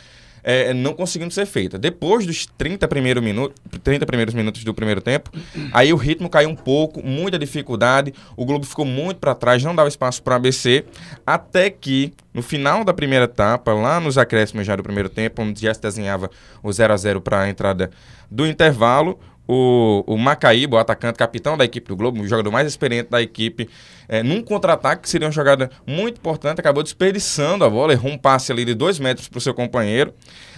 é, 0.44 0.74
não 0.74 0.92
conseguindo 0.92 1.32
ser 1.32 1.46
feita. 1.46 1.78
Depois 1.78 2.26
dos 2.26 2.46
30, 2.46 2.86
primeiro 2.86 3.22
minuto, 3.22 3.54
30 3.82 4.04
primeiros 4.04 4.34
minutos 4.34 4.62
do 4.62 4.74
primeiro 4.74 5.00
tempo, 5.00 5.30
aí 5.72 5.92
o 5.92 5.96
ritmo 5.96 6.28
caiu 6.28 6.50
um 6.50 6.54
pouco, 6.54 7.04
muita 7.04 7.38
dificuldade, 7.38 8.12
o 8.36 8.44
Globo 8.44 8.66
ficou 8.66 8.84
muito 8.84 9.18
para 9.18 9.34
trás, 9.34 9.64
não 9.64 9.74
dava 9.74 9.88
espaço 9.88 10.22
para 10.22 10.36
ABC, 10.36 10.84
até 11.26 11.70
que 11.70 12.12
no 12.34 12.42
final 12.42 12.84
da 12.84 12.92
primeira 12.92 13.24
etapa, 13.24 13.72
lá 13.72 13.98
nos 13.98 14.18
acréscimos 14.18 14.66
já 14.66 14.76
do 14.76 14.82
primeiro 14.82 15.08
tempo, 15.08 15.40
onde 15.40 15.62
já 15.62 15.72
se 15.72 15.80
desenhava 15.80 16.30
o 16.62 16.70
0 16.70 16.92
a 16.92 16.96
0 16.96 17.20
para 17.20 17.42
a 17.42 17.48
entrada 17.48 17.90
do 18.30 18.46
intervalo, 18.46 19.18
o, 19.46 20.02
o 20.06 20.16
Macaíba, 20.16 20.76
o 20.76 20.78
atacante, 20.78 21.18
capitão 21.18 21.56
da 21.56 21.64
equipe 21.64 21.88
do 21.88 21.96
Globo, 21.96 22.20
o 22.20 22.26
jogador 22.26 22.50
mais 22.50 22.66
experiente 22.66 23.10
da 23.10 23.20
equipe, 23.20 23.68
é, 24.08 24.22
num 24.22 24.42
contra-ataque, 24.42 25.02
que 25.02 25.08
seria 25.08 25.26
uma 25.26 25.32
jogada 25.32 25.70
muito 25.86 26.18
importante, 26.18 26.60
acabou 26.60 26.82
desperdiçando 26.82 27.64
a 27.64 27.70
bola, 27.70 27.92
errou 27.92 28.12
um 28.12 28.18
passe 28.18 28.52
ali 28.52 28.64
de 28.64 28.74
dois 28.74 28.98
metros 28.98 29.28
para 29.28 29.38
o 29.38 29.40
seu 29.40 29.54
companheiro. 29.54 30.14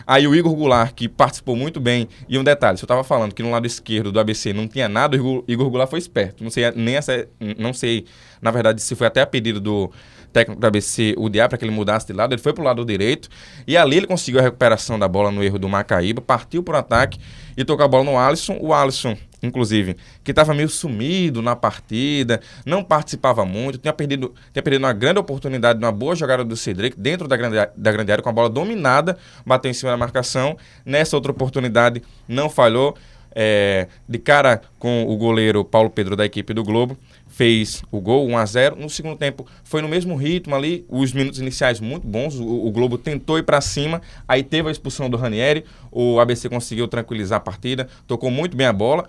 Aí 0.07 0.27
o 0.27 0.35
Igor 0.35 0.55
Goulart, 0.55 0.94
que 0.94 1.09
participou 1.09 1.57
muito 1.57 1.81
bem, 1.81 2.09
e 2.29 2.38
um 2.38 2.44
detalhe, 2.44 2.79
se 2.79 2.85
eu 2.85 2.87
estava 2.87 3.03
falando 3.03 3.35
que 3.35 3.42
no 3.42 3.51
lado 3.51 3.66
esquerdo 3.66 4.12
do 4.12 4.20
ABC 4.20 4.53
não 4.53 4.68
tinha 4.68 4.88
nada, 4.88 5.20
o 5.20 5.44
Igor, 5.49 5.68
Goulart 5.68 5.90
foi 5.90 5.99
esperto. 5.99 6.44
Não 6.44 6.51
sei 6.51 6.70
nem 6.77 6.96
essa, 6.96 7.29
não 7.59 7.72
sei, 7.72 8.05
na 8.40 8.51
verdade, 8.51 8.81
se 8.81 8.94
foi 8.94 9.07
até 9.07 9.20
a 9.20 9.27
pedido 9.27 9.61
do 9.61 9.90
técnico 10.37 10.61
do 10.61 10.66
ABC, 10.66 11.14
o 11.16 11.31
Diá, 11.31 11.49
para 11.49 11.57
que 11.57 11.64
ele 11.64 11.72
mudasse 11.72 12.07
de 12.07 12.12
lado, 12.12 12.35
ele 12.35 12.42
foi 12.42 12.53
para 12.53 12.61
o 12.61 12.64
lado 12.64 12.85
direito, 12.85 13.31
e 13.66 13.75
ali 13.75 13.96
ele 13.96 14.07
conseguiu 14.07 14.38
a 14.38 14.42
recuperação 14.42 14.99
da 14.99 15.09
bola 15.09 15.31
no 15.31 15.42
erro 15.42 15.59
do 15.59 15.66
Macaíba, 15.66 16.20
partiu 16.20 16.62
para 16.62 16.77
o 16.77 16.79
ataque 16.79 17.18
e 17.57 17.64
tocou 17.64 17.87
a 17.87 17.88
bola 17.88 18.05
no 18.05 18.18
Alisson. 18.18 18.59
O 18.61 18.75
Alisson, 18.75 19.16
inclusive, 19.42 19.96
que 20.22 20.33
estava 20.33 20.53
meio 20.53 20.68
sumido 20.68 21.40
na 21.40 21.57
partida, 21.57 22.38
não 22.66 22.85
participava 22.85 23.46
muito, 23.46 23.79
tinha 23.79 23.94
perdido, 23.94 24.35
tinha 24.53 24.62
perdido 24.62 24.85
uma 24.85 24.92
grande 24.92 25.18
oportunidade, 25.18 25.79
uma 25.79 25.90
boa 25.90 26.14
jogada 26.14 26.44
do 26.44 26.55
Cedric 26.55 27.01
dentro 27.01 27.27
da 27.27 27.37
grande, 27.38 27.57
da 27.75 27.92
grande 27.92 28.12
área, 28.12 28.22
com 28.22 28.29
a 28.29 28.33
bola 28.33 28.51
dominada, 28.51 29.16
bateu 29.46 29.70
em 29.70 29.75
cima 29.75 29.92
da 29.92 29.96
marcação. 29.96 30.59
Nessa 30.85 31.16
outra 31.16 31.33
oportunidade, 31.33 32.03
não 32.29 32.51
falhou. 32.51 32.94
É, 33.38 33.88
de 34.09 34.18
cara 34.18 34.62
com 34.79 35.05
o 35.07 35.14
goleiro 35.14 35.62
Paulo 35.62 35.90
Pedro 35.90 36.16
da 36.16 36.25
equipe 36.25 36.55
do 36.55 36.64
Globo, 36.64 36.96
fez 37.29 37.83
o 37.91 38.01
gol 38.01 38.27
1 38.29 38.39
a 38.39 38.47
0 38.47 38.77
No 38.77 38.89
segundo 38.89 39.17
tempo 39.17 39.47
foi 39.65 39.83
no 39.83 39.89
mesmo 39.89 40.17
ritmo 40.17 40.55
ali, 40.55 40.85
os 40.89 41.12
minutos 41.12 41.39
iniciais 41.41 41.81
muito 41.81 42.07
bons. 42.07 42.37
O, 42.39 42.67
o 42.67 42.71
Globo 42.71 42.97
tentou 42.97 43.39
ir 43.39 43.43
para 43.43 43.61
cima, 43.61 44.01
aí 44.27 44.43
teve 44.43 44.69
a 44.69 44.73
expulsão 44.73 45.11
do 45.11 45.17
Ranieri. 45.17 45.65
O 45.91 46.19
ABC 46.21 46.49
conseguiu 46.49 46.89
tranquilizar 46.89 47.37
a 47.39 47.41
partida, 47.41 47.89
tocou 48.07 48.31
muito 48.31 48.57
bem 48.57 48.67
a 48.67 48.73
bola. 48.73 49.07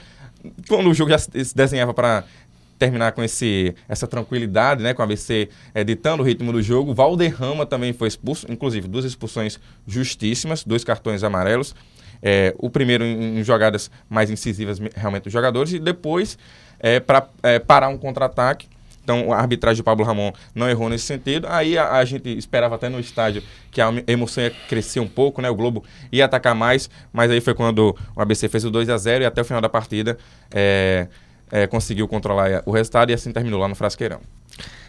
Quando 0.67 0.89
o 0.89 0.93
jogo 0.93 1.11
já 1.11 1.17
se 1.17 1.43
se 1.45 1.55
desenhava 1.55 1.93
para 1.93 2.23
terminar 2.79 3.11
com 3.13 3.23
esse, 3.23 3.73
essa 3.89 4.05
tranquilidade, 4.05 4.83
né, 4.83 4.93
com 4.93 5.01
o 5.01 5.03
ABC 5.03 5.49
eh, 5.73 5.83
ditando 5.83 6.21
o 6.21 6.25
ritmo 6.25 6.51
do 6.51 6.61
jogo. 6.61 6.93
Valderrama 6.93 7.65
também 7.65 7.91
foi 7.91 8.07
expulso, 8.07 8.45
inclusive 8.51 8.87
duas 8.87 9.03
expulsões 9.03 9.59
justíssimas, 9.87 10.63
dois 10.63 10.83
cartões 10.83 11.23
amarelos. 11.23 11.73
Eh, 12.21 12.53
o 12.59 12.69
primeiro 12.69 13.03
em, 13.03 13.39
em 13.39 13.43
jogadas 13.43 13.89
mais 14.07 14.29
incisivas 14.29 14.79
me- 14.79 14.91
realmente 14.95 15.23
dos 15.23 15.33
jogadores 15.33 15.73
e 15.73 15.79
depois 15.79 16.37
para 17.05 17.27
parar 17.65 17.87
um 17.89 17.97
contra-ataque 17.97 18.67
Então, 19.03 19.31
a 19.33 19.37
arbitragem 19.37 19.81
do 19.81 19.85
Pablo 19.85 20.05
Ramon 20.05 20.31
não 20.53 20.69
errou 20.69 20.89
nesse 20.89 21.05
sentido. 21.05 21.47
Aí 21.49 21.77
a, 21.77 21.93
a 21.93 22.05
gente 22.05 22.29
esperava 22.37 22.75
até 22.75 22.89
no 22.89 22.99
estádio 22.99 23.41
que 23.71 23.81
a 23.81 23.89
emoção 24.05 24.43
ia 24.43 24.51
crescer 24.69 24.99
um 24.99 25.07
pouco, 25.07 25.41
né? 25.41 25.49
O 25.49 25.55
Globo 25.55 25.83
ia 26.11 26.25
atacar 26.25 26.53
mais, 26.53 26.89
mas 27.13 27.31
aí 27.31 27.41
foi 27.41 27.53
quando 27.53 27.95
o 28.15 28.21
ABC 28.21 28.49
fez 28.49 28.65
o 28.65 28.69
2 28.71 28.89
a 28.89 28.97
0 28.97 29.23
e 29.23 29.25
até 29.25 29.41
o 29.41 29.45
final 29.45 29.61
da 29.61 29.69
partida 29.69 30.17
é, 30.53 31.07
é, 31.51 31.67
conseguiu 31.67 32.07
controlar 32.07 32.61
o 32.65 32.71
resultado 32.71 33.09
e 33.09 33.13
assim 33.13 33.31
terminou 33.31 33.59
lá 33.59 33.67
no 33.67 33.75
Frasqueirão. 33.75 34.19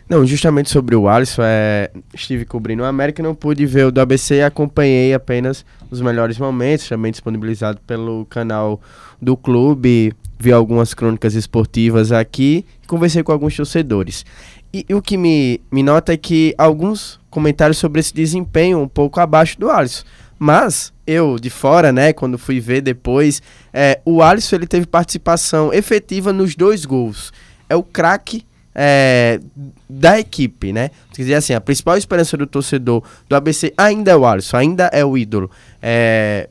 Não, 0.09 0.24
justamente 0.24 0.70
sobre 0.70 0.97
o 0.97 1.07
Alisson, 1.07 1.43
é, 1.45 1.91
estive 2.14 2.47
cobrindo 2.47 2.82
o 2.82 2.86
América, 2.86 3.22
não 3.22 3.34
pude 3.34 3.66
ver 3.66 3.84
o 3.84 3.93
do 3.93 4.01
ABC 4.01 4.36
e 4.36 4.43
acompanhei 4.43 5.12
apenas 5.12 5.66
os 5.91 6.01
melhores 6.01 6.39
momentos, 6.39 6.89
também 6.89 7.12
disponibilizado 7.12 7.78
pelo 7.86 8.24
canal 8.24 8.80
do 9.20 9.36
clube, 9.36 10.14
vi 10.39 10.53
algumas 10.53 10.95
crônicas 10.95 11.34
esportivas 11.34 12.12
aqui 12.12 12.64
e 12.82 12.86
conversei 12.86 13.22
com 13.22 13.32
alguns 13.32 13.57
torcedores. 13.57 14.24
E, 14.72 14.84
e, 14.89 14.95
o 14.95 15.03
que 15.03 15.16
me, 15.16 15.61
me 15.70 15.82
nota 15.82 16.12
é 16.12 16.16
que 16.16 16.55
alguns 16.57 17.18
comentários 17.30 17.78
sobre 17.78 18.01
esse 18.01 18.14
desempenho 18.14 18.80
um 18.80 18.89
pouco 18.89 19.18
abaixo 19.18 19.59
do 19.59 19.70
Alisson. 19.70 20.05
Mas 20.39 20.93
eu, 21.07 21.39
de 21.39 21.51
fora, 21.51 21.91
né, 21.91 22.12
quando 22.12 22.39
fui 22.39 22.61
ver 22.61 22.80
depois, 22.80 23.43
é, 23.72 24.01
o 24.05 24.22
Alisson 24.22 24.57
ele 24.57 24.66
teve 24.66 24.86
participação 24.86 25.72
efetiva 25.72 26.32
nos 26.32 26.55
dois 26.55 26.84
gols. 26.84 27.32
É 27.68 27.74
o 27.74 27.82
craque 27.82 28.45
é, 28.74 29.41
da 29.89 30.20
equipe, 30.20 30.72
né? 30.72 30.91
Quer 31.12 31.22
dizer 31.22 31.34
assim, 31.34 31.55
a 31.55 31.61
principal 31.61 31.97
esperança 31.97 32.36
do 32.36 32.47
torcedor 32.47 33.03
do 33.28 33.34
ABC 33.34 33.72
ainda 33.76 34.12
é 34.12 34.16
o 34.16 34.24
Alisson, 34.24 34.57
ainda 34.57 34.86
é 34.93 35.05
o 35.05 35.18
ídolo. 35.18 35.51
É, 35.82 36.49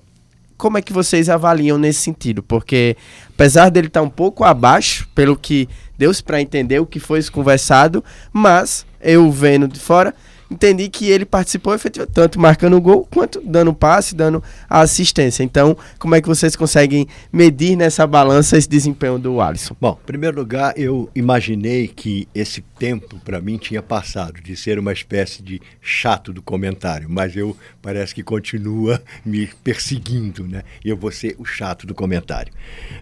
como 0.58 0.78
é 0.78 0.82
que 0.82 0.92
vocês 0.92 1.30
avaliam 1.30 1.78
nesse 1.78 2.02
sentido? 2.02 2.44
Porque 2.44 2.98
apesar 3.38 3.70
dele 3.70 3.86
estar 3.86 4.00
tá 4.00 4.04
um 4.04 4.10
pouco 4.10 4.44
abaixo, 4.44 5.08
pelo 5.14 5.38
que 5.38 5.70
deu-se 5.96 6.24
para 6.24 6.42
entender 6.42 6.80
o 6.80 6.88
que 6.88 7.00
foi 7.00 7.24
conversado, 7.30 8.04
mas 8.34 8.84
eu 9.00 9.32
vendo 9.32 9.68
de 9.68 9.80
fora, 9.80 10.16
entendi 10.50 10.90
que 10.90 11.10
ele 11.10 11.26
participou 11.26 11.74
efetivamente, 11.74 12.14
tanto 12.14 12.40
marcando 12.40 12.78
o 12.78 12.82
gol 12.82 13.08
quanto 13.12 13.42
dando 13.42 13.74
passe, 13.74 14.16
dando 14.16 14.44
a 14.70 14.82
assistência. 14.82 15.44
Então, 15.44 15.78
como 16.00 16.16
é 16.16 16.22
que 16.22 16.28
vocês 16.28 16.56
conseguem 16.56 17.08
medir 17.32 17.76
nessa 17.76 18.08
balança 18.08 18.58
esse 18.58 18.70
desempenho 18.70 19.20
do 19.20 19.42
Alisson? 19.42 19.76
Bom, 19.80 19.98
em 20.02 20.06
primeiro 20.06 20.38
lugar, 20.38 20.74
eu 20.78 21.10
imaginei 21.14 21.88
que 21.88 22.28
esse 22.34 22.62
tempo 22.80 23.20
para 23.24 23.42
mim 23.42 23.58
tinha 23.58 23.82
passado 23.82 24.42
de 24.42 24.56
ser 24.56 24.80
uma 24.80 24.94
espécie 24.94 25.42
de 25.44 25.62
chato 25.82 26.32
do 26.32 26.42
comentário, 26.42 27.10
mas 27.10 27.36
eu 27.36 27.56
parece 27.82 28.16
que 28.16 28.24
continua 28.24 29.02
me 29.26 29.48
perseguindo, 29.64 30.48
né? 30.48 30.64
Eu 30.84 30.96
vou 30.96 31.12
ser 31.12 31.36
o 31.38 31.46
chato 31.46 31.86
do 31.86 31.94
comentário. 31.94 32.54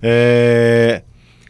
É... 0.01 1.03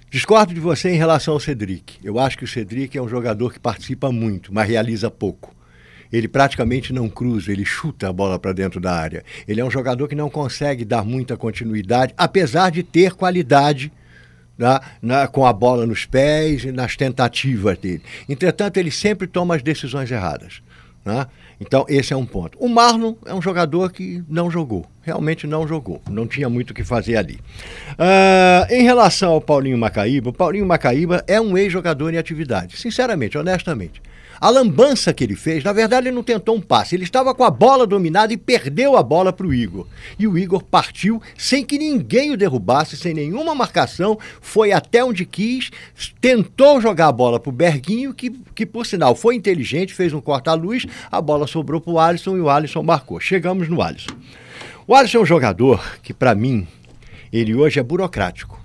Discordo 0.09 0.53
de 0.53 0.61
você 0.61 0.91
em 0.91 0.95
relação 0.95 1.33
ao 1.33 1.39
Cedric. 1.41 1.97
Eu 2.01 2.19
acho 2.19 2.37
que 2.37 2.45
o 2.45 2.47
Cedric 2.47 2.97
é 2.97 3.01
um 3.01 3.09
jogador 3.09 3.51
que 3.51 3.59
participa 3.59 4.11
muito, 4.13 4.53
mas 4.53 4.69
realiza 4.69 5.11
pouco 5.11 5.53
ele 6.11 6.27
praticamente 6.27 6.93
não 6.93 7.09
cruza, 7.09 7.51
ele 7.51 7.65
chuta 7.65 8.09
a 8.09 8.13
bola 8.13 8.39
para 8.39 8.53
dentro 8.53 8.79
da 8.79 8.93
área. 8.93 9.23
Ele 9.47 9.61
é 9.61 9.65
um 9.65 9.71
jogador 9.71 10.07
que 10.07 10.15
não 10.15 10.29
consegue 10.29 10.85
dar 10.85 11.03
muita 11.03 11.37
continuidade, 11.37 12.13
apesar 12.17 12.69
de 12.69 12.83
ter 12.83 13.13
qualidade 13.13 13.91
na, 14.57 14.81
na, 15.01 15.27
com 15.27 15.45
a 15.45 15.53
bola 15.53 15.85
nos 15.85 16.05
pés 16.05 16.63
e 16.63 16.71
nas 16.71 16.95
tentativas 16.95 17.77
dele. 17.77 18.01
Entretanto, 18.27 18.77
ele 18.77 18.91
sempre 18.91 19.27
toma 19.27 19.55
as 19.55 19.61
decisões 19.61 20.09
erradas. 20.09 20.61
Né? 21.03 21.27
Então, 21.59 21.85
esse 21.87 22.13
é 22.13 22.17
um 22.17 22.25
ponto. 22.25 22.57
O 22.59 22.67
Marlon 22.67 23.13
é 23.25 23.33
um 23.33 23.41
jogador 23.41 23.91
que 23.91 24.23
não 24.27 24.49
jogou, 24.49 24.85
realmente 25.01 25.47
não 25.47 25.67
jogou, 25.67 26.01
não 26.09 26.27
tinha 26.27 26.49
muito 26.49 26.71
o 26.71 26.73
que 26.73 26.83
fazer 26.83 27.15
ali. 27.15 27.39
Uh, 27.91 28.73
em 28.73 28.83
relação 28.83 29.31
ao 29.31 29.41
Paulinho 29.41 29.77
Macaíba, 29.77 30.29
o 30.31 30.33
Paulinho 30.33 30.65
Macaíba 30.65 31.23
é 31.27 31.39
um 31.39 31.57
ex-jogador 31.57 32.13
em 32.13 32.17
atividade, 32.17 32.77
sinceramente, 32.77 33.37
honestamente. 33.37 34.01
A 34.39 34.49
lambança 34.49 35.13
que 35.13 35.23
ele 35.23 35.35
fez, 35.35 35.63
na 35.63 35.71
verdade, 35.71 36.07
ele 36.07 36.15
não 36.15 36.23
tentou 36.23 36.55
um 36.55 36.61
passe. 36.61 36.95
Ele 36.95 37.03
estava 37.03 37.33
com 37.33 37.43
a 37.43 37.49
bola 37.49 37.87
dominada 37.87 38.33
e 38.33 38.37
perdeu 38.37 38.97
a 38.97 39.03
bola 39.03 39.31
para 39.31 39.47
o 39.47 39.53
Igor. 39.53 39.87
E 40.19 40.27
o 40.27 40.37
Igor 40.37 40.63
partiu 40.63 41.21
sem 41.37 41.63
que 41.63 41.77
ninguém 41.77 42.31
o 42.31 42.37
derrubasse, 42.37 42.97
sem 42.97 43.13
nenhuma 43.13 43.55
marcação. 43.55 44.19
Foi 44.41 44.71
até 44.71 45.03
onde 45.03 45.25
quis, 45.25 45.71
tentou 46.19 46.81
jogar 46.81 47.07
a 47.07 47.11
bola 47.11 47.39
para 47.39 47.49
o 47.49 47.53
Berguinho, 47.53 48.13
que, 48.13 48.29
que 48.53 48.65
por 48.65 48.85
sinal 48.85 49.15
foi 49.15 49.35
inteligente, 49.35 49.93
fez 49.93 50.13
um 50.13 50.21
corta-luz. 50.21 50.85
A 51.09 51.21
bola 51.21 51.47
sobrou 51.47 51.79
para 51.79 51.93
o 51.93 51.99
Alisson 51.99 52.35
e 52.37 52.41
o 52.41 52.49
Alisson 52.49 52.83
marcou. 52.83 53.19
Chegamos 53.19 53.69
no 53.69 53.81
Alisson. 53.81 54.15
O 54.85 54.93
Alisson 54.93 55.19
é 55.19 55.21
um 55.21 55.25
jogador 55.25 55.97
que, 56.03 56.13
para 56.13 56.35
mim, 56.35 56.67
ele 57.31 57.55
hoje 57.55 57.79
é 57.79 57.83
burocrático. 57.83 58.59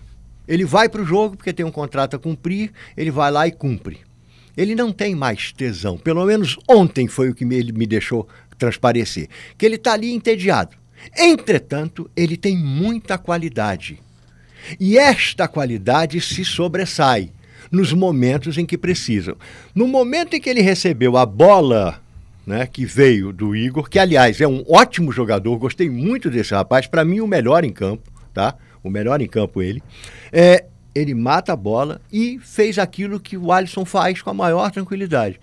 Ele 0.49 0.65
vai 0.65 0.89
para 0.89 1.01
o 1.01 1.07
jogo 1.07 1.37
porque 1.37 1.53
tem 1.53 1.65
um 1.65 1.71
contrato 1.71 2.17
a 2.17 2.19
cumprir, 2.19 2.73
ele 2.97 3.11
vai 3.11 3.31
lá 3.31 3.47
e 3.47 3.53
cumpre 3.53 4.10
ele 4.57 4.75
não 4.75 4.93
tem 4.93 5.15
mais 5.15 5.53
tesão. 5.53 5.97
Pelo 5.97 6.25
menos 6.25 6.59
ontem 6.69 7.09
foi 7.09 7.31
o 7.31 7.35
que 7.35 7.45
ele 7.45 7.73
me 7.73 7.87
deixou 7.87 8.29
transparecer. 8.59 9.29
Que 9.57 9.67
ele 9.67 9.77
está 9.77 9.93
ali 9.93 10.13
entediado. 10.13 10.77
Entretanto, 11.17 12.11
ele 12.17 12.37
tem 12.37 12.57
muita 12.57 13.17
qualidade. 13.17 13.99
E 14.79 14.99
esta 14.99 15.49
qualidade 15.49 16.21
se 16.21 16.45
sobressai 16.45 17.31
nos 17.71 17.93
momentos 17.93 18.59
em 18.59 18.67
que 18.67 18.77
precisam. 18.77 19.37
No 19.75 19.87
momento 19.87 20.35
em 20.35 20.41
que 20.41 20.51
ele 20.51 20.61
recebeu 20.61 21.17
a 21.17 21.25
bola 21.25 22.01
né, 22.47 22.67
que 22.67 22.85
veio 22.85 23.33
do 23.33 23.55
Igor, 23.55 23.89
que 23.89 23.99
aliás 23.99 24.41
é 24.41 24.49
um 24.49 24.65
ótimo 24.69 25.13
jogador, 25.13 25.57
gostei 25.57 25.89
muito 25.89 26.29
desse 26.29 26.53
rapaz, 26.53 26.87
para 26.87 27.05
mim 27.05 27.21
o 27.21 27.27
melhor 27.27 27.65
em 27.65 27.73
campo, 27.73 28.11
tá? 28.35 28.57
O 28.83 28.91
melhor 28.91 29.21
em 29.21 29.29
campo 29.29 29.63
ele. 29.63 29.83
É, 30.33 30.65
ele 30.95 31.15
mata 31.15 31.53
a 31.53 31.57
bola 31.57 32.01
e 32.13 32.39
fez 32.39 32.79
aquilo 32.79 33.21
que 33.21 33.37
o 33.37 33.53
Alisson 33.53 33.85
faz 33.85 34.23
com 34.23 34.31
a 34.31 34.35
maior 34.35 34.71
tranquilidade. 34.71 35.41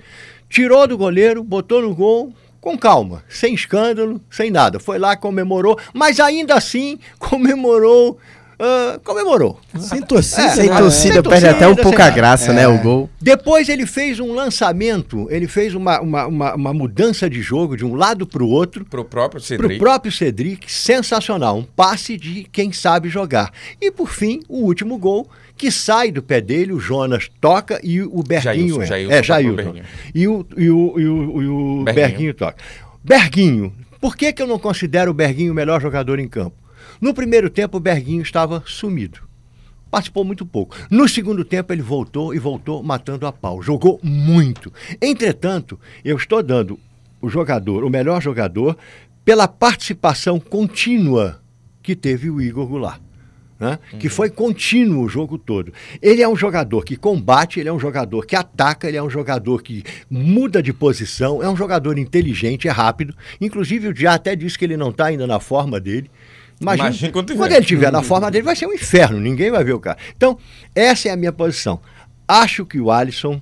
Tirou 0.50 0.88
do 0.88 0.98
goleiro, 0.98 1.44
botou 1.44 1.82
no 1.82 1.94
gol, 1.94 2.34
com 2.60 2.78
calma, 2.78 3.24
sem 3.30 3.54
escândalo, 3.54 4.22
sem 4.30 4.52
nada. 4.52 4.80
Foi 4.80 4.98
lá, 4.98 5.16
comemorou, 5.16 5.80
mas 5.94 6.20
ainda 6.20 6.56
assim 6.56 7.00
comemorou 7.20 8.20
Uh, 8.60 9.00
comemorou. 9.02 9.60
Sem 9.78 10.02
torcida. 10.02 10.42
É, 10.42 10.50
sem, 10.50 10.70
né? 10.70 10.78
torcida, 10.78 11.22
perde 11.22 11.46
até 11.46 11.68
um 11.68 11.76
pouco 11.76 12.02
a 12.02 12.10
graça, 12.10 12.52
né? 12.52 12.68
O 12.68 12.74
é. 12.74 12.78
gol. 12.80 13.10
Depois 13.22 13.70
ele 13.70 13.86
fez 13.86 14.20
um 14.20 14.34
lançamento, 14.34 15.28
ele 15.30 15.48
fez 15.48 15.76
uma, 15.76 16.02
uma, 16.02 16.26
uma, 16.26 16.56
uma 16.56 16.74
mudança 16.74 17.30
de 17.30 17.40
jogo 17.40 17.78
de 17.78 17.86
um 17.86 17.94
lado 17.94 18.26
para 18.26 18.44
o 18.44 18.50
outro. 18.50 18.84
Para 18.84 19.00
o 19.00 19.06
próprio 19.06 19.40
Cedric. 19.40 19.68
Para 19.68 19.76
o 19.76 19.80
próprio 19.80 20.12
Cedric, 20.12 20.72
sensacional. 20.72 21.60
Um 21.60 21.64
passe 21.64 22.18
de 22.18 22.48
quem 22.52 22.72
sabe 22.72 23.10
jogar. 23.10 23.52
E 23.80 23.92
por 23.92 24.10
fim, 24.10 24.42
o 24.50 24.64
último 24.64 24.98
gol, 24.98 25.30
que 25.56 25.70
sai 25.70 26.12
do 26.12 26.24
pé 26.24 26.42
dele, 26.42 26.74
o 26.74 26.80
Jonas 26.80 27.30
toca 27.40 27.80
e 27.84 28.02
o 28.02 28.24
Berguinho 28.24 28.82
Jailson, 28.82 28.82
é. 28.82 28.86
Jailson, 28.88 29.14
é, 29.14 29.24
Jailson. 29.24 29.76
E 30.16 30.28
o, 30.28 30.46
e 30.58 30.72
o, 30.72 31.00
e 31.00 31.08
o, 31.08 31.42
e 31.42 31.48
o 31.48 31.84
Berguinho. 31.84 32.08
Berguinho 32.08 32.34
toca. 32.34 32.58
Berguinho, 33.04 33.74
por 34.02 34.18
que, 34.18 34.34
que 34.34 34.42
eu 34.42 34.48
não 34.48 34.58
considero 34.58 35.12
o 35.12 35.14
Berguinho 35.14 35.52
o 35.52 35.56
melhor 35.56 35.80
jogador 35.80 36.18
em 36.18 36.28
campo? 36.28 36.67
No 37.02 37.14
primeiro 37.14 37.50
tempo, 37.50 37.78
o 37.78 37.80
Berguinho 37.80 38.22
estava 38.22 38.64
sumido. 38.66 39.20
Participou 39.90 40.26
muito 40.26 40.46
pouco. 40.46 40.76
No 40.92 41.08
segundo 41.08 41.46
tempo, 41.46 41.72
ele 41.72 41.82
voltou 41.82 42.34
e 42.34 42.40
voltou 42.40 42.84
matando 42.84 43.26
a 43.26 43.32
pau. 43.32 43.62
Jogou 43.62 44.00
muito. 44.04 44.72
Entretanto, 45.02 45.80
eu 46.04 46.18
estou 46.18 46.44
dando 46.44 46.78
o 47.22 47.30
jogador, 47.30 47.84
o 47.84 47.90
melhor 47.90 48.22
jogador, 48.22 48.78
pela 49.24 49.48
participação 49.48 50.40
contínua 50.40 51.42
que 51.82 51.96
teve 51.96 52.30
o 52.30 52.42
Igor 52.42 52.68
Goulart. 52.68 53.02
Né? 53.60 53.80
Uhum. 53.92 54.00
Que 54.00 54.08
foi 54.08 54.30
contínuo 54.30 55.04
o 55.04 55.10
jogo 55.10 55.38
todo. 55.38 55.74
Ele 56.02 56.22
é 56.22 56.28
um 56.30 56.36
jogador 56.36 56.84
que 56.84 56.96
combate, 56.96 57.60
ele 57.60 57.70
é 57.70 57.74
um 57.74 57.80
jogador 57.80 58.26
que 58.26 58.36
ataca, 58.36 58.88
ele 58.88 58.98
é 58.98 59.02
um 59.04 59.10
jogador 59.10 59.64
que 59.64 59.84
muda 60.10 60.62
de 60.62 60.72
posição, 60.72 61.42
é 61.42 61.50
um 61.50 61.56
jogador 61.56 61.98
inteligente, 61.98 62.68
é 62.68 62.72
rápido. 62.72 63.16
Inclusive, 63.42 63.88
o 63.88 63.94
Dia 63.94 64.12
até 64.12 64.36
disse 64.36 64.60
que 64.60 64.66
ele 64.66 64.78
não 64.78 64.90
está 64.90 65.06
ainda 65.08 65.26
na 65.26 65.40
forma 65.40 65.80
dele. 65.80 66.12
Imagina, 66.60 66.90
Imagina 66.90 67.12
quando, 67.12 67.36
quando 67.36 67.52
ele 67.52 67.62
estiver 67.62 67.92
na 67.92 68.02
forma 68.02 68.32
dele, 68.32 68.44
vai 68.44 68.56
ser 68.56 68.66
um 68.66 68.74
inferno, 68.74 69.20
ninguém 69.20 69.52
vai 69.52 69.64
ver 69.64 69.74
o 69.74 69.80
cara. 69.80 69.98
Então, 70.16 70.38
essa 70.74 71.10
é 71.10 71.12
a 71.12 71.18
minha 71.18 71.32
posição. 71.32 71.80
Acho 72.28 72.66
que 72.66 72.80
o 72.80 72.92
Alisson 72.92 73.42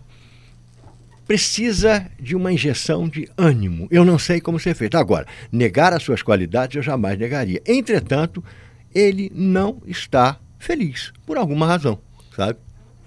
precisa 1.25 2.05
de 2.19 2.35
uma 2.35 2.51
injeção 2.51 3.09
de 3.09 3.27
ânimo. 3.37 3.87
Eu 3.89 4.05
não 4.05 4.19
sei 4.19 4.39
como 4.39 4.59
ser 4.59 4.75
feito. 4.75 4.97
Agora, 4.97 5.25
negar 5.51 5.91
as 5.93 6.03
suas 6.03 6.21
qualidades 6.21 6.75
eu 6.75 6.83
jamais 6.83 7.17
negaria. 7.17 7.61
Entretanto, 7.65 8.43
ele 8.93 9.31
não 9.33 9.81
está 9.87 10.37
feliz, 10.59 11.11
por 11.25 11.37
alguma 11.37 11.65
razão, 11.65 11.99
sabe? 12.35 12.59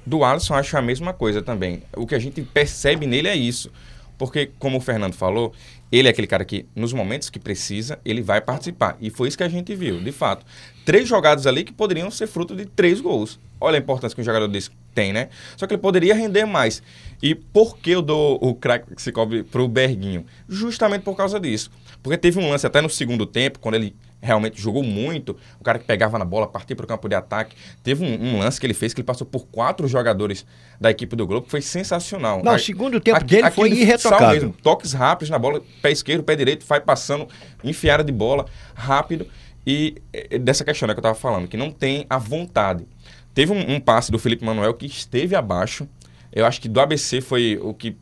Do 0.05 0.25
Alisson, 0.25 0.55
acho 0.55 0.77
a 0.77 0.83
mesma 0.83 1.13
coisa 1.13 1.43
também. 1.43 1.83
O 1.95 2.07
que 2.07 2.15
a 2.15 2.19
gente 2.19 2.41
percebe 2.43 3.07
nele 3.07 3.29
é 3.29 3.37
isso. 3.37 3.71
Porque, 4.17 4.51
como 4.59 4.79
o 4.79 4.81
Fernando 4.81 5.15
falou, 5.15 5.55
ele 5.91 6.09
é 6.09 6.11
aquele 6.11 6.27
cara 6.27 6.45
que, 6.45 6.67
nos 6.75 6.93
momentos 6.93 7.31
que 7.31 7.39
precisa, 7.39 7.99
ele 8.05 8.23
vai 8.23 8.41
participar. 8.41 8.97
E 9.01 9.11
foi 9.11 9.29
isso 9.29 9.39
que 9.39 9.45
a 9.45 9.49
gente 9.49 9.75
viu, 9.75 10.01
de 10.01 10.13
fato. 10.13 10.45
Três 10.85 11.09
jogadas 11.09 11.47
ali 11.47 11.65
que 11.65 11.73
poderiam 11.73 12.11
ser 12.11 12.27
fruto 12.27 12.55
de 12.55 12.67
três 12.67 13.01
gols. 13.01 13.39
Olha 13.61 13.77
a 13.77 13.81
importância 13.81 14.15
que 14.15 14.21
um 14.21 14.25
jogador 14.25 14.49
desse 14.49 14.71
tem, 14.95 15.13
né? 15.13 15.29
Só 15.57 15.67
que 15.67 15.75
ele 15.75 15.81
poderia 15.81 16.15
render 16.15 16.45
mais. 16.45 16.83
E 17.23 17.35
por 17.35 17.79
que 17.79 17.91
eu 17.91 18.03
dou 18.03 18.39
o 18.41 18.55
craque 18.55 18.95
que 18.95 19.03
se 19.03 19.13
cobre 19.13 19.43
pro 19.43 19.67
Berguinho? 19.67 20.25
Justamente 20.49 21.03
por 21.03 21.17
causa 21.17 21.41
disso. 21.41 21.71
Porque 22.03 22.19
teve 22.19 22.39
um 22.39 22.51
lance 22.51 22.67
até 22.67 22.81
no 22.81 22.91
segundo 22.91 23.27
tempo, 23.27 23.59
quando 23.59 23.75
ele 23.75 23.95
realmente 24.21 24.61
jogou 24.61 24.83
muito, 24.83 25.37
o 25.61 25.65
cara 25.65 25.79
que 25.79 25.85
pegava 25.85 26.19
na 26.19 26.25
bola, 26.25 26.47
partia 26.47 26.75
para 26.75 26.85
o 26.85 26.87
campo 26.87 27.09
de 27.09 27.15
ataque. 27.15 27.57
Teve 27.83 28.05
um, 28.05 28.35
um, 28.35 28.39
lance 28.39 28.61
que 28.61 28.67
ele 28.67 28.75
fez 28.75 28.93
que 28.93 29.01
ele 29.01 29.07
passou 29.07 29.27
por 29.27 29.47
quatro 29.47 29.87
jogadores 29.87 30.45
da 30.81 30.91
equipe 30.91 31.15
do 31.15 31.27
Globo, 31.27 31.47
que 31.47 31.51
foi 31.51 31.63
sensacional. 31.63 32.43
Não, 32.43 32.55
o 32.55 32.59
segundo 32.59 33.01
tempo 33.01 33.23
dele 33.25 33.51
foi 33.51 33.71
irretocável. 33.71 34.29
Mesmo, 34.35 34.55
toques 34.63 34.93
rápidos 34.93 35.31
na 35.31 35.39
bola, 35.39 35.63
pé 35.81 35.91
esquerdo, 35.91 36.23
pé 36.23 36.35
direito, 36.35 36.67
vai 36.67 36.81
passando, 36.81 37.29
enfiada 37.63 38.03
de 38.03 38.13
bola, 38.13 38.47
rápido. 38.75 39.27
E 39.67 39.97
dessa 40.41 40.65
questão 40.65 40.87
né, 40.87 40.95
que 40.95 40.99
eu 40.99 41.03
estava 41.03 41.15
falando, 41.15 41.47
que 41.47 41.57
não 41.57 41.71
tem 41.71 42.07
a 42.09 42.17
vontade. 42.17 42.87
Teve 43.35 43.53
um, 43.53 43.75
um 43.75 43.81
passe 43.81 44.11
do 44.11 44.19
Felipe 44.19 44.45
Manuel 44.45 44.75
que 44.75 44.87
esteve 44.87 45.37
abaixo. 45.37 45.87
Eu 46.33 46.47
acho 46.47 46.61
que 46.61 46.69
do 46.69 46.81
ABC 46.81 47.21
foi 47.21 47.59
o 47.63 47.73
que 47.75 47.97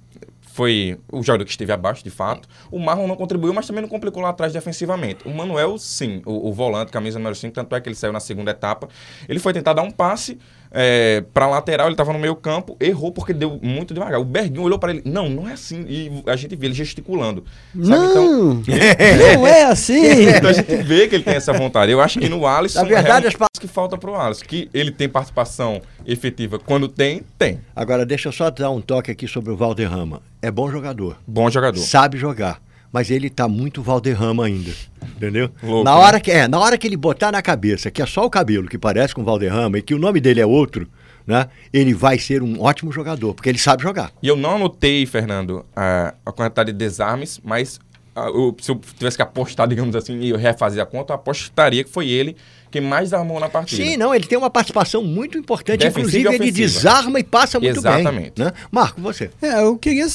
foi 0.57 0.99
o 1.13 1.23
jogador 1.23 1.45
que 1.45 1.51
esteve 1.51 1.71
abaixo, 1.71 2.03
de 2.03 2.09
fato. 2.09 2.49
O 2.71 2.79
Marlon 2.79 3.07
não 3.07 3.15
contribuiu, 3.15 3.53
mas 3.53 3.67
também 3.67 3.83
não 3.83 3.91
complicou 3.91 4.23
lá 4.23 4.31
atrás 4.31 4.55
defensivamente. 4.55 5.29
O 5.29 5.31
Manuel, 5.31 5.77
sim, 5.77 6.23
o, 6.25 6.49
o 6.49 6.53
volante, 6.53 6.91
camisa 6.91 7.19
número 7.19 7.37
5, 7.37 7.53
tanto 7.53 7.77
é 7.77 7.81
que 7.81 7.87
ele 7.91 7.95
saiu 7.95 8.11
na 8.11 8.21
segunda 8.21 8.53
etapa. 8.53 8.89
Ele 9.29 9.39
foi 9.39 9.53
tentar 9.53 9.75
dar 9.75 9.83
um 9.83 9.91
passe 9.91 10.39
é, 10.79 11.25
para 11.33 11.47
lateral, 11.47 11.87
ele 11.87 11.95
estava 11.95 12.13
no 12.13 12.19
meio 12.19 12.37
campo, 12.37 12.77
errou 12.79 13.11
porque 13.11 13.33
deu 13.33 13.59
muito 13.63 13.95
devagar. 13.95 14.21
O 14.21 14.25
Berguinho 14.27 14.63
olhou 14.63 14.79
para 14.79 14.93
ele, 14.93 15.01
não, 15.07 15.27
não 15.27 15.49
é 15.49 15.55
assim. 15.55 15.87
E 15.89 16.23
a 16.27 16.37
gente 16.37 16.55
vê 16.55 16.67
ele 16.67 16.75
gesticulando. 16.75 17.45
Sabe? 17.73 17.89
Não, 17.89 18.61
então, 18.61 18.75
não 19.39 19.47
é 19.47 19.65
assim. 19.65 20.05
então 20.37 20.51
a 20.51 20.53
gente 20.53 20.77
vê 20.77 21.09
que 21.09 21.15
ele 21.15 21.25
tem 21.25 21.35
essa 21.35 21.55
vontade. 21.55 21.91
Eu 21.91 22.01
acho 22.01 22.19
que 22.19 22.29
no 22.29 22.47
Alisson, 22.47 22.83
na 22.83 22.89
verdade, 22.89 23.25
é 23.25 23.29
as 23.29 23.59
que 23.59 23.67
falta 23.67 23.97
para 23.97 24.11
o 24.11 24.15
Alisson, 24.15 24.45
que 24.45 24.69
ele 24.75 24.91
tem 24.91 25.09
participação 25.09 25.81
efetiva. 26.05 26.59
Quando 26.59 26.89
tem, 26.89 27.23
tem. 27.39 27.59
Agora, 27.75 28.05
deixa 28.05 28.29
eu 28.29 28.33
só 28.33 28.51
dar 28.51 28.71
um 28.71 28.83
toque 28.83 29.11
aqui 29.11 29.27
sobre 29.27 29.51
o 29.51 29.57
Valderrama. 29.57 30.21
É 30.43 30.51
bom 30.51 30.71
jogador. 30.71 31.17
Bom 31.27 31.49
jogador. 31.49 31.81
Sabe 31.81 32.19
jogar. 32.19 32.61
Mas 32.93 33.11
ele 33.11 33.29
tá 33.29 33.49
muito 33.49 33.83
Valderrama 33.83 34.47
ainda. 34.47 34.73
Entendeu? 35.17 35.51
Louco, 35.63 35.85
na, 35.85 35.97
hora 35.97 36.17
né? 36.17 36.21
que, 36.21 36.31
é, 36.31 36.49
na 36.49 36.59
hora 36.59 36.79
que 36.79 36.87
ele 36.87 36.97
botar 36.97 37.33
na 37.33 37.43
cabeça 37.43 37.91
que 37.91 38.03
é 38.03 38.07
só 38.07 38.25
o 38.25 38.31
cabelo 38.31 38.69
que 38.69 38.79
parece 38.79 39.15
com 39.15 39.23
o 39.23 39.25
Valderrama 39.25 39.79
e 39.79 39.83
que 39.83 39.95
o 39.95 39.99
nome 39.99 40.21
dele 40.21 40.41
é 40.41 40.47
outro, 40.47 40.89
né? 41.27 41.49
Ele 41.73 41.93
vai 41.93 42.19
ser 42.19 42.43
um 42.43 42.61
ótimo 42.61 42.93
jogador, 42.93 43.35
porque 43.35 43.49
ele 43.49 43.59
sabe 43.59 43.83
jogar. 43.83 44.13
E 44.23 44.29
eu 44.29 44.37
não 44.37 44.57
anotei, 44.57 45.05
Fernando, 45.07 45.65
a, 45.75 46.15
a 46.25 46.33
quantidade 46.33 46.73
de 46.73 46.79
desarmes, 46.79 47.41
mas 47.43 47.81
a, 48.15 48.27
eu, 48.29 48.57
se 48.61 48.71
eu 48.71 48.81
tivesse 48.97 49.17
que 49.17 49.23
apostar, 49.23 49.67
digamos 49.69 49.97
assim, 49.97 50.19
e 50.21 50.37
refazer 50.37 50.83
a 50.83 50.87
conta, 50.87 51.13
eu 51.13 51.17
apostaria 51.17 51.83
que 51.83 51.91
foi 51.91 52.09
ele 52.09 52.37
quem 52.71 52.81
mais 52.81 53.13
armou 53.13 53.39
na 53.41 53.49
partida. 53.49 53.83
Sim, 53.83 53.97
não, 53.97 54.15
ele 54.15 54.27
tem 54.27 54.37
uma 54.37 54.51
participação 54.51 55.03
muito 55.03 55.39
importante. 55.39 55.81
Defensiva 55.81 56.35
Inclusive, 56.35 56.45
ele 56.45 56.53
desarma 56.53 57.21
e 57.21 57.25
passa 57.25 57.59
muito 57.61 57.79
Exatamente. 57.79 58.33
bem. 58.37 58.47
Né? 58.47 58.53
Marco, 58.71 59.01
você. 59.01 59.31
É, 59.41 59.63
eu 59.63 59.77
queria. 59.79 60.07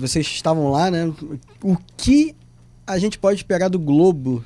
Vocês 0.00 0.26
estavam 0.26 0.70
lá, 0.70 0.90
né? 0.90 1.12
O 1.62 1.76
que 1.96 2.34
a 2.86 2.98
gente 2.98 3.18
pode 3.18 3.40
esperar 3.40 3.68
do 3.68 3.78
Globo 3.78 4.44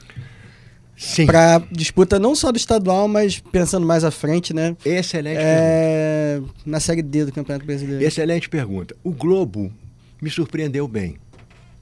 para 1.27 1.63
disputa 1.71 2.19
não 2.19 2.35
só 2.35 2.53
do 2.53 2.57
estadual, 2.57 3.09
mas 3.09 3.41
pensando 3.41 3.87
mais 3.87 4.05
à 4.05 4.11
frente, 4.11 4.55
né? 4.55 4.77
Excelente 4.85 5.39
é... 5.41 6.35
pergunta. 6.35 6.55
Na 6.65 6.81
Série 6.81 7.03
D 7.03 7.25
do 7.25 7.33
Campeonato 7.33 7.67
Brasileiro. 7.67 8.05
Excelente 8.05 8.49
pergunta. 8.49 8.95
O 9.03 9.11
Globo 9.11 9.73
me 10.21 10.31
surpreendeu 10.31 10.87
bem, 10.87 11.17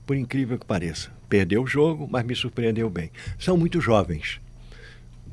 por 0.07 0.17
incrível 0.17 0.59
que 0.59 0.67
pareça. 0.67 1.11
Perdeu 1.29 1.63
o 1.63 1.67
jogo, 1.67 2.09
mas 2.11 2.25
me 2.25 2.35
surpreendeu 2.35 2.89
bem. 2.89 3.11
São 3.39 3.57
muito 3.57 3.81
jovens. 3.81 4.41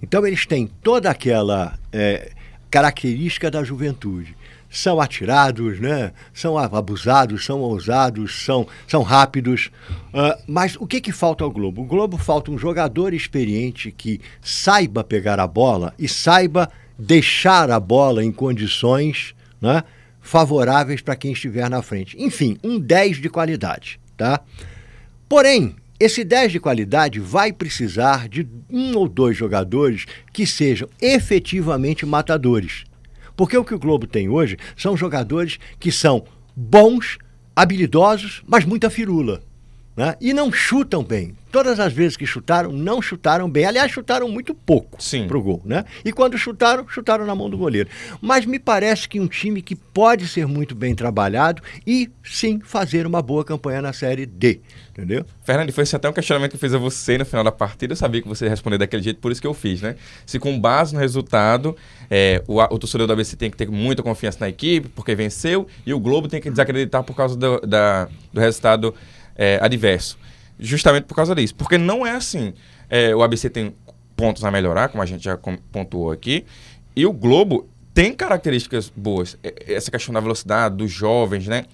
Então 0.01 0.25
eles 0.25 0.45
têm 0.45 0.67
toda 0.81 1.09
aquela 1.09 1.77
é, 1.91 2.31
característica 2.69 3.49
da 3.49 3.63
juventude. 3.63 4.35
São 4.69 4.99
atirados, 4.99 5.79
né? 5.79 6.11
são 6.33 6.57
abusados, 6.57 7.45
são 7.45 7.61
ousados, 7.61 8.43
são, 8.43 8.67
são 8.85 9.03
rápidos. 9.03 9.71
Uh, 10.13 10.41
mas 10.45 10.75
o 10.75 10.85
que, 10.85 10.99
que 10.99 11.13
falta 11.13 11.45
ao 11.45 11.51
Globo? 11.51 11.83
O 11.83 11.85
Globo 11.85 12.17
falta 12.17 12.51
um 12.51 12.57
jogador 12.57 13.13
experiente 13.13 13.91
que 13.91 14.19
saiba 14.41 15.03
pegar 15.03 15.39
a 15.39 15.47
bola 15.47 15.93
e 15.97 16.09
saiba 16.09 16.69
deixar 16.99 17.71
a 17.71 17.79
bola 17.79 18.23
em 18.23 18.31
condições 18.31 19.33
né, 19.61 19.83
favoráveis 20.19 21.01
para 21.01 21.15
quem 21.15 21.31
estiver 21.31 21.69
na 21.69 21.81
frente. 21.81 22.17
Enfim, 22.19 22.57
um 22.61 22.77
10 22.77 23.21
de 23.21 23.29
qualidade. 23.29 23.99
Tá? 24.17 24.41
Porém, 25.29 25.75
esse 25.99 26.23
10 26.23 26.51
de 26.51 26.59
qualidade 26.59 27.19
vai 27.19 27.53
precisar 27.53 28.27
de 28.27 28.47
um 28.69 28.97
ou 28.97 29.07
dois 29.07 29.37
jogadores 29.37 30.05
que 30.33 30.45
sejam 30.45 30.89
efetivamente 31.01 32.05
matadores. 32.05 32.83
Porque 33.35 33.57
o 33.57 33.63
que 33.63 33.73
o 33.73 33.79
Globo 33.79 34.05
tem 34.05 34.29
hoje 34.29 34.57
são 34.75 34.97
jogadores 34.97 35.57
que 35.79 35.91
são 35.91 36.25
bons, 36.55 37.17
habilidosos, 37.55 38.43
mas 38.45 38.65
muita 38.65 38.89
firula. 38.89 39.41
Né? 39.95 40.15
E 40.19 40.33
não 40.33 40.51
chutam 40.51 41.03
bem. 41.03 41.33
Todas 41.51 41.79
as 41.79 41.93
vezes 41.93 42.17
que 42.17 42.25
chutaram, 42.25 42.71
não 42.73 43.01
chutaram 43.01 43.49
bem. 43.49 43.65
Aliás, 43.65 43.89
chutaram 43.89 44.27
muito 44.27 44.53
pouco 44.53 44.97
para 45.25 45.37
o 45.37 45.41
gol. 45.41 45.61
Né? 45.63 45.85
E 46.03 46.11
quando 46.11 46.37
chutaram, 46.37 46.85
chutaram 46.89 47.25
na 47.25 47.33
mão 47.33 47.49
do 47.49 47.57
goleiro. 47.57 47.89
Mas 48.21 48.45
me 48.45 48.59
parece 48.59 49.07
que 49.07 49.21
um 49.21 49.27
time 49.27 49.61
que 49.61 49.73
pode 49.73 50.27
ser 50.27 50.47
muito 50.47 50.75
bem 50.75 50.93
trabalhado 50.93 51.61
e 51.87 52.09
sim 52.23 52.59
fazer 52.59 53.07
uma 53.07 53.21
boa 53.21 53.45
campanha 53.45 53.81
na 53.81 53.93
Série 53.93 54.25
D. 54.25 54.59
Entendeu? 54.89 55.25
Fernando, 55.43 55.71
foi 55.71 55.83
até 55.93 56.09
um 56.09 56.13
questionamento 56.13 56.51
que 56.51 56.55
eu 56.55 56.59
fiz 56.59 56.73
a 56.73 56.77
você 56.77 57.17
no 57.17 57.25
final 57.25 57.43
da 57.43 57.51
partida. 57.51 57.93
Eu 57.93 57.97
sabia 57.97 58.21
que 58.21 58.27
você 58.27 58.45
ia 58.45 58.49
responder 58.49 58.77
daquele 58.77 59.03
jeito, 59.03 59.19
por 59.19 59.31
isso 59.31 59.41
que 59.41 59.47
eu 59.47 59.53
fiz, 59.53 59.81
né? 59.81 59.95
Se 60.25 60.39
com 60.39 60.57
base 60.59 60.93
no 60.93 60.99
resultado, 60.99 61.75
é, 62.09 62.41
o, 62.47 62.61
o 62.61 62.79
torcedor 62.79 63.05
do 63.05 63.13
ABC 63.13 63.35
tem 63.35 63.51
que 63.51 63.57
ter 63.57 63.69
muita 63.69 64.01
confiança 64.01 64.37
na 64.41 64.49
equipe, 64.49 64.87
porque 64.89 65.13
venceu, 65.13 65.67
e 65.85 65.93
o 65.93 65.99
Globo 65.99 66.29
tem 66.29 66.41
que 66.41 66.49
desacreditar 66.49 67.03
por 67.03 67.13
causa 67.13 67.35
do, 67.35 67.59
da, 67.61 68.07
do 68.33 68.39
resultado 68.39 68.95
é, 69.35 69.59
adverso. 69.61 70.17
Justamente 70.59 71.05
por 71.05 71.15
causa 71.15 71.35
disso. 71.35 71.55
Porque 71.55 71.77
não 71.77 72.05
é 72.05 72.11
assim. 72.11 72.53
É, 72.89 73.15
o 73.15 73.21
ABC 73.21 73.49
tem 73.49 73.75
pontos 74.15 74.43
a 74.43 74.51
melhorar, 74.51 74.89
como 74.89 75.03
a 75.03 75.05
gente 75.05 75.23
já 75.23 75.37
pontuou 75.71 76.11
aqui, 76.11 76.45
e 76.95 77.05
o 77.05 77.11
Globo 77.11 77.69
tem 77.93 78.13
características 78.13 78.91
boas. 78.95 79.37
Essa 79.43 79.91
questão 79.91 80.13
da 80.13 80.19
velocidade, 80.19 80.75
dos 80.75 80.91
jovens, 80.91 81.47
né? 81.47 81.65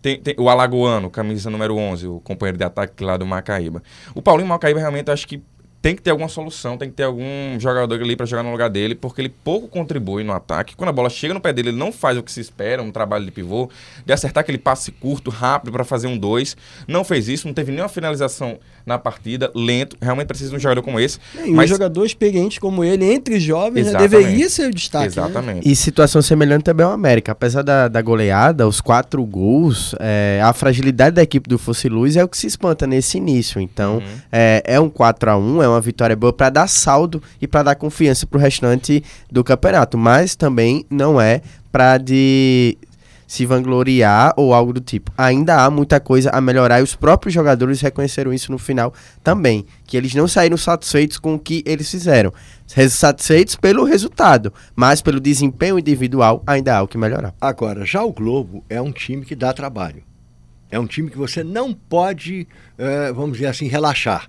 Tem, 0.00 0.18
tem, 0.18 0.34
o 0.38 0.48
Alagoano, 0.48 1.10
camisa 1.10 1.50
número 1.50 1.76
11, 1.76 2.06
o 2.06 2.20
companheiro 2.20 2.56
de 2.56 2.64
ataque 2.64 3.04
lá 3.04 3.18
do 3.18 3.26
Macaíba. 3.26 3.82
O 4.14 4.22
Paulinho 4.22 4.48
Macaíba 4.48 4.80
realmente 4.80 5.10
acho 5.10 5.28
que 5.28 5.42
tem 5.82 5.96
que 5.96 6.02
ter 6.02 6.10
alguma 6.10 6.28
solução, 6.28 6.76
tem 6.76 6.90
que 6.90 6.94
ter 6.94 7.04
algum 7.04 7.58
jogador 7.58 8.00
ali 8.00 8.14
para 8.14 8.26
jogar 8.26 8.42
no 8.42 8.52
lugar 8.52 8.68
dele, 8.68 8.94
porque 8.94 9.22
ele 9.22 9.30
pouco 9.30 9.66
contribui 9.66 10.22
no 10.22 10.32
ataque. 10.32 10.76
Quando 10.76 10.90
a 10.90 10.92
bola 10.92 11.08
chega 11.08 11.32
no 11.32 11.40
pé 11.40 11.52
dele, 11.52 11.70
ele 11.70 11.78
não 11.78 11.90
faz 11.90 12.18
o 12.18 12.22
que 12.22 12.30
se 12.30 12.40
espera, 12.40 12.82
um 12.82 12.90
trabalho 12.90 13.24
de 13.24 13.30
pivô, 13.30 13.70
de 14.04 14.12
acertar 14.12 14.42
aquele 14.42 14.58
passe 14.58 14.92
curto, 14.92 15.30
rápido 15.30 15.72
para 15.72 15.82
fazer 15.82 16.06
um 16.06 16.18
dois. 16.18 16.54
Não 16.86 17.02
fez 17.02 17.28
isso, 17.28 17.46
não 17.46 17.54
teve 17.54 17.72
nenhuma 17.72 17.88
finalização 17.88 18.58
na 18.84 18.98
partida, 18.98 19.50
lento. 19.54 19.96
Realmente 20.02 20.26
precisa 20.26 20.50
de 20.50 20.56
um 20.56 20.60
jogador 20.60 20.82
como 20.82 21.00
esse. 21.00 21.18
E 21.44 21.50
mas... 21.50 21.70
um 21.70 21.74
jogador 21.74 22.04
experiente 22.04 22.60
como 22.60 22.84
ele, 22.84 23.04
entre 23.10 23.40
jovens, 23.40 23.90
né, 23.90 23.98
deveria 23.98 24.50
ser 24.50 24.68
o 24.68 24.74
destaque. 24.74 25.16
Né? 25.16 25.24
Exatamente. 25.24 25.66
Né? 25.66 25.72
E 25.72 25.74
situação 25.74 26.20
semelhante 26.20 26.64
também 26.64 26.84
ao 26.84 26.92
América. 26.92 27.32
Apesar 27.32 27.62
da, 27.62 27.88
da 27.88 28.02
goleada, 28.02 28.68
os 28.68 28.82
quatro 28.82 29.24
gols, 29.24 29.94
é, 29.98 30.40
a 30.44 30.52
fragilidade 30.52 31.16
da 31.16 31.22
equipe 31.22 31.48
do 31.48 31.58
Fosse 31.58 31.88
Luz 31.88 32.16
é 32.16 32.24
o 32.24 32.28
que 32.28 32.36
se 32.36 32.46
espanta 32.46 32.86
nesse 32.86 33.16
início. 33.16 33.60
Então, 33.62 33.94
uhum. 33.94 34.02
é, 34.30 34.62
é 34.66 34.78
um 34.78 34.90
4 34.90 35.30
a 35.30 35.38
1 35.38 35.62
é 35.62 35.69
uma 35.70 35.80
vitória 35.80 36.16
boa 36.16 36.32
para 36.32 36.50
dar 36.50 36.68
saldo 36.68 37.22
e 37.40 37.46
para 37.46 37.62
dar 37.62 37.74
confiança 37.74 38.26
para 38.26 38.38
o 38.38 38.40
restante 38.40 39.02
do 39.30 39.42
campeonato, 39.42 39.96
mas 39.96 40.34
também 40.34 40.84
não 40.90 41.20
é 41.20 41.40
para 41.70 41.98
de 41.98 42.76
se 43.30 43.46
vangloriar 43.46 44.34
ou 44.36 44.52
algo 44.52 44.72
do 44.72 44.80
tipo. 44.80 45.12
Ainda 45.16 45.64
há 45.64 45.70
muita 45.70 46.00
coisa 46.00 46.30
a 46.30 46.40
melhorar 46.40 46.80
e 46.80 46.82
os 46.82 46.96
próprios 46.96 47.32
jogadores 47.32 47.80
reconheceram 47.80 48.32
isso 48.32 48.50
no 48.50 48.58
final 48.58 48.92
também, 49.22 49.64
que 49.86 49.96
eles 49.96 50.12
não 50.16 50.26
saíram 50.26 50.56
satisfeitos 50.56 51.16
com 51.16 51.34
o 51.36 51.38
que 51.38 51.62
eles 51.64 51.88
fizeram. 51.88 52.32
Satisfeitos 52.66 53.54
pelo 53.54 53.84
resultado, 53.84 54.52
mas 54.74 55.00
pelo 55.00 55.20
desempenho 55.20 55.78
individual 55.78 56.42
ainda 56.44 56.76
há 56.76 56.82
o 56.82 56.88
que 56.88 56.98
melhorar. 56.98 57.32
Agora, 57.40 57.86
já 57.86 58.02
o 58.02 58.12
Globo 58.12 58.64
é 58.68 58.82
um 58.82 58.90
time 58.90 59.24
que 59.24 59.36
dá 59.36 59.52
trabalho. 59.52 60.02
É 60.68 60.80
um 60.80 60.86
time 60.86 61.08
que 61.08 61.16
você 61.16 61.44
não 61.44 61.72
pode, 61.72 62.48
uh, 62.76 63.14
vamos 63.14 63.34
dizer 63.34 63.46
assim, 63.46 63.68
relaxar 63.68 64.28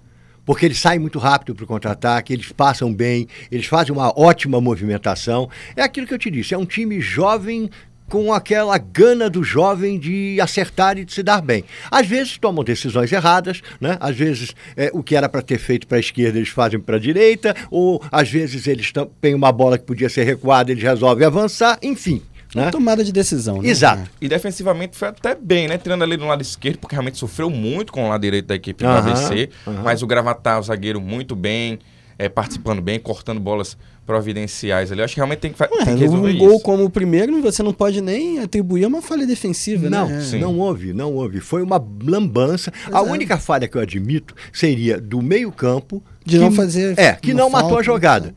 porque 0.52 0.66
eles 0.66 0.82
saem 0.82 0.99
muito 0.99 1.18
rápido 1.18 1.56
para 1.56 1.64
o 1.64 1.68
contra-ataque, 1.68 2.34
eles 2.34 2.52
passam 2.52 2.93
bem, 2.93 3.26
eles 3.49 3.68
fazem 3.68 3.95
uma 3.95 4.12
ótima 4.20 4.60
movimentação. 4.60 5.49
É 5.78 5.82
aquilo 5.82 6.06
que 6.06 6.14
eu 6.14 6.18
te 6.18 6.30
disse, 6.30 6.54
é 6.54 6.58
um 6.58 6.66
time 6.66 6.99
jovem 6.99 7.70
com 8.10 8.34
aquela 8.34 8.78
gana 8.78 9.30
do 9.30 9.45
jovem 9.45 9.97
de 9.97 10.41
acertar 10.41 10.97
e 10.97 11.06
de 11.06 11.14
se 11.14 11.24
dar 11.24 11.41
bem. 11.41 11.64
Às 11.89 12.06
vezes 12.06 12.38
tomam 12.38 12.66
decisões 12.66 13.14
erradas, 13.14 13.62
né? 13.80 13.95
Às 14.02 14.18
vezes 14.18 14.54
é, 14.76 14.91
o 14.93 15.02
que 15.02 15.16
era 15.16 15.30
para 15.30 15.41
ter 15.41 15.58
feito 15.58 15.88
para 15.88 15.95
a 15.95 16.02
esquerda 16.02 16.38
eles 16.38 16.49
fazem 16.49 16.82
para 16.82 16.97
a 16.97 16.99
direita, 16.99 17.56
ou 17.72 18.04
às 18.12 18.30
vezes 18.30 18.68
eles 18.68 18.91
têm 19.22 19.34
uma 19.34 19.54
bola 19.54 19.78
que 19.78 19.86
podia 19.86 20.10
ser 20.10 20.26
recuada, 20.26 20.70
eles 20.70 20.84
resolvem 20.84 21.26
avançar, 21.26 21.80
enfim. 21.82 22.22
Né? 22.54 22.70
Tomada 22.70 23.04
de 23.04 23.12
decisão, 23.12 23.62
né? 23.62 23.70
Exato. 23.70 24.10
E 24.20 24.28
defensivamente 24.28 24.97
foi 24.97 25.08
até 25.08 25.34
bem, 25.36 25.68
né? 25.68 25.78
Tirando 25.78 26.04
ali 26.04 26.18
no 26.18 26.28
lado 26.28 26.41
esquerdo, 26.41 26.80
porque 26.80 26.95
realmente 26.95 27.18
sofreu 27.18 27.49
muito 27.49 27.93
com 27.93 28.06
o 28.06 28.10
lado 28.10 28.22
direito 28.22 28.47
da 28.47 28.56
equipe 28.56 28.84
do 28.84 28.89
ABC. 28.89 29.49
Mas 29.84 30.02
o 30.02 30.08
Gravatar, 30.08 30.60
o 30.60 30.64
zagueiro, 30.64 30.99
muito 30.99 31.34
bem, 31.36 31.80
é, 32.20 32.28
participando 32.28 32.82
bem, 32.82 32.99
cortando 32.99 33.39
bolas 33.39 33.78
providenciais 34.06 34.91
ali. 34.91 34.99
Eu 35.02 35.06
acho 35.06 35.14
que 35.14 35.20
realmente 35.20 35.39
tem 35.39 35.54
que, 35.54 35.64
Ué, 35.64 35.70
tem 35.86 35.95
que 35.95 36.02
resolver 36.02 36.34
um 36.34 36.38
gol 36.38 36.56
isso. 36.56 36.60
como 36.64 36.84
o 36.84 36.89
primeiro, 36.89 37.41
você 37.41 37.64
não 37.64 37.72
pode 37.74 38.02
nem 38.02 38.39
atribuir 38.39 38.84
a 38.84 38.88
uma 38.88 39.02
falha 39.02 39.26
defensiva, 39.26 39.89
Não, 39.89 40.08
né? 40.08 40.22
Sim. 40.22 40.39
não 40.39 40.60
houve, 40.60 40.91
não 40.93 41.14
houve. 41.14 41.39
Foi 41.39 41.62
uma 41.64 41.82
lambança. 42.04 42.72
a 42.91 42.99
é. 42.99 43.02
única 43.02 43.38
falha 43.38 43.68
que 43.68 43.78
eu 43.78 43.82
admito 43.82 44.36
seria 44.52 44.99
do 44.99 45.22
meio-campo. 45.22 46.04
De 46.26 46.38
que- 46.38 46.43
não 46.43 46.52
fazer 46.52 46.99
É, 46.99 47.14
que 47.14 47.34
não 47.34 47.49
matou 47.49 47.70
falta, 47.70 47.82
a 47.82 47.84
jogada. 47.84 48.28
né? 48.28 48.34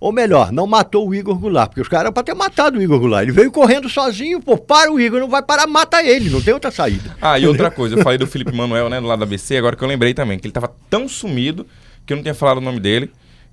Ou 0.00 0.12
melhor, 0.12 0.52
não 0.52 0.66
matou 0.66 1.08
o 1.08 1.14
Igor 1.14 1.36
Goulart, 1.36 1.70
porque 1.70 1.80
os 1.80 1.88
caras 1.88 2.04
eram 2.04 2.12
pra 2.12 2.22
ter 2.22 2.34
matado 2.34 2.78
o 2.78 2.82
Igor 2.82 3.00
Goulart. 3.00 3.24
Ele 3.24 3.32
veio 3.32 3.50
correndo 3.50 3.88
sozinho, 3.88 4.40
pô, 4.40 4.56
para 4.56 4.92
o 4.92 5.00
Igor, 5.00 5.18
não 5.18 5.28
vai 5.28 5.42
parar, 5.42 5.66
mata 5.66 6.02
ele, 6.02 6.30
não 6.30 6.40
tem 6.40 6.54
outra 6.54 6.70
saída. 6.70 7.16
Ah, 7.20 7.38
e 7.38 7.46
outra 7.46 7.70
coisa, 7.70 7.96
eu 7.96 8.02
falei 8.02 8.16
do 8.16 8.26
Felipe 8.26 8.52
Manuel, 8.52 8.88
né, 8.88 9.00
do 9.00 9.06
lado 9.06 9.18
da 9.18 9.24
ABC, 9.24 9.56
agora 9.56 9.74
que 9.74 9.82
eu 9.82 9.88
lembrei 9.88 10.14
também, 10.14 10.38
que 10.38 10.46
ele 10.46 10.52
tava 10.52 10.72
tão 10.88 11.08
sumido 11.08 11.66
que 12.06 12.12
eu 12.12 12.16
não 12.16 12.22
tinha 12.22 12.34
falado 12.34 12.58
o 12.58 12.60
nome 12.60 12.78
dele. 12.78 13.10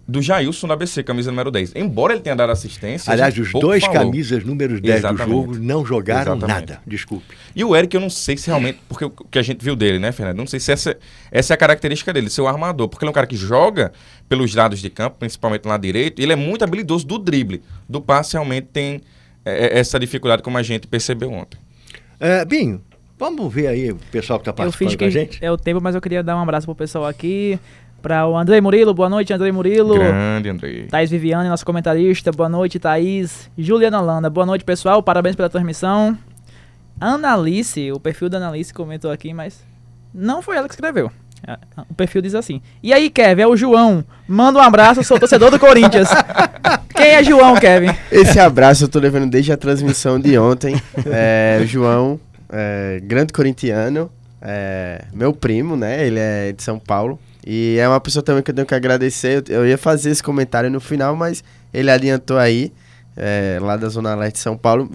Do 0.07 0.21
Jailson 0.21 0.67
da 0.67 0.75
ABC, 0.75 1.01
camisa 1.01 1.31
número 1.31 1.49
10. 1.49 1.73
Embora 1.75 2.13
ele 2.13 2.21
tenha 2.21 2.35
dado 2.35 2.51
assistência. 2.51 3.09
a 3.09 3.13
Aliás, 3.13 3.35
os 3.37 3.51
dois 3.51 3.83
falou. 3.83 4.01
camisas 4.01 4.43
números 4.43 4.79
10 4.79 4.97
Exatamente. 4.99 5.25
do 5.25 5.31
jogo 5.31 5.57
não 5.57 5.83
jogaram 5.83 6.33
Exatamente. 6.37 6.47
nada, 6.69 6.81
desculpe. 6.85 7.25
E 7.55 7.63
o 7.63 7.75
Eric, 7.75 7.95
eu 7.95 8.01
não 8.01 8.09
sei 8.09 8.37
se 8.37 8.45
realmente. 8.47 8.79
Porque 8.87 9.05
o 9.05 9.09
que 9.09 9.39
a 9.39 9.41
gente 9.41 9.63
viu 9.65 9.75
dele, 9.75 9.97
né, 9.97 10.11
Fernando? 10.11 10.37
Não 10.37 10.45
sei 10.45 10.59
se 10.59 10.71
essa, 10.71 10.95
essa 11.31 11.53
é 11.53 11.55
a 11.55 11.57
característica 11.57 12.13
dele, 12.13 12.29
ser 12.29 12.41
o 12.41 12.47
armador. 12.47 12.87
Porque 12.87 13.03
ele 13.03 13.09
é 13.09 13.11
um 13.11 13.13
cara 13.13 13.25
que 13.25 13.35
joga 13.35 13.91
pelos 14.29 14.53
lados 14.53 14.79
de 14.79 14.91
campo, 14.91 15.15
principalmente 15.17 15.65
lá 15.67 15.75
direito, 15.75 16.19
e 16.19 16.23
ele 16.23 16.33
é 16.33 16.35
muito 16.35 16.63
habilidoso 16.63 17.05
do 17.07 17.17
drible. 17.17 17.63
Do 17.89 17.99
passe, 17.99 18.33
realmente 18.33 18.67
tem 18.71 19.01
é, 19.43 19.65
é, 19.75 19.79
essa 19.79 19.99
dificuldade, 19.99 20.43
como 20.43 20.55
a 20.59 20.63
gente 20.63 20.85
percebeu 20.87 21.31
ontem. 21.31 21.57
É, 22.19 22.45
Binho, 22.45 22.79
vamos 23.17 23.51
ver 23.51 23.67
aí 23.67 23.91
o 23.91 23.95
pessoal 24.11 24.37
que 24.37 24.43
está 24.43 24.51
Eu 24.51 24.55
participando 24.55 24.89
fiz 24.89 24.97
com 24.97 25.03
a 25.03 25.07
que 25.07 25.11
gente? 25.11 25.43
é 25.43 25.51
o 25.51 25.57
tempo, 25.57 25.81
mas 25.81 25.95
eu 25.95 26.01
queria 26.01 26.21
dar 26.21 26.35
um 26.35 26.41
abraço 26.41 26.67
pro 26.67 26.75
pessoal 26.75 27.07
aqui. 27.07 27.59
Pra 28.05 28.27
o 28.27 28.37
André 28.37 28.61
Murilo, 28.61 28.93
boa 28.93 29.09
noite, 29.09 29.33
André 29.33 29.51
Murilo. 29.51 29.95
Grande, 29.95 30.47
Andrei. 30.47 30.83
Thaís 30.85 31.09
Viviane, 31.09 31.49
nossa 31.49 31.65
comentarista, 31.65 32.31
boa 32.31 32.47
noite, 32.47 32.77
Thaís. 32.77 33.49
Juliana 33.57 33.99
Holanda, 33.99 34.29
boa 34.29 34.45
noite, 34.45 34.63
pessoal, 34.63 35.01
parabéns 35.01 35.35
pela 35.35 35.49
transmissão. 35.49 36.15
Analice, 37.01 37.91
o 37.91 37.99
perfil 37.99 38.29
da 38.29 38.37
Analice 38.37 38.71
comentou 38.71 39.09
aqui, 39.09 39.33
mas 39.33 39.59
não 40.13 40.43
foi 40.43 40.55
ela 40.55 40.67
que 40.67 40.75
escreveu. 40.75 41.11
É, 41.47 41.57
O 41.89 41.95
perfil 41.95 42.21
diz 42.21 42.35
assim: 42.35 42.61
E 42.83 42.93
aí, 42.93 43.09
Kevin, 43.09 43.41
é 43.41 43.47
o 43.47 43.57
João. 43.57 44.05
Manda 44.27 44.59
um 44.59 44.61
abraço, 44.61 45.03
sou 45.03 45.17
torcedor 45.17 45.49
do 45.49 45.57
Corinthians. 45.57 46.09
Quem 46.95 47.07
é 47.07 47.23
João, 47.23 47.55
Kevin? 47.55 47.89
Esse 48.11 48.39
abraço 48.39 48.83
eu 48.83 48.87
tô 48.87 48.99
levando 48.99 49.27
desde 49.31 49.51
a 49.51 49.57
transmissão 49.57 50.19
de 50.19 50.37
ontem. 50.37 50.79
É, 51.07 51.57
o 51.59 51.65
João, 51.65 52.19
é, 52.51 53.01
grande 53.03 53.33
corintiano, 53.33 54.11
é, 54.39 55.05
meu 55.11 55.33
primo, 55.33 55.75
né? 55.75 56.05
Ele 56.05 56.19
é 56.19 56.51
de 56.51 56.61
São 56.61 56.77
Paulo. 56.77 57.19
E 57.45 57.77
é 57.79 57.87
uma 57.87 57.99
pessoa 58.01 58.23
também 58.23 58.41
que 58.41 58.49
eu 58.51 58.55
tenho 58.55 58.65
que 58.67 58.73
agradecer. 58.75 59.43
Eu, 59.49 59.55
eu 59.61 59.67
ia 59.67 59.77
fazer 59.77 60.09
esse 60.09 60.23
comentário 60.23 60.69
no 60.69 60.79
final, 60.79 61.15
mas 61.15 61.43
ele 61.73 61.91
adiantou 61.91 62.37
aí, 62.37 62.71
é, 63.15 63.59
lá 63.61 63.77
da 63.77 63.87
Zona 63.87 64.15
Leste 64.15 64.35
de 64.35 64.39
São 64.41 64.57
Paulo. 64.57 64.89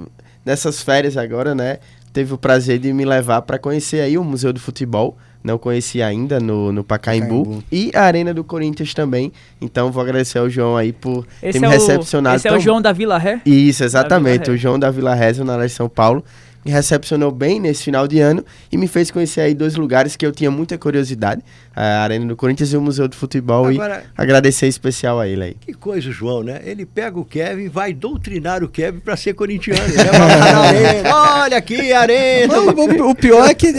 Nessas 0.44 0.82
férias 0.82 1.16
agora, 1.16 1.55
né? 1.55 1.78
Teve 2.12 2.34
o 2.34 2.38
prazer 2.38 2.78
de 2.80 2.92
me 2.92 3.05
levar 3.05 3.42
para 3.42 3.57
conhecer 3.59 4.01
aí 4.01 4.18
o 4.18 4.24
Museu 4.24 4.53
do 4.53 4.59
Futebol. 4.59 5.16
Não 5.44 5.57
conhecia 5.57 6.07
ainda 6.07 6.38
no, 6.40 6.70
no 6.72 6.82
Pacaembu. 6.84 7.44
Pacaembu. 7.44 7.64
E 7.70 7.90
a 7.94 8.03
Arena 8.03 8.34
do 8.34 8.42
Corinthians 8.42 8.92
também. 8.92 9.32
Então 9.61 9.90
vou 9.92 10.03
agradecer 10.03 10.38
ao 10.38 10.51
João 10.51 10.76
aí 10.76 10.92
por 10.92 11.24
Esse 11.42 11.59
ter 11.59 11.64
é 11.64 11.68
me 11.68 11.74
o, 11.74 11.78
recepcionado. 11.78 12.36
esse 12.36 12.48
é 12.48 12.51
o 12.51 12.55
tão- 12.55 12.61
João 12.61 12.82
da 12.82 12.92
Vila 12.92 13.16
Ré. 13.16 13.40
isso, 13.46 13.84
exatamente. 13.84 14.48
Ré. 14.48 14.53
O 14.55 14.57
João 14.59 14.78
da 14.78 14.90
Vila 14.90 15.14
Reza, 15.14 15.44
na 15.44 15.57
Leste 15.57 15.74
de 15.74 15.76
São 15.78 15.88
Paulo, 15.88 16.22
me 16.64 16.70
recepcionou 16.70 17.30
bem 17.30 17.58
nesse 17.58 17.84
final 17.84 18.06
de 18.06 18.20
ano 18.20 18.44
e 18.70 18.76
me 18.76 18.86
fez 18.86 19.11
conhecer 19.11 19.40
aí 19.40 19.54
dois 19.54 19.76
lugares 19.76 20.16
que 20.16 20.26
eu 20.26 20.32
tinha 20.32 20.50
muita 20.50 20.76
curiosidade: 20.76 21.42
a 21.74 22.02
Arena 22.02 22.26
do 22.26 22.36
Corinthians 22.36 22.72
e 22.72 22.76
o 22.76 22.80
Museu 22.80 23.08
do 23.08 23.16
Futebol. 23.16 23.66
Agora- 23.66 24.04
E 24.18 24.22
agradecer 24.22 24.66
especial 24.66 25.18
a 25.20 25.26
ele 25.26 25.42
aí. 25.44 25.56
Que 25.61 25.72
coisa, 25.72 26.08
o 26.08 26.12
João, 26.12 26.42
né? 26.42 26.61
Ele 26.64 26.84
pega 26.84 27.18
o 27.18 27.24
Kevin 27.24 27.62
e 27.64 27.68
vai 27.68 27.92
doutrinar 27.92 28.62
o 28.62 28.68
Kevin 28.68 28.98
para 29.00 29.16
ser 29.16 29.34
corintiano. 29.34 29.80
Né? 29.80 30.04
Vai 30.04 30.18
lá 30.18 30.52
na 30.52 30.61
arena, 30.61 31.16
Olha 31.42 31.56
aqui, 31.56 31.92
a 31.92 32.00
arena. 32.00 32.54
Não, 32.54 33.08
o, 33.11 33.14
pior 33.14 33.48
é 33.48 33.54
que 33.54 33.72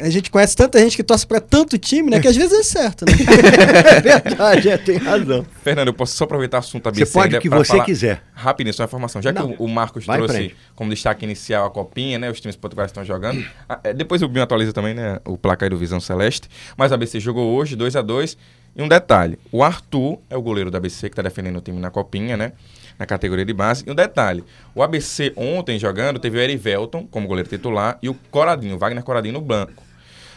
a 0.00 0.10
gente 0.10 0.30
conhece 0.30 0.56
tanta 0.56 0.78
gente 0.78 0.96
que 0.96 1.02
torce 1.02 1.26
pra 1.26 1.40
tanto 1.40 1.78
time, 1.78 2.10
né? 2.10 2.20
Que 2.20 2.28
às 2.28 2.36
vezes 2.36 2.52
é 2.58 2.62
certo, 2.62 3.04
né? 3.04 3.12
É 3.96 4.00
verdade, 4.00 4.68
é, 4.68 4.76
tem 4.76 4.96
razão. 4.96 5.46
Fernando, 5.62 5.88
eu 5.88 5.94
posso 5.94 6.16
só 6.16 6.24
aproveitar 6.24 6.58
o 6.58 6.60
assunto 6.60 6.84
Você 6.84 7.02
ABC 7.02 7.12
pode 7.12 7.36
o 7.36 7.40
que 7.40 7.48
você 7.48 7.80
quiser. 7.82 8.22
Rapidinho, 8.34 8.74
só 8.74 8.82
uma 8.82 8.86
informação. 8.86 9.22
Já 9.22 9.32
Não. 9.32 9.52
que 9.52 9.62
o, 9.62 9.66
o 9.66 9.68
Marcos 9.68 10.04
Vai 10.04 10.18
trouxe 10.18 10.54
como 10.74 10.90
destaque 10.90 11.24
inicial 11.24 11.66
a 11.66 11.70
copinha, 11.70 12.18
né? 12.18 12.30
Os 12.30 12.40
times 12.40 12.56
potiguares 12.56 12.90
estão 12.90 13.04
jogando. 13.04 13.44
Ah, 13.68 13.80
é, 13.82 13.92
depois 13.94 14.22
o 14.22 14.28
Binho 14.28 14.42
atualiza 14.44 14.72
também, 14.72 14.94
né? 14.94 15.18
O 15.24 15.36
placar 15.36 15.66
aí 15.66 15.70
do 15.70 15.76
Visão 15.76 16.00
Celeste. 16.00 16.48
Mas 16.76 16.92
a 16.92 16.94
ABC 16.94 17.18
jogou 17.20 17.54
hoje, 17.54 17.76
2 17.76 17.96
a 17.96 18.02
2 18.02 18.36
E 18.76 18.82
um 18.82 18.88
detalhe: 18.88 19.38
o 19.50 19.62
Arthur 19.62 20.18
é 20.28 20.36
o 20.36 20.42
goleiro 20.42 20.70
da 20.70 20.78
ABC 20.78 21.08
que 21.08 21.12
está 21.12 21.22
defendendo 21.22 21.56
o 21.56 21.60
time 21.60 21.80
na 21.80 21.90
copinha, 21.90 22.36
né? 22.36 22.52
Na 22.98 23.06
categoria 23.06 23.44
de 23.44 23.52
base. 23.52 23.84
E 23.86 23.90
um 23.90 23.94
detalhe: 23.94 24.44
o 24.74 24.82
ABC 24.82 25.32
ontem 25.36 25.78
jogando 25.78 26.18
teve 26.18 26.38
o 26.38 26.40
Erivelton 26.40 27.06
como 27.06 27.26
goleiro 27.26 27.48
titular 27.48 27.98
e 28.02 28.08
o 28.08 28.14
Coradinho, 28.30 28.76
o 28.76 28.78
Wagner 28.78 29.02
Coradinho 29.02 29.34
no 29.34 29.40
banco. 29.40 29.85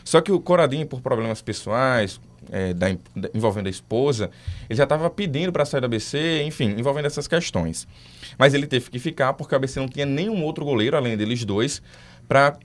Só 0.04 0.22
que 0.22 0.32
o 0.32 0.40
Coradinho, 0.40 0.86
por 0.86 1.02
problemas 1.02 1.42
pessoais, 1.42 2.20
é, 2.52 2.74
da, 2.74 2.88
da- 3.16 3.30
envolvendo 3.34 3.68
a 3.68 3.70
esposa, 3.70 4.32
ele 4.70 4.78
já 4.78 4.84
estava 4.84 5.10
pedindo 5.10 5.52
para 5.52 5.66
sair 5.66 5.82
do 5.82 5.86
ABC, 5.86 6.44
enfim, 6.44 6.76
envolvendo 6.78 7.06
essas 7.06 7.28
questões. 7.28 7.88
Mas 8.38 8.54
ele 8.54 8.66
teve 8.68 8.90
que 8.90 9.00
ficar 9.00 9.34
porque 9.34 9.54
o 9.54 9.58
ABC 9.58 9.80
não 9.80 9.88
tinha 9.88 10.06
nenhum 10.06 10.44
outro 10.44 10.64
goleiro, 10.66 10.96
além 10.98 11.16
deles 11.18 11.44
dois, 11.46 11.82
para 12.28 12.58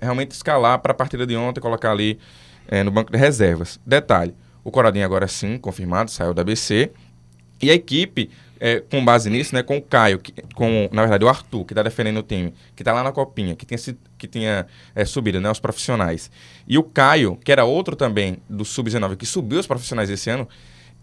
realmente 0.00 0.32
escalar 0.32 0.78
para 0.80 0.92
a 0.92 0.94
partida 0.94 1.26
de 1.26 1.36
ontem, 1.36 1.60
colocar 1.60 1.92
ali 1.92 2.18
é, 2.66 2.82
no 2.82 2.90
banco 2.90 3.12
de 3.12 3.18
reservas. 3.18 3.78
Detalhe, 3.86 4.34
o 4.64 4.70
Coradinho 4.70 5.04
agora 5.04 5.26
sim, 5.28 5.58
confirmado, 5.58 6.10
saiu 6.10 6.34
da 6.34 6.42
ABC. 6.42 6.90
E 7.60 7.70
a 7.70 7.74
equipe, 7.74 8.30
é, 8.60 8.80
com 8.80 9.04
base 9.04 9.28
nisso, 9.30 9.54
né, 9.54 9.62
com 9.62 9.76
o 9.76 9.82
Caio, 9.82 10.18
que- 10.18 10.32
com, 10.54 10.88
na 10.92 11.02
verdade, 11.02 11.24
o 11.24 11.28
Arthur, 11.28 11.64
que 11.64 11.72
está 11.72 11.82
defendendo 11.82 12.18
o 12.18 12.22
time, 12.22 12.52
que 12.74 12.82
está 12.82 12.92
lá 12.92 13.02
na 13.02 13.12
copinha, 13.12 13.54
que 13.54 13.64
tinha, 13.66 13.78
que 14.16 14.26
tinha 14.26 14.66
é, 14.94 15.04
subido, 15.04 15.40
né, 15.40 15.50
os 15.50 15.60
profissionais. 15.60 16.30
E 16.66 16.76
o 16.78 16.82
Caio, 16.82 17.36
que 17.44 17.50
era 17.52 17.64
outro 17.64 17.94
também 17.96 18.38
do 18.48 18.64
Sub-19, 18.64 19.16
que 19.16 19.26
subiu 19.26 19.58
os 19.58 19.66
profissionais 19.66 20.10
esse 20.10 20.28
ano, 20.30 20.48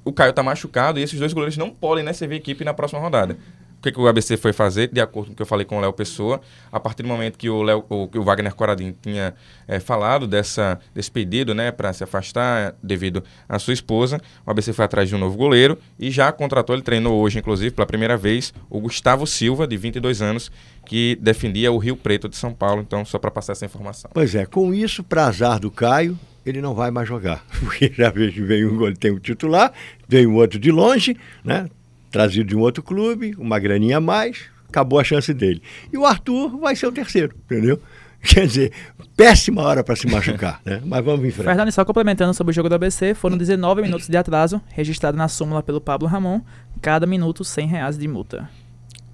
o 0.03 0.13
Caio 0.13 0.29
está 0.29 0.43
machucado 0.43 0.99
e 0.99 1.03
esses 1.03 1.19
dois 1.19 1.33
goleiros 1.33 1.57
não 1.57 1.69
podem 1.71 2.03
né, 2.03 2.13
servir 2.13 2.35
equipe 2.35 2.63
na 2.63 2.73
próxima 2.73 2.99
rodada. 3.01 3.37
Que, 3.85 3.91
que 3.91 3.99
o 3.99 4.07
ABC 4.07 4.35
foi 4.35 4.51
fazer, 4.51 4.89
de 4.91 4.99
acordo 4.99 5.27
com 5.27 5.33
o 5.33 5.35
que 5.35 5.41
eu 5.43 5.45
falei 5.45 5.63
com 5.63 5.77
o 5.77 5.79
Léo 5.79 5.93
Pessoa, 5.93 6.41
a 6.71 6.79
partir 6.79 7.03
do 7.03 7.07
momento 7.07 7.37
que 7.37 7.47
o, 7.47 7.61
Léo, 7.61 7.85
o, 7.87 8.07
que 8.07 8.17
o 8.17 8.23
Wagner 8.23 8.55
Coradinho 8.55 8.95
tinha 8.99 9.35
é, 9.67 9.79
falado 9.79 10.25
dessa, 10.25 10.79
desse 10.91 11.11
pedido 11.11 11.53
né, 11.53 11.71
para 11.71 11.93
se 11.93 12.03
afastar 12.03 12.73
devido 12.81 13.23
à 13.47 13.59
sua 13.59 13.75
esposa, 13.75 14.19
o 14.43 14.49
ABC 14.49 14.73
foi 14.73 14.85
atrás 14.85 15.07
de 15.07 15.13
um 15.13 15.19
novo 15.19 15.37
goleiro 15.37 15.77
e 15.99 16.09
já 16.09 16.31
contratou, 16.31 16.75
ele 16.75 16.81
treinou 16.81 17.21
hoje, 17.21 17.37
inclusive, 17.37 17.75
pela 17.75 17.85
primeira 17.85 18.17
vez, 18.17 18.51
o 18.71 18.79
Gustavo 18.79 19.27
Silva, 19.27 19.67
de 19.67 19.77
22 19.77 20.19
anos, 20.19 20.51
que 20.83 21.15
defendia 21.21 21.71
o 21.71 21.77
Rio 21.77 21.95
Preto 21.95 22.27
de 22.27 22.35
São 22.35 22.51
Paulo. 22.51 22.81
Então, 22.81 23.05
só 23.05 23.19
para 23.19 23.29
passar 23.29 23.51
essa 23.51 23.65
informação. 23.65 24.09
Pois 24.11 24.33
é, 24.33 24.47
com 24.47 24.73
isso, 24.73 25.03
para 25.03 25.27
azar 25.27 25.59
do 25.59 25.69
Caio, 25.69 26.17
ele 26.43 26.59
não 26.59 26.73
vai 26.73 26.89
mais 26.89 27.07
jogar. 27.07 27.45
Porque 27.61 27.91
já 27.95 28.09
vejo, 28.09 28.45
veio 28.47 28.73
um 28.73 28.77
gol, 28.77 28.93
tem 28.95 29.11
um 29.11 29.19
titular, 29.19 29.71
veio 30.07 30.33
outro 30.33 30.57
de 30.57 30.71
longe, 30.71 31.15
né? 31.43 31.67
Trazido 32.15 32.49
de 32.49 32.55
um 32.55 32.59
outro 32.61 32.81
clube, 32.81 33.35
uma 33.37 33.59
graninha 33.59 33.97
a 33.97 34.01
mais, 34.01 34.43
acabou 34.69 34.99
a 34.99 35.03
chance 35.03 35.33
dele. 35.33 35.61
E 35.91 35.97
o 35.97 36.05
Arthur 36.05 36.57
vai 36.59 36.75
ser 36.75 36.87
o 36.87 36.91
terceiro, 36.91 37.35
entendeu? 37.45 37.79
Quer 38.25 38.47
dizer, 38.47 38.71
péssima 39.15 39.61
hora 39.61 39.83
para 39.83 39.95
se 39.95 40.07
machucar, 40.07 40.59
né? 40.65 40.81
Mas 40.83 41.05
vamos 41.05 41.23
em 41.25 41.29
frente. 41.31 41.45
Fernando, 41.45 41.71
só 41.71 41.85
complementando 41.85 42.33
sobre 42.33 42.51
o 42.51 42.53
jogo 42.55 42.67
do 42.69 42.73
ABC, 42.75 43.13
foram 43.13 43.37
19 43.37 43.83
minutos 43.83 44.07
de 44.07 44.17
atraso, 44.17 44.59
registrado 44.69 45.15
na 45.15 45.27
súmula 45.27 45.61
pelo 45.61 45.79
Pablo 45.79 46.07
Ramon, 46.07 46.41
cada 46.81 47.05
minuto 47.05 47.43
100 47.43 47.67
reais 47.67 47.97
de 47.99 48.07
multa. 48.07 48.49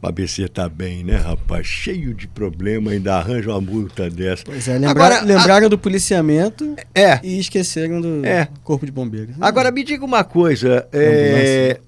O 0.02 0.08
ABC 0.08 0.48
tá 0.48 0.68
bem, 0.70 1.04
né, 1.04 1.18
rapaz? 1.18 1.68
Cheio 1.68 2.14
de 2.14 2.28
problema, 2.28 2.90
ainda 2.92 3.18
arranja 3.18 3.52
uma 3.52 3.62
multa 3.62 4.10
dessa. 4.10 4.44
Pois 4.46 4.68
é, 4.68 4.74
lembra- 4.74 4.90
Agora, 4.92 5.20
a- 5.20 5.24
lembraram 5.24 5.70
do 5.70 5.78
policiamento 5.78 6.76
É. 6.96 7.20
e 7.22 7.38
esqueceram 7.38 8.00
do 8.02 8.26
É. 8.26 8.48
corpo 8.64 8.86
de 8.86 8.92
bombeiros. 8.94 9.36
Agora 9.42 9.70
me 9.72 9.84
diga 9.84 10.04
uma 10.06 10.24
coisa, 10.24 10.88
é, 10.94 11.80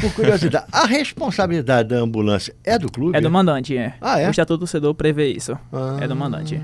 por 0.00 0.12
curiosidade, 0.14 0.66
a 0.72 0.86
responsabilidade 0.86 1.88
da 1.90 1.96
ambulância 1.96 2.54
é 2.64 2.78
do 2.78 2.90
clube? 2.90 3.16
É 3.16 3.20
do 3.20 3.30
mandante, 3.30 3.76
é. 3.76 3.94
Ah, 4.00 4.18
é? 4.18 4.28
O 4.28 4.30
Estatuto 4.30 4.56
do 4.56 4.60
Torcedor 4.60 4.94
prevê 4.94 5.28
isso. 5.32 5.56
Ah. 5.72 5.98
É 6.00 6.08
do 6.08 6.16
mandante. 6.16 6.60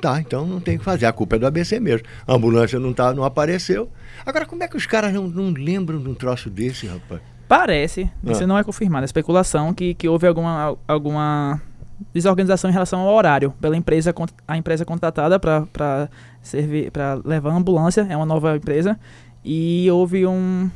Tá, 0.00 0.20
então 0.20 0.46
não 0.46 0.60
tem 0.60 0.76
o 0.76 0.78
que 0.78 0.84
fazer. 0.84 1.06
A 1.06 1.12
culpa 1.12 1.36
é 1.36 1.38
do 1.38 1.46
ABC 1.46 1.80
mesmo. 1.80 2.06
A 2.26 2.34
ambulância 2.34 2.78
não, 2.78 2.92
tá, 2.92 3.14
não 3.14 3.24
apareceu. 3.24 3.90
Agora, 4.24 4.44
como 4.44 4.62
é 4.62 4.68
que 4.68 4.76
os 4.76 4.84
caras 4.86 5.12
não, 5.12 5.26
não 5.26 5.50
lembram 5.52 5.98
de 5.98 6.08
um 6.08 6.14
troço 6.14 6.50
desse, 6.50 6.86
rapaz? 6.86 7.20
Parece, 7.48 8.10
isso 8.24 8.42
Ah. 8.42 8.46
não 8.46 8.58
é 8.58 8.64
confirmado, 8.64 9.04
é 9.04 9.06
especulação 9.06 9.72
que, 9.72 9.94
que 9.94 10.08
houve 10.08 10.26
alguma, 10.26 10.76
alguma 10.88 11.62
desorganização 12.12 12.68
em 12.68 12.72
relação 12.72 13.00
ao 13.00 13.14
horário 13.14 13.52
pela 13.60 13.76
empresa 13.76 14.12
a 14.48 14.56
empresa 14.56 14.84
contratada 14.84 15.38
para 15.38 16.08
servir 16.42 16.90
para 16.90 17.20
levar 17.24 17.50
a 17.50 17.54
ambulância 17.54 18.06
é 18.10 18.16
uma 18.16 18.26
nova 18.26 18.56
empresa 18.56 18.98
e 19.44 19.88
houve 19.90 20.26
um 20.26 20.68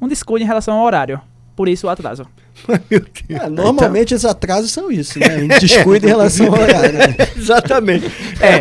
um 0.00 0.08
descuido 0.08 0.44
em 0.44 0.46
relação 0.46 0.74
ao 0.74 0.84
horário 0.84 1.20
por 1.56 1.68
isso 1.68 1.86
o 1.86 1.90
atraso 1.90 2.26
Meu 2.68 3.00
Deus. 3.00 3.42
É, 3.42 3.48
normalmente 3.48 4.14
os 4.14 4.24
atrasos 4.24 4.70
são 4.70 4.90
isso, 4.90 5.18
né? 5.18 5.46
Descuido 5.60 6.06
em 6.06 6.08
relação 6.10 6.46
ao 6.46 6.52
horário. 6.60 6.92
né? 6.92 7.16
Exatamente. 7.36 8.06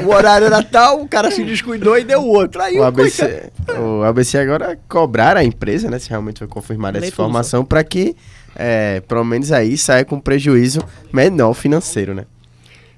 o 0.04 0.10
horário 0.10 0.48
era 0.48 0.64
tal, 0.64 1.02
o 1.02 1.08
cara 1.08 1.30
se 1.30 1.44
descuidou 1.44 1.98
e 1.98 2.04
deu 2.04 2.24
outro. 2.24 2.62
Aí 2.62 2.78
O 2.78 2.82
o 2.82 2.84
ABC, 2.84 3.52
o 3.80 4.04
ABC 4.04 4.38
agora 4.40 4.78
cobrar 4.90 5.38
a 5.38 5.44
empresa, 5.44 5.90
né? 5.92 6.00
Se 6.00 6.10
realmente 6.10 6.40
foi 6.40 6.48
confirmada 6.48 6.98
essa 6.98 7.08
informação, 7.08 7.64
para 7.64 7.84
que, 7.84 8.16
é, 8.56 9.00
pelo 9.02 9.24
menos 9.24 9.52
aí, 9.52 9.78
saia 9.78 10.04
com 10.04 10.20
prejuízo 10.20 10.82
menor 11.12 11.54
financeiro, 11.54 12.16
né? 12.16 12.26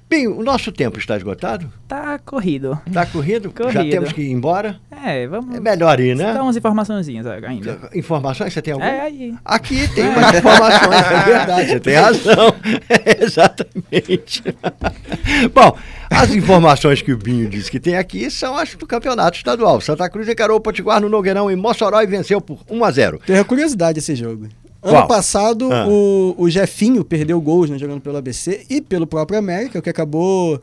Bem, 0.08 0.28
o 0.28 0.40
nosso 0.40 0.70
tempo 0.70 0.98
está 1.00 1.16
esgotado? 1.16 1.70
Tá 1.88 2.16
corrido. 2.24 2.80
Está 2.86 3.04
corrido? 3.04 3.52
Já 3.56 3.72
Corrido. 3.72 3.90
temos 3.90 4.12
que 4.12 4.20
ir 4.22 4.30
embora? 4.30 4.78
É, 5.04 5.26
vamos. 5.26 5.56
É 5.56 5.58
melhor 5.58 5.98
ir, 5.98 6.14
né? 6.14 6.32
Dar 6.32 6.44
umas 6.44 6.56
informaçõezinhas 6.56 7.26
ainda. 7.26 7.90
Informações, 7.92 8.52
você 8.52 8.62
tem 8.62 8.72
alguma? 8.72 8.88
É, 8.88 9.00
aí. 9.00 9.34
Aqui 9.44 9.88
tem 9.94 10.08
umas 10.08 10.38
informações, 10.38 11.06
é 11.10 11.24
verdade, 11.24 11.68
você 11.70 11.80
tem 11.80 11.94
razão. 11.96 12.54
Exatamente. 13.20 14.44
Bom, 15.52 15.76
as 16.08 16.30
informações 16.32 17.02
que 17.02 17.12
o 17.12 17.18
Binho 17.18 17.48
disse 17.48 17.68
que 17.68 17.80
tem 17.80 17.96
aqui 17.96 18.30
são 18.30 18.56
as 18.56 18.76
do 18.76 18.86
campeonato 18.86 19.36
estadual. 19.36 19.80
Santa 19.80 20.08
Cruz 20.08 20.28
encarou 20.28 20.56
o 20.58 20.60
Potiguar 20.60 21.00
no 21.00 21.08
Nogueirão 21.08 21.50
em 21.50 21.56
Mossoró 21.56 22.00
e 22.00 22.06
venceu 22.06 22.40
por 22.40 22.60
1 22.70 22.84
a 22.84 22.90
0 22.92 23.20
Tem 23.26 23.36
uma 23.36 23.44
curiosidade 23.44 23.98
esse 23.98 24.14
jogo. 24.14 24.48
Qual? 24.90 24.98
Ano 24.98 25.08
passado, 25.08 25.72
Ah. 25.72 25.86
o, 25.88 26.34
o 26.38 26.48
Jefinho 26.50 27.04
perdeu 27.04 27.40
gols 27.40 27.68
né, 27.70 27.78
jogando 27.78 28.00
pelo 28.00 28.16
ABC 28.16 28.64
e 28.70 28.80
pelo 28.80 29.06
próprio 29.06 29.38
América, 29.38 29.78
o 29.78 29.82
que 29.82 29.90
acabou 29.90 30.60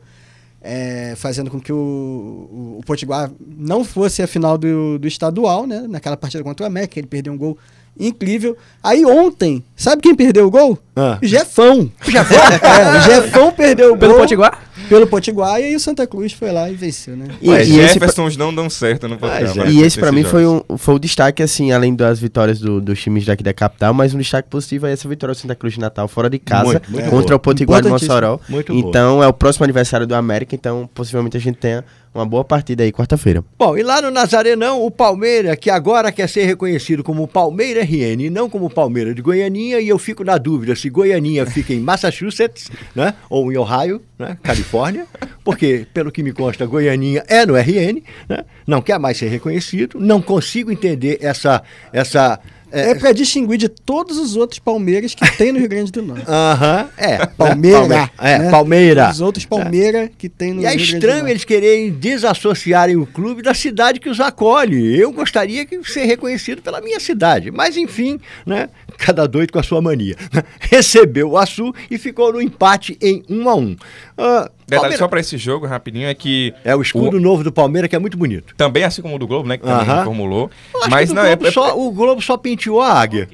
é, 0.62 1.14
fazendo 1.16 1.50
com 1.50 1.60
que 1.60 1.72
o, 1.72 1.76
o, 1.76 2.76
o 2.78 2.82
Potiguar 2.86 3.30
não 3.58 3.84
fosse 3.84 4.22
a 4.22 4.26
final 4.26 4.56
do, 4.56 4.98
do 4.98 5.06
estadual, 5.06 5.66
né? 5.66 5.84
Naquela 5.88 6.16
partida 6.16 6.42
contra 6.42 6.64
o 6.64 6.66
América, 6.66 6.98
ele 6.98 7.06
perdeu 7.06 7.32
um 7.32 7.36
gol 7.36 7.58
incrível. 7.98 8.56
Aí 8.82 9.04
ontem, 9.04 9.62
sabe 9.76 10.02
quem 10.02 10.14
perdeu 10.14 10.46
o 10.46 10.50
gol? 10.50 10.78
Ah. 10.96 11.18
Jefão. 11.22 11.90
O 12.06 12.10
Jefão? 12.10 12.36
é, 12.62 12.98
o 12.98 13.00
Jefão 13.02 13.50
perdeu 13.52 13.94
o 13.94 13.98
Pelo 13.98 14.12
gol 14.12 14.20
Potiguar? 14.22 14.60
pelo 14.88 15.06
Potiguar 15.06 15.60
e 15.60 15.64
aí 15.64 15.76
o 15.76 15.80
Santa 15.80 16.06
Cruz 16.06 16.32
foi 16.32 16.52
lá 16.52 16.68
e 16.70 16.74
venceu, 16.74 17.16
né? 17.16 17.28
E, 17.40 17.48
Mas 17.48 17.66
e 17.68 17.78
esse, 17.78 17.94
Jeffersons 17.94 18.36
não 18.36 18.54
dão 18.54 18.68
certo 18.68 19.08
no. 19.08 19.16
Mas 19.18 19.50
é. 19.56 19.60
vai 19.60 19.70
e 19.70 19.82
esse 19.82 19.98
pra 19.98 20.12
mim 20.12 20.24
foi, 20.24 20.46
um, 20.46 20.60
foi 20.76 20.94
o 20.94 20.98
destaque, 20.98 21.42
assim, 21.42 21.72
além 21.72 21.94
das 21.94 22.18
vitórias 22.20 22.60
do- 22.60 22.80
dos 22.82 23.00
times 23.00 23.24
daqui 23.24 23.42
da 23.42 23.54
capital, 23.54 23.94
mas 23.94 24.12
um 24.14 24.18
destaque 24.18 24.48
positivo 24.50 24.86
é 24.86 24.92
essa 24.92 25.08
vitória 25.08 25.34
do 25.34 25.38
Santa 25.38 25.54
Cruz 25.54 25.74
de 25.74 25.80
Natal 25.80 26.06
fora 26.06 26.28
de 26.28 26.38
casa 26.38 26.64
Muito, 26.72 26.90
muito 26.92 27.04
contra 27.10 27.28
boa. 27.28 27.36
o 27.36 27.40
Potiguar 27.40 27.80
de. 27.82 27.88
Mossoró. 27.88 28.38
Muito 28.48 28.74
boa. 28.74 28.86
então 28.88 29.22
é 29.22 29.26
o 29.26 29.32
próximo 29.32 29.64
aniversário 29.64 30.06
do 30.06 30.14
América, 30.14 30.54
então 30.54 30.88
possivelmente 30.92 31.36
a 31.36 31.40
gente 31.40 31.56
tenha 31.56 31.82
uma 32.14 32.24
boa 32.24 32.44
partida 32.44 32.84
aí 32.84 32.92
quarta-feira. 32.92 33.44
Bom, 33.58 33.76
e 33.76 33.82
lá 33.82 34.00
no 34.00 34.10
Nazarenão, 34.10 34.84
o 34.84 34.90
Palmeira, 34.90 35.56
que 35.56 35.68
agora 35.68 36.12
quer 36.12 36.28
ser 36.28 36.44
reconhecido 36.44 37.02
como 37.02 37.26
Palmeira 37.26 37.82
RN 37.82 38.20
e 38.20 38.30
não 38.30 38.48
como 38.48 38.70
Palmeira 38.70 39.12
de 39.12 39.20
Goianinha, 39.20 39.80
e 39.80 39.88
eu 39.88 39.98
fico 39.98 40.22
na 40.22 40.38
dúvida 40.38 40.76
se 40.76 40.88
Goianinha 40.88 41.44
fica 41.44 41.74
em 41.74 41.80
Massachusetts, 41.80 42.70
né? 42.94 43.14
Ou 43.28 43.50
em 43.50 43.56
Ohio, 43.56 44.00
né? 44.18 44.38
Califórnia, 44.42 45.06
porque, 45.42 45.86
pelo 45.92 46.12
que 46.12 46.22
me 46.22 46.32
consta, 46.32 46.64
Goianinha 46.66 47.24
é 47.26 47.44
no 47.44 47.56
RN, 47.56 48.00
né? 48.28 48.44
Não 48.66 48.80
quer 48.80 48.98
mais 48.98 49.18
ser 49.18 49.28
reconhecido, 49.28 49.98
não 49.98 50.22
consigo 50.22 50.70
entender 50.70 51.18
essa. 51.20 51.62
essa 51.92 52.38
É, 52.74 52.94
pra 52.94 53.12
distinguir 53.12 53.58
de 53.58 53.68
todos 53.68 54.18
os 54.18 54.36
outros 54.36 54.58
Palmeiras 54.58 55.14
que 55.14 55.36
tem 55.36 55.52
no 55.52 55.58
Rio 55.58 55.68
Grande 55.68 55.92
do 55.92 56.02
Norte. 56.02 56.24
Aham, 56.28 56.88
é. 56.96 57.26
Palmeira. 57.36 57.78
Palme- 57.80 58.10
É, 58.18 58.38
né? 58.38 58.50
Palmeira. 58.50 59.10
Os 59.10 59.20
outros 59.20 59.44
Palmeira 59.44 60.10
que 60.18 60.28
tem 60.28 60.52
no 60.52 60.62
E 60.62 60.66
é 60.66 60.70
Rio 60.70 60.76
Grande 60.78 60.90
do 60.92 60.94
estranho 60.96 61.18
Norte. 61.20 61.30
eles 61.32 61.44
quererem 61.44 61.90
desassociarem 61.92 62.96
o 62.96 63.06
clube 63.06 63.42
da 63.42 63.54
cidade 63.54 64.00
que 64.00 64.08
os 64.08 64.20
acolhe. 64.20 64.98
Eu 64.98 65.12
gostaria 65.12 65.64
de 65.64 65.82
ser 65.90 66.04
reconhecido 66.04 66.62
pela 66.62 66.80
minha 66.80 66.98
cidade. 67.00 67.50
Mas, 67.50 67.76
enfim, 67.76 68.18
né? 68.46 68.68
Cada 68.98 69.26
doido 69.26 69.52
com 69.52 69.58
a 69.58 69.62
sua 69.62 69.80
mania. 69.82 70.16
Recebeu 70.60 71.30
o 71.30 71.38
Açu 71.38 71.72
e 71.90 71.98
ficou 71.98 72.32
no 72.32 72.40
empate 72.40 72.96
em 73.00 73.22
1 73.28 73.48
a 73.48 73.54
1 73.56 73.76
Ah, 74.16 74.50
Detalhe 74.66 74.80
Palmeira- 74.82 74.96
só 74.98 75.08
pra 75.08 75.20
esse 75.20 75.36
jogo, 75.38 75.66
rapidinho, 75.66 76.06
é 76.08 76.14
que 76.14 76.54
É 76.64 76.74
o 76.74 76.80
escudo 76.82 77.20
novo 77.20 77.44
do 77.44 77.52
Palmeiras 77.52 77.88
que 77.88 77.96
é 77.96 77.98
muito 77.98 78.16
bonito. 78.16 78.54
também, 78.56 78.82
assim 78.84 79.02
como 79.02 79.16
o 79.16 79.18
do 79.18 79.26
Globo, 79.26 79.48
né? 79.48 79.58
Que 79.58 79.64
também 79.64 79.88
Aham. 79.88 80.04
formulou. 80.04 80.50
Eu 80.74 80.80
acho 80.80 80.90
Mas 80.90 81.12
não, 81.12 81.22
o, 81.22 81.26
é, 81.26 81.36
Globo 81.36 81.52
só, 81.52 81.78
o 81.78 81.90
Globo 81.92 82.22
só 82.22 82.36
penteou 82.36 82.80
a 82.80 82.92
águia. 82.92 83.28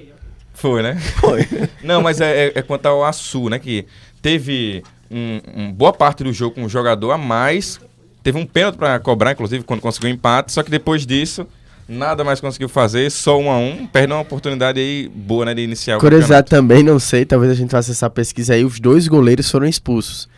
Foi, 0.55 0.83
né? 0.83 0.97
Foi. 1.20 1.47
Não, 1.83 2.03
mas 2.03 2.20
é, 2.20 2.49
é- 2.49 2.53
é 2.57 2.62
quanto 2.62 2.85
ao 2.85 3.03
Açu, 3.05 3.49
né? 3.49 3.59
Que 3.59 3.87
teve 4.20 4.83
um, 5.11 5.41
um 5.57 5.72
boa 5.72 5.93
parte 5.93 6.22
do 6.22 6.33
jogo 6.35 6.55
com 6.57 6.62
um 6.64 6.68
jogador 6.68 7.12
a 7.12 7.16
mais. 7.18 7.81
Teve 8.22 8.37
um 8.37 8.45
pênalti 8.45 8.76
pra 8.76 8.99
cobrar, 8.99 9.33
inclusive, 9.33 9.64
quando 9.64 9.81
conseguiu 9.81 10.11
o 10.11 10.12
empate. 10.12 10.53
Só 10.53 10.62
que 10.62 10.70
depois 10.70 11.07
disso, 11.07 11.47
nada 11.89 12.22
mais 12.22 12.41
conseguiu 12.43 12.68
fazer. 12.68 13.11
Só 13.11 13.39
um 13.41 13.51
a 13.51 13.57
um. 13.57 13.87
Perdeu 13.87 14.16
uma 14.16 14.22
oportunidade 14.22 14.78
aí 14.78 15.09
boa, 15.14 15.47
né? 15.47 15.55
De 15.55 15.62
iniciar 15.62 15.97
o 15.97 16.01
Curiosidade 16.01 16.49
também, 16.51 16.83
não 16.83 16.99
sei, 16.99 17.24
talvez 17.24 17.51
a 17.51 17.55
gente 17.55 17.70
faça 17.70 17.91
essa 17.93 18.11
pesquisa 18.11 18.53
aí, 18.53 18.62
os 18.62 18.78
dois 18.78 19.09
goleiros 19.09 19.51
foram 19.51 19.66
expulsos. 19.66 20.28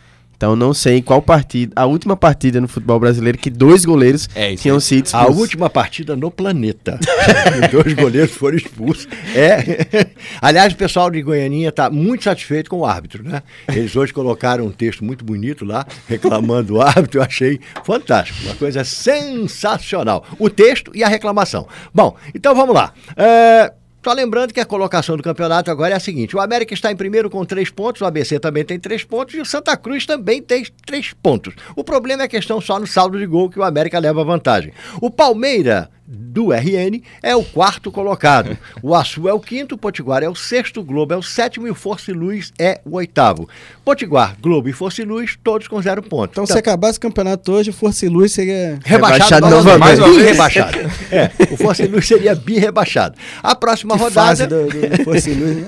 Então 0.43 0.57
não 0.57 0.73
sei 0.73 1.01
qual 1.01 1.21
partida, 1.21 1.71
a 1.73 1.85
última 1.85 2.17
partida 2.17 2.59
no 2.59 2.67
futebol 2.67 2.99
brasileiro 2.99 3.37
que 3.37 3.49
dois 3.49 3.85
goleiros 3.85 4.27
É 4.35 4.51
isso 4.51 4.63
tinham 4.63 4.77
sido 4.77 5.05
A 5.13 5.19
expulsos. 5.21 5.37
última 5.37 5.69
partida 5.69 6.17
no 6.17 6.29
planeta. 6.29 6.99
Os 7.63 7.71
dois 7.71 7.93
goleiros 7.93 8.31
foram 8.31 8.57
expulsos. 8.57 9.07
É. 9.33 10.07
Aliás, 10.41 10.73
o 10.73 10.75
pessoal 10.75 11.09
de 11.09 11.21
Goianinha 11.21 11.69
está 11.69 11.89
muito 11.89 12.25
satisfeito 12.25 12.69
com 12.69 12.79
o 12.79 12.85
árbitro, 12.85 13.23
né? 13.23 13.41
Eles 13.69 13.95
hoje 13.95 14.11
colocaram 14.11 14.65
um 14.65 14.71
texto 14.71 15.05
muito 15.05 15.23
bonito 15.23 15.63
lá, 15.63 15.85
reclamando 16.09 16.73
do 16.73 16.81
árbitro. 16.81 17.19
Eu 17.21 17.23
achei 17.23 17.61
fantástico. 17.85 18.37
Uma 18.43 18.55
coisa 18.55 18.83
sensacional. 18.83 20.25
O 20.37 20.49
texto 20.49 20.91
e 20.93 21.05
a 21.05 21.07
reclamação. 21.07 21.69
Bom, 21.93 22.17
então 22.35 22.53
vamos 22.53 22.75
lá. 22.75 22.91
É, 23.15 23.71
Só 24.03 24.11
lembrando 24.11 24.53
que 24.53 24.59
a 24.59 24.65
colocação 24.65 25.15
do 25.15 25.23
campeonato 25.23 25.71
agora 25.71 25.93
é 25.93 25.97
a 25.97 25.99
seguinte: 25.99 26.35
o 26.35 26.41
América 26.41 26.73
está 26.73 26.91
em 26.91 26.95
primeiro 26.95 27.29
com 27.29 27.45
três 27.45 27.69
pontos, 27.69 28.01
o 28.01 28.05
ABC 28.05 28.37
também 28.37 28.65
tem 28.65 28.77
três 28.77 29.03
pontos 29.03 29.33
e 29.35 29.39
o 29.39 29.45
Santa 29.45 29.77
Cruz 29.77 30.05
também 30.05 30.41
tem 30.41 30.65
três 30.85 31.13
pontos. 31.13 31.53
O 31.73 31.83
problema 31.83 32.23
é 32.23 32.25
a 32.25 32.29
questão 32.29 32.59
só 32.59 32.77
no 32.77 32.85
saldo 32.85 33.17
de 33.17 33.25
gol 33.25 33.49
que 33.49 33.59
o 33.59 33.63
América 33.63 33.97
leva 33.99 34.23
vantagem. 34.23 34.73
O 34.99 35.09
Palmeira 35.09 35.89
do 36.05 36.51
RN 36.51 37.01
é 37.21 37.35
o 37.35 37.43
quarto 37.43 37.91
colocado. 37.91 38.57
O 38.81 38.93
Açu 38.93 39.27
é 39.27 39.33
o 39.33 39.39
quinto, 39.39 39.75
o 39.75 39.77
Potiguar 39.77 40.23
é 40.23 40.29
o 40.29 40.35
sexto, 40.35 40.81
o 40.81 40.83
Globo 40.83 41.13
é 41.13 41.17
o 41.17 41.23
sétimo 41.23 41.67
e 41.67 41.71
o 41.71 41.75
Força 41.75 42.11
e 42.11 42.13
Luz 42.13 42.51
é 42.59 42.81
o 42.85 42.95
oitavo. 42.95 43.47
Potiguar, 43.85 44.35
Globo 44.41 44.67
e 44.67 44.73
Força 44.73 45.01
e 45.01 45.05
Luz, 45.05 45.37
todos 45.43 45.67
com 45.67 45.81
zero 45.81 46.01
pontos. 46.01 46.33
Então, 46.33 46.45
se 46.45 46.57
acabasse 46.57 46.97
o 46.97 47.01
campeonato 47.01 47.51
hoje, 47.51 47.71
Força 47.71 48.05
e 48.05 48.09
Luz 48.09 48.33
seria. 48.33 48.79
Rebaixado, 48.83 49.45
Rebaixado 49.45 49.49
novamente. 49.49 49.79
Mais 49.79 49.99
uma 49.99 50.07
vez. 50.07 50.17
Bi-rebaixado. 50.17 50.77
É, 51.11 51.31
o 51.51 51.57
Força 51.57 51.83
e 51.83 51.87
Luz 51.87 52.07
seria 52.07 52.35
bi-rebaixado. 52.35 53.15
A 53.41 53.55
próxima 53.55 53.95
Que 53.95 54.03
rodada... 54.03 54.27
fase 54.27 54.47
do, 54.47 54.67
do 54.67 55.03
Força 55.03 55.29
e 55.29 55.33
Luz, 55.33 55.57
né? 55.57 55.65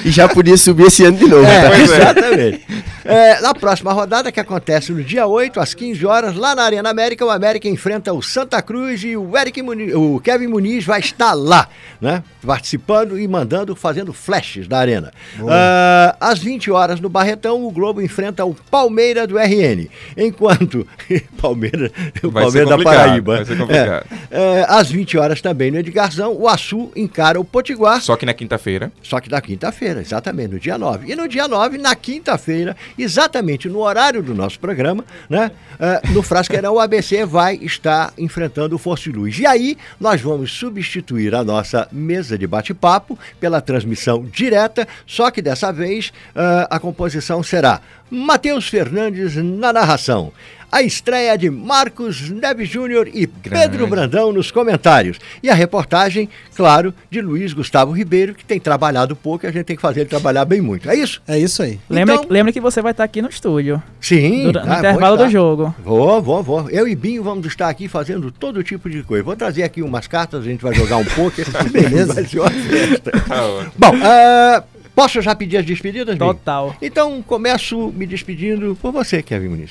E 0.04 0.10
já 0.10 0.28
podia 0.28 0.56
subir 0.56 0.86
esse 0.86 1.04
ano 1.04 1.16
de 1.16 1.26
novo. 1.26 1.44
É, 1.44 1.68
tá? 1.68 1.78
Exatamente. 1.78 2.66
É, 3.04 3.40
na 3.40 3.54
próxima 3.54 3.92
rodada, 3.92 4.32
que 4.32 4.40
acontece 4.40 4.90
no 4.92 5.02
dia 5.02 5.26
8, 5.26 5.60
às 5.60 5.74
15 5.74 6.04
horas, 6.04 6.34
lá 6.34 6.54
na 6.54 6.62
Arena 6.62 6.90
América, 6.90 7.24
o 7.24 7.30
América 7.30 7.68
enfrenta 7.68 8.12
o 8.12 8.20
Santa 8.20 8.60
Cruz 8.60 9.04
e 9.04 9.16
o, 9.16 9.35
Eric 9.36 9.62
Muniz, 9.62 9.94
o 9.94 10.20
Kevin 10.20 10.46
Muniz 10.48 10.84
vai 10.84 11.00
estar 11.00 11.32
lá, 11.34 11.68
né? 12.00 12.22
Participando 12.44 13.18
e 13.18 13.26
mandando, 13.26 13.74
fazendo 13.74 14.12
flashes 14.12 14.66
da 14.68 14.78
Arena. 14.78 15.12
Ah, 15.48 16.16
às 16.20 16.38
20 16.38 16.70
horas, 16.70 17.00
no 17.00 17.08
Barretão, 17.08 17.64
o 17.64 17.70
Globo 17.70 18.00
enfrenta 18.00 18.44
o 18.44 18.54
Palmeira 18.70 19.26
do 19.26 19.38
RN. 19.38 19.88
Enquanto. 20.16 20.86
Palmeira, 21.40 21.90
o 22.22 22.30
Vai 22.30 22.50
ser 22.50 22.64
Palmeira 22.64 22.76
da 22.76 22.78
Paraíba. 22.82 23.36
vai 23.36 23.44
ser 23.44 23.58
complicado. 23.58 24.06
É, 24.30 24.60
é, 24.60 24.66
às 24.68 24.90
20 24.90 25.18
horas 25.18 25.40
também 25.40 25.70
no 25.70 25.78
Edgarzão, 25.78 26.32
o 26.34 26.48
Açu 26.48 26.90
encara 26.96 27.40
o 27.40 27.44
Potiguar. 27.44 28.00
Só 28.00 28.16
que 28.16 28.26
na 28.26 28.34
quinta-feira. 28.34 28.92
Só 29.02 29.20
que 29.20 29.30
na 29.30 29.40
quinta-feira, 29.40 30.00
exatamente, 30.00 30.52
no 30.52 30.58
dia 30.60 30.78
9. 30.78 31.10
E 31.10 31.16
no 31.16 31.28
dia 31.28 31.48
9, 31.48 31.78
na 31.78 31.94
quinta-feira, 31.94 32.76
exatamente 32.98 33.68
no 33.68 33.80
horário 33.80 34.22
do 34.22 34.34
nosso 34.34 34.58
programa, 34.58 35.04
né? 35.28 35.50
eh, 35.78 36.00
no 36.10 36.22
Frasqueirão, 36.22 36.74
o 36.74 36.80
ABC 36.80 37.24
vai 37.24 37.56
estar 37.56 38.12
enfrentando 38.18 38.74
o 38.76 38.78
Força 38.78 39.08
e 39.08 39.12
E 39.28 39.46
aí, 39.46 39.76
nós 40.00 40.20
vamos 40.20 40.52
substituir 40.52 41.34
a 41.34 41.42
nossa 41.42 41.88
mesa 41.90 42.38
de 42.38 42.46
bate-papo 42.46 43.18
pela 43.40 43.60
transmissão 43.60 44.24
direta, 44.24 44.86
só 45.06 45.30
que 45.30 45.42
dessa 45.42 45.72
vez 45.72 46.12
eh, 46.34 46.66
a 46.70 46.78
composição 46.78 47.42
será 47.42 47.80
Matheus 48.10 48.68
Fernandes 48.68 49.34
na 49.36 49.72
narração. 49.72 50.32
A 50.70 50.82
estreia 50.82 51.38
de 51.38 51.48
Marcos 51.48 52.28
Neves 52.28 52.68
Júnior 52.68 53.08
e 53.08 53.26
Pedro 53.26 53.78
Grande. 53.78 53.86
Brandão 53.86 54.32
nos 54.32 54.50
comentários. 54.50 55.18
E 55.42 55.48
a 55.48 55.54
reportagem, 55.54 56.28
claro, 56.54 56.92
de 57.10 57.20
Luiz 57.20 57.52
Gustavo 57.52 57.92
Ribeiro, 57.92 58.34
que 58.34 58.44
tem 58.44 58.58
trabalhado 58.60 59.14
pouco 59.16 59.46
e 59.46 59.48
a 59.48 59.52
gente 59.52 59.64
tem 59.64 59.76
que 59.76 59.80
fazer 59.82 60.00
ele 60.00 60.08
trabalhar 60.10 60.44
bem 60.44 60.60
muito. 60.60 60.90
É 60.90 60.94
isso? 60.94 61.22
É 61.26 61.38
isso 61.38 61.62
aí. 61.62 61.78
Lembra, 61.88 62.16
Então- 62.16 62.26
lembra 62.28 62.52
que 62.52 62.60
você 62.60 62.82
vai 62.82 62.90
estar 62.90 63.04
aqui 63.04 63.22
no 63.22 63.28
estúdio, 63.28 63.82
Sim. 64.00 64.44
dura- 64.44 64.64
no 64.64 64.72
ah, 64.72 64.78
intervalo 64.78 65.16
do 65.16 65.30
jogo. 65.30 65.74
Vou, 65.82 66.20
vou, 66.20 66.42
vou. 66.42 66.68
Eu 66.70 66.86
e 66.86 66.94
Binho 66.94 67.22
vamos 67.22 67.46
estar 67.46 67.68
aqui 67.68 67.88
fazendo 67.88 68.30
todo 68.30 68.62
tipo 68.62 68.90
de 68.90 69.02
coisa. 69.02 69.22
Vou 69.24 69.36
trazer 69.36 69.62
aqui 69.62 69.80
umas 69.82 70.06
cartas, 70.06 70.40
a 70.42 70.44
gente 70.44 70.62
vai 70.62 70.74
jogar 70.74 70.96
um 70.98 71.04
pouco. 71.04 71.36
Beleza. 71.70 72.14
Vai 72.14 72.24
ser 72.24 72.40
uma 72.40 72.50
festa. 72.50 73.12
Tá. 73.26 73.70
Bom, 73.76 73.92
ah, 74.02 74.62
posso 74.94 75.20
já 75.22 75.34
pedir 75.34 75.56
as 75.58 75.64
despedidas, 75.66 76.16
Binho? 76.16 76.32
Total. 76.34 76.74
Então, 76.82 77.22
começo 77.22 77.92
me 77.96 78.06
despedindo 78.06 78.76
por 78.80 78.92
você, 78.92 79.22
Kevin 79.22 79.48
Muniz. 79.48 79.70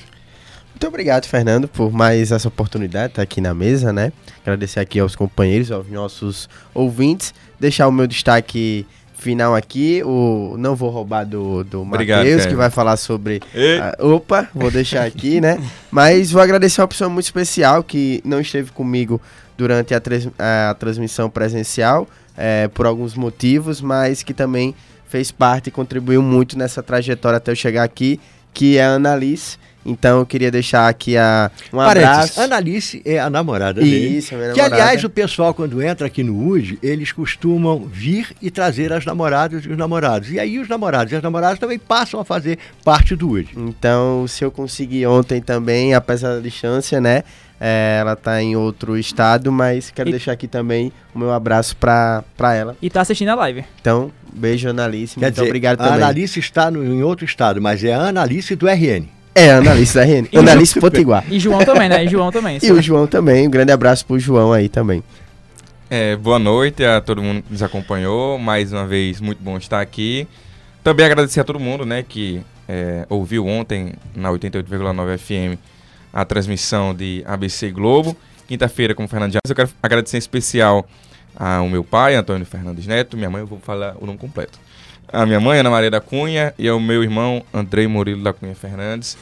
Muito 0.75 0.87
obrigado, 0.87 1.25
Fernando, 1.25 1.69
por 1.69 1.89
mais 1.89 2.33
essa 2.33 2.49
oportunidade 2.49 3.05
de 3.05 3.11
estar 3.13 3.21
aqui 3.21 3.39
na 3.39 3.53
mesa, 3.53 3.93
né? 3.93 4.11
Agradecer 4.41 4.81
aqui 4.81 4.99
aos 4.99 5.15
companheiros, 5.15 5.71
aos 5.71 5.89
nossos 5.89 6.49
ouvintes. 6.73 7.33
Deixar 7.57 7.87
o 7.87 7.91
meu 7.93 8.05
destaque 8.05 8.85
final 9.17 9.55
aqui. 9.55 10.03
O 10.03 10.57
não 10.59 10.75
vou 10.75 10.89
roubar 10.89 11.23
do, 11.23 11.63
do 11.63 11.85
Matheus, 11.85 12.45
que 12.45 12.55
vai 12.55 12.69
falar 12.69 12.97
sobre. 12.97 13.41
Opa, 13.99 14.49
vou 14.53 14.69
deixar 14.69 15.05
aqui, 15.05 15.39
né? 15.39 15.57
Mas 15.89 16.31
vou 16.31 16.41
agradecer 16.41 16.81
uma 16.81 16.89
pessoa 16.89 17.09
muito 17.09 17.25
especial 17.25 17.81
que 17.81 18.21
não 18.25 18.41
esteve 18.41 18.73
comigo 18.73 19.21
durante 19.57 19.93
a, 19.95 20.01
a 20.69 20.73
transmissão 20.73 21.29
presencial, 21.29 22.05
eh, 22.37 22.67
por 22.73 22.85
alguns 22.85 23.15
motivos, 23.15 23.79
mas 23.79 24.21
que 24.21 24.33
também 24.33 24.75
fez 25.07 25.31
parte 25.31 25.67
e 25.67 25.71
contribuiu 25.71 26.21
muito 26.21 26.57
nessa 26.57 26.83
trajetória 26.83 27.37
até 27.37 27.51
eu 27.51 27.55
chegar 27.55 27.83
aqui, 27.83 28.19
que 28.53 28.77
é 28.77 28.83
a 28.83 28.95
Annalise. 28.95 29.57
Então 29.85 30.19
eu 30.19 30.25
queria 30.25 30.49
deixar 30.49 30.87
aqui 30.87 31.15
a, 31.15 31.51
um 31.71 31.77
Parênteses, 31.77 32.09
abraço. 32.15 32.41
Analice 32.41 33.01
é 33.05 33.19
a 33.19 33.29
namorada 33.29 33.81
dele. 33.81 34.17
Isso, 34.17 34.33
a 34.33 34.37
minha 34.37 34.51
Que, 34.51 34.57
namorada. 34.61 34.81
aliás, 34.83 35.03
o 35.03 35.09
pessoal, 35.09 35.53
quando 35.53 35.81
entra 35.81 36.07
aqui 36.07 36.23
no 36.23 36.47
UD, 36.47 36.79
eles 36.81 37.11
costumam 37.11 37.85
vir 37.85 38.35
e 38.41 38.49
trazer 38.49 38.91
as 38.91 39.05
namoradas 39.05 39.63
e 39.65 39.69
os 39.69 39.77
namorados. 39.77 40.31
E 40.31 40.39
aí 40.39 40.57
os 40.59 40.67
namorados 40.67 41.13
e 41.13 41.15
as 41.15 41.21
namoradas 41.21 41.59
também 41.59 41.77
passam 41.77 42.19
a 42.19 42.25
fazer 42.25 42.57
parte 42.83 43.15
do 43.15 43.29
UD. 43.29 43.49
Então, 43.55 44.25
se 44.27 44.43
eu 44.43 44.49
conseguir 44.49 45.05
ontem 45.05 45.39
também, 45.41 45.93
apesar 45.93 46.33
da 46.35 46.39
distância, 46.39 46.99
né? 46.99 47.23
é, 47.57 47.99
ela 48.01 48.17
tá 48.17 48.41
em 48.43 48.53
outro 48.57 48.97
estado, 48.97 49.49
mas 49.49 49.89
quero 49.89 50.09
E- 50.09 50.11
deixar 50.11 50.33
aqui 50.33 50.45
também 50.45 50.91
o 51.13 51.19
meu 51.19 51.31
abraço 51.31 51.75
pra, 51.77 52.21
pra 52.35 52.53
ela. 52.53 52.75
E 52.81 52.89
tá 52.89 52.99
assistindo 52.99 53.29
a 53.29 53.35
live. 53.35 53.63
Então, 53.79 54.11
beijo, 54.33 54.67
Analice. 54.67 55.15
Quer 55.15 55.27
Muito 55.27 55.35
dizer, 55.35 55.45
obrigado 55.47 55.79
a 55.79 55.83
também. 55.85 56.03
Analice 56.03 56.37
está 56.39 56.69
no- 56.69 56.83
em 56.83 57.01
outro 57.01 57.23
estado, 57.23 57.61
mas 57.61 57.81
é 57.81 57.93
a 57.93 58.07
Analice 58.09 58.57
do 58.57 58.67
RN. 58.67 59.07
É, 59.37 59.51
Analice 59.51 59.93
da 59.93 60.05
RN. 60.05 60.29
Analice 60.33 60.79
Potiguar. 60.79 61.25
E 61.29 61.37
João 61.37 61.59
também, 61.65 61.89
né? 61.89 62.05
E 62.05 62.07
João 62.07 62.31
também. 62.31 62.57
E 62.63 62.71
o 62.71 62.81
João 62.81 63.05
também. 63.05 63.45
Um 63.45 63.51
grande 63.51 63.69
abraço 63.69 64.05
pro 64.05 64.17
João 64.17 64.53
aí 64.53 64.69
também. 64.69 65.03
É, 65.89 66.15
boa 66.15 66.39
noite 66.39 66.85
a 66.85 67.01
todo 67.01 67.21
mundo 67.21 67.43
que 67.43 67.51
nos 67.51 67.61
acompanhou. 67.61 68.39
Mais 68.39 68.71
uma 68.71 68.87
vez, 68.87 69.19
muito 69.19 69.43
bom 69.43 69.57
estar 69.57 69.81
aqui. 69.81 70.25
Também 70.81 71.05
agradecer 71.05 71.41
a 71.41 71.43
todo 71.43 71.59
mundo 71.59 71.85
né, 71.85 72.01
que 72.01 72.41
é, 72.65 73.05
ouviu 73.09 73.45
ontem 73.45 73.91
na 74.15 74.29
88,9 74.29 75.17
FM 75.17 75.59
a 76.13 76.23
transmissão 76.23 76.95
de 76.95 77.21
ABC 77.27 77.71
Globo. 77.71 78.15
Quinta-feira 78.47 78.95
com 78.95 79.03
o 79.03 79.07
Fernando 79.07 79.31
Dias. 79.31 79.41
Eu 79.49 79.55
quero 79.55 79.69
agradecer 79.83 80.15
em 80.15 80.19
especial 80.19 80.87
ao 81.35 81.67
meu 81.67 81.83
pai, 81.83 82.15
Antônio 82.15 82.45
Fernandes 82.45 82.87
Neto. 82.87 83.17
Minha 83.17 83.29
mãe, 83.29 83.41
eu 83.41 83.47
vou 83.47 83.59
falar 83.59 83.97
o 83.99 84.05
nome 84.05 84.17
completo. 84.17 84.57
A 85.11 85.25
minha 85.25 85.39
mãe, 85.39 85.59
Ana 85.59 85.69
Maria 85.69 85.91
da 85.91 86.01
Cunha, 86.01 86.53
e 86.57 86.67
ao 86.67 86.79
meu 86.79 87.03
irmão, 87.03 87.43
Andrei 87.53 87.87
Murilo 87.87 88.23
da 88.23 88.33
Cunha 88.33 88.55
Fernandes. 88.55 89.17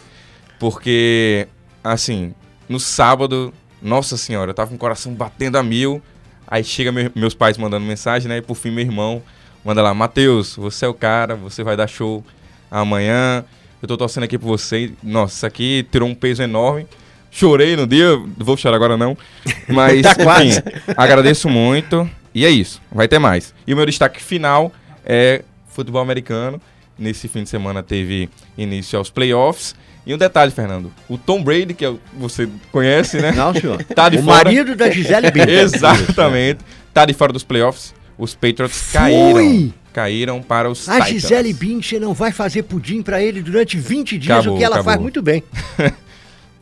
Porque, 0.59 1.47
assim, 1.83 2.33
no 2.69 2.79
sábado, 2.79 3.53
nossa 3.81 4.15
senhora, 4.17 4.51
eu 4.51 4.55
tava 4.55 4.69
com 4.69 4.75
o 4.75 4.79
coração 4.79 5.13
batendo 5.13 5.57
a 5.57 5.63
mil. 5.63 6.01
Aí 6.47 6.63
chega 6.63 6.91
meu- 6.91 7.11
meus 7.15 7.33
pais 7.33 7.57
mandando 7.57 7.85
mensagem, 7.85 8.27
né? 8.29 8.37
E 8.37 8.41
por 8.41 8.55
fim 8.55 8.71
meu 8.71 8.83
irmão 8.83 9.21
manda 9.65 9.81
lá, 9.81 9.93
Matheus, 9.93 10.55
você 10.55 10.85
é 10.85 10.87
o 10.87 10.93
cara, 10.93 11.35
você 11.35 11.63
vai 11.63 11.75
dar 11.75 11.87
show 11.87 12.23
amanhã. 12.69 13.43
Eu 13.81 13.87
tô 13.87 13.97
torcendo 13.97 14.23
aqui 14.23 14.37
por 14.37 14.47
você. 14.47 14.91
Nossa, 15.01 15.35
isso 15.35 15.45
aqui 15.45 15.85
tirou 15.91 16.07
um 16.07 16.15
peso 16.15 16.41
enorme. 16.43 16.87
Chorei 17.31 17.75
no 17.75 17.87
dia, 17.87 18.09
não 18.15 18.27
vou 18.45 18.55
chorar 18.55 18.75
agora 18.75 18.95
não. 18.95 19.17
Mas, 19.67 20.01
Tá 20.01 20.43
enfim, 20.43 20.61
agradeço 20.95 21.49
muito. 21.49 22.09
E 22.33 22.45
é 22.45 22.49
isso, 22.49 22.81
vai 22.91 23.07
ter 23.07 23.19
mais. 23.19 23.53
E 23.65 23.73
o 23.73 23.77
meu 23.77 23.85
destaque 23.85 24.21
final 24.21 24.71
é 25.05 25.43
futebol 25.73 26.01
americano. 26.01 26.61
Nesse 26.97 27.27
fim 27.27 27.43
de 27.43 27.49
semana 27.49 27.81
teve 27.81 28.29
início 28.57 28.97
aos 28.99 29.09
playoffs. 29.09 29.75
E 30.05 30.13
um 30.13 30.17
detalhe, 30.17 30.51
Fernando. 30.51 30.91
O 31.07 31.17
Tom 31.17 31.41
Brady, 31.43 31.73
que 31.73 31.85
é 31.85 31.93
você 32.13 32.47
conhece, 32.71 33.17
né? 33.21 33.31
Não, 33.31 33.53
senhor. 33.53 33.83
Tá 33.95 34.09
de 34.09 34.17
o 34.17 34.23
fora. 34.23 34.43
marido 34.43 34.75
da 34.75 34.89
Gisele 34.91 35.31
Bündchen. 35.31 35.55
Exatamente. 35.63 36.59
Tá 36.93 37.05
de 37.05 37.13
fora 37.13 37.31
dos 37.33 37.43
playoffs. 37.43 37.93
Os 38.17 38.35
Patriots 38.35 38.91
caíram. 38.91 39.31
Fui! 39.31 39.73
Caíram 39.93 40.41
para 40.41 40.69
os 40.69 40.89
A 40.89 40.93
Titans. 41.01 41.09
Gisele 41.09 41.53
Bündchen 41.53 41.99
não 41.99 42.13
vai 42.13 42.31
fazer 42.31 42.63
pudim 42.63 43.01
pra 43.01 43.21
ele 43.23 43.41
durante 43.41 43.77
20 43.77 44.17
dias, 44.17 44.37
Acabou, 44.39 44.55
o 44.55 44.57
que 44.57 44.63
ela 44.63 44.75
acabou. 44.75 44.91
faz 44.91 45.01
muito 45.01 45.21
bem. 45.21 45.43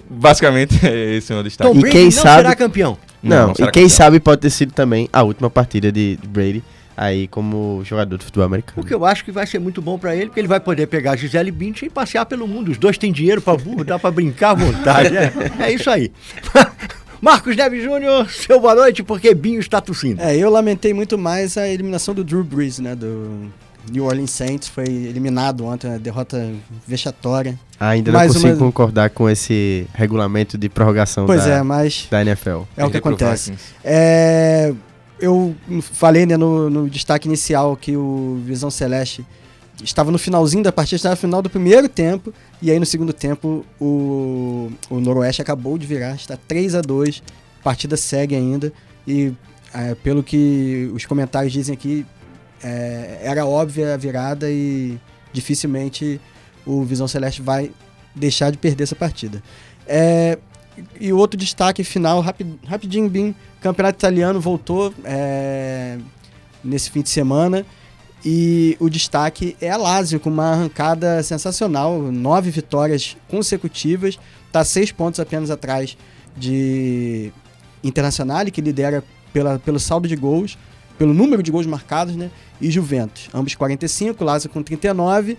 Basicamente, 0.09 0.85
é 0.85 1.15
esse 1.15 1.31
o 1.31 1.35
meu 1.35 1.43
destaque. 1.43 1.71
Tom 1.71 1.77
E 1.77 1.81
Brady 1.81 1.95
quem 1.95 2.03
não 2.05 2.11
sabe- 2.11 2.35
será 2.43 2.55
campeão. 2.55 2.97
Não, 3.23 3.47
não 3.49 3.55
será 3.55 3.69
e 3.69 3.71
quem 3.71 3.83
campeão. 3.83 3.89
sabe 3.97 4.19
pode 4.19 4.41
ter 4.41 4.49
sido 4.49 4.73
também 4.73 5.07
a 5.13 5.23
última 5.23 5.49
partida 5.49 5.91
de 5.91 6.19
Brady 6.27 6.63
aí 6.95 7.27
como 7.27 7.81
jogador 7.83 8.17
de 8.17 8.25
futebol 8.25 8.45
americano. 8.45 8.81
O 8.81 8.85
que 8.85 8.93
eu 8.93 9.05
acho 9.05 9.23
que 9.25 9.31
vai 9.31 9.45
ser 9.47 9.59
muito 9.59 9.81
bom 9.81 9.97
pra 9.97 10.15
ele, 10.15 10.27
porque 10.27 10.39
ele 10.39 10.47
vai 10.47 10.59
poder 10.59 10.87
pegar 10.87 11.11
a 11.11 11.15
Gisele 11.15 11.51
Bündchen 11.51 11.87
e 11.87 11.89
passear 11.91 12.25
pelo 12.25 12.47
mundo. 12.47 12.71
Os 12.71 12.77
dois 12.77 12.97
têm 12.97 13.11
dinheiro 13.11 13.41
pra 13.41 13.55
burro, 13.55 13.83
dá 13.83 13.97
pra 13.97 14.11
brincar 14.11 14.51
à 14.51 14.53
vontade. 14.55 15.15
É, 15.15 15.31
é 15.59 15.71
isso 15.73 15.89
aí. 15.89 16.11
Marcos 17.21 17.55
Neves 17.55 17.83
Júnior, 17.83 18.27
seu 18.31 18.59
boa 18.59 18.73
noite, 18.73 19.03
porque 19.03 19.33
Binho 19.35 19.59
está 19.59 19.79
tossindo. 19.79 20.21
É, 20.21 20.35
eu 20.35 20.49
lamentei 20.49 20.91
muito 20.93 21.17
mais 21.19 21.55
a 21.55 21.67
eliminação 21.67 22.15
do 22.15 22.23
Drew 22.23 22.43
Brees, 22.43 22.79
né? 22.79 22.95
Do 22.95 23.51
New 23.91 24.05
Orleans 24.05 24.31
Saints. 24.31 24.67
Foi 24.67 24.85
eliminado 24.85 25.63
ontem, 25.65 25.87
uma 25.87 25.99
derrota 25.99 26.51
vexatória. 26.87 27.59
Ainda 27.79 28.11
Mais 28.11 28.29
não 28.29 28.33
consigo 28.41 28.53
uma- 28.55 28.65
concordar 28.65 29.11
com 29.11 29.29
esse 29.29 29.85
regulamento 29.93 30.57
de 30.57 30.67
prorrogação 30.67 31.27
Pois 31.27 31.45
da, 31.45 31.57
é, 31.57 31.61
mas 31.63 32.07
da 32.09 32.21
NFL. 32.21 32.61
é 32.75 32.85
o 32.85 32.89
que 32.89 32.97
acontece. 32.97 33.53
É, 33.83 34.73
eu 35.21 35.55
falei 35.93 36.25
né, 36.25 36.35
no, 36.35 36.69
no 36.69 36.89
destaque 36.89 37.27
inicial 37.27 37.77
que 37.77 37.95
o 37.95 38.41
Visão 38.43 38.71
Celeste 38.71 39.25
estava 39.83 40.11
no 40.11 40.17
finalzinho 40.17 40.63
da 40.63 40.71
partida, 40.71 40.95
estava 40.97 41.15
no 41.15 41.21
final 41.21 41.41
do 41.41 41.49
primeiro 41.49 41.87
tempo, 41.87 42.33
e 42.61 42.71
aí 42.71 42.79
no 42.79 42.85
segundo 42.85 43.13
tempo 43.13 43.65
o, 43.79 44.71
o 44.89 44.99
Noroeste 44.99 45.41
acabou 45.41 45.77
de 45.77 45.85
virar, 45.85 46.15
está 46.15 46.35
3 46.35 46.75
a 46.75 46.81
2 46.81 47.23
a 47.59 47.63
partida 47.63 47.95
segue 47.95 48.35
ainda, 48.35 48.73
e 49.07 49.33
é, 49.73 49.95
pelo 49.95 50.23
que 50.23 50.89
os 50.93 51.05
comentários 51.05 51.53
dizem 51.53 51.73
aqui, 51.73 52.05
é, 52.63 53.19
era 53.21 53.45
óbvia 53.45 53.93
a 53.93 53.97
virada 53.97 54.49
e 54.49 54.99
dificilmente 55.31 56.19
o 56.65 56.83
Visão 56.83 57.07
Celeste 57.07 57.41
vai 57.41 57.71
deixar 58.15 58.51
de 58.51 58.57
perder 58.57 58.83
essa 58.83 58.95
partida. 58.95 59.41
É, 59.87 60.37
e 60.99 61.11
outro 61.13 61.37
destaque 61.37 61.83
final, 61.83 62.21
rapi- 62.21 62.45
rapidinho, 62.65 63.09
bem, 63.09 63.35
campeonato 63.61 63.97
italiano 63.97 64.39
voltou 64.39 64.93
é, 65.03 65.97
nesse 66.63 66.89
fim 66.89 67.01
de 67.01 67.09
semana. 67.09 67.65
E 68.23 68.77
o 68.79 68.87
destaque 68.87 69.55
é 69.59 69.71
a 69.71 69.77
Lazio, 69.77 70.19
com 70.19 70.29
uma 70.29 70.51
arrancada 70.51 71.23
sensacional, 71.23 71.99
nove 71.99 72.51
vitórias 72.51 73.17
consecutivas, 73.27 74.19
está 74.45 74.63
seis 74.63 74.91
pontos 74.91 75.19
apenas 75.19 75.49
atrás 75.49 75.97
de 76.37 77.31
Internacional, 77.83 78.45
que 78.45 78.61
lidera 78.61 79.03
pela, 79.33 79.57
pelo 79.57 79.79
saldo 79.79 80.07
de 80.07 80.15
gols, 80.15 80.55
pelo 80.99 81.15
número 81.15 81.41
de 81.41 81.49
gols 81.49 81.65
marcados, 81.65 82.15
né? 82.15 82.29
E 82.59 82.69
Juventus, 82.69 83.27
ambos 83.33 83.55
45, 83.55 84.23
Lazio 84.23 84.51
com 84.51 84.61
39, 84.61 85.35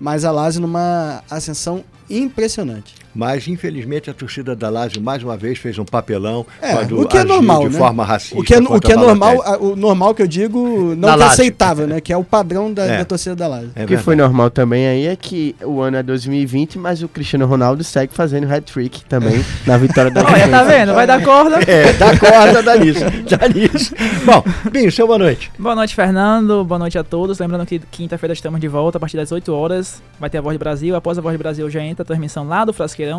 mas 0.00 0.24
a 0.24 0.32
Lazio 0.32 0.60
numa 0.60 1.22
ascensão 1.30 1.84
impressionante. 2.10 2.94
Mas, 3.14 3.46
infelizmente, 3.48 4.10
a 4.10 4.14
torcida 4.14 4.56
da 4.56 4.68
Lazio 4.68 5.00
mais 5.00 5.22
uma 5.22 5.36
vez 5.36 5.58
fez 5.58 5.78
um 5.78 5.84
papelão 5.84 6.44
É, 6.60 6.72
quando 6.74 7.00
o 7.00 7.06
que 7.06 7.16
é 7.18 7.24
normal, 7.24 7.60
de 7.68 7.74
né? 7.74 7.78
forma 7.78 8.04
racista. 8.04 8.38
O 8.38 8.42
que 8.42 8.54
é, 8.54 8.58
o 8.58 8.80
que 8.80 8.92
é 8.92 8.96
normal, 8.96 9.36
o 9.60 9.76
normal 9.76 10.14
que 10.14 10.22
eu 10.22 10.26
digo, 10.26 10.94
não 10.98 11.08
é 11.08 11.22
aceitável, 11.24 11.86
né? 11.86 12.00
Que 12.00 12.12
é 12.12 12.16
o 12.16 12.24
padrão 12.24 12.72
da, 12.72 12.84
É. 12.94 12.98
da 12.98 13.04
torcida 13.04 13.34
da 13.36 13.46
Lazio. 13.46 13.70
É 13.76 13.84
O 13.84 13.86
que 13.86 13.96
foi 13.96 14.16
normal 14.16 14.50
também 14.50 14.86
aí 14.86 15.06
é 15.06 15.16
que 15.16 15.54
o 15.62 15.80
ano 15.80 15.96
é 15.96 16.02
2020, 16.02 16.78
mas 16.78 17.02
o 17.02 17.08
Cristiano 17.08 17.46
Ronaldo 17.46 17.82
segue 17.84 18.12
fazendo 18.12 18.50
hat-trick 18.52 19.04
também 19.04 19.44
na 19.66 19.76
vitória 19.76 20.10
da 20.10 20.24
Olha, 20.24 20.48
tá 20.48 20.62
vendo? 20.64 20.92
Vai 20.94 21.06
dar 21.06 21.22
corda. 21.22 21.60
É, 21.70 21.92
dá 21.92 22.18
corda, 22.18 22.62
dá 22.62 22.76
nisso, 22.76 23.00
dá 23.28 23.48
nisso. 23.48 23.94
Bom, 24.24 24.42
Binho, 24.70 24.90
seu 24.90 25.06
boa 25.06 25.18
noite. 25.18 25.50
Boa 25.58 25.74
noite, 25.74 25.94
Fernando. 25.94 26.64
Boa 26.64 26.78
noite 26.78 26.98
a 26.98 27.04
todos. 27.04 27.38
Lembrando 27.38 27.64
que 27.66 27.78
quinta-feira 27.90 28.32
estamos 28.32 28.60
de 28.60 28.68
volta 28.68 28.98
a 28.98 29.00
partir 29.00 29.16
das 29.16 29.30
8 29.30 29.52
horas. 29.54 30.02
Vai 30.18 30.28
ter 30.28 30.38
a 30.38 30.40
Voz 30.40 30.56
do 30.56 30.58
Brasil. 30.58 30.94
Após 30.96 31.16
a 31.18 31.20
Voz 31.20 31.36
do 31.36 31.38
Brasil 31.38 31.68
já 31.70 31.80
entra 31.82 32.02
a 32.02 32.06
transmissão 32.06 32.46
lá 32.46 32.64
do 32.64 32.72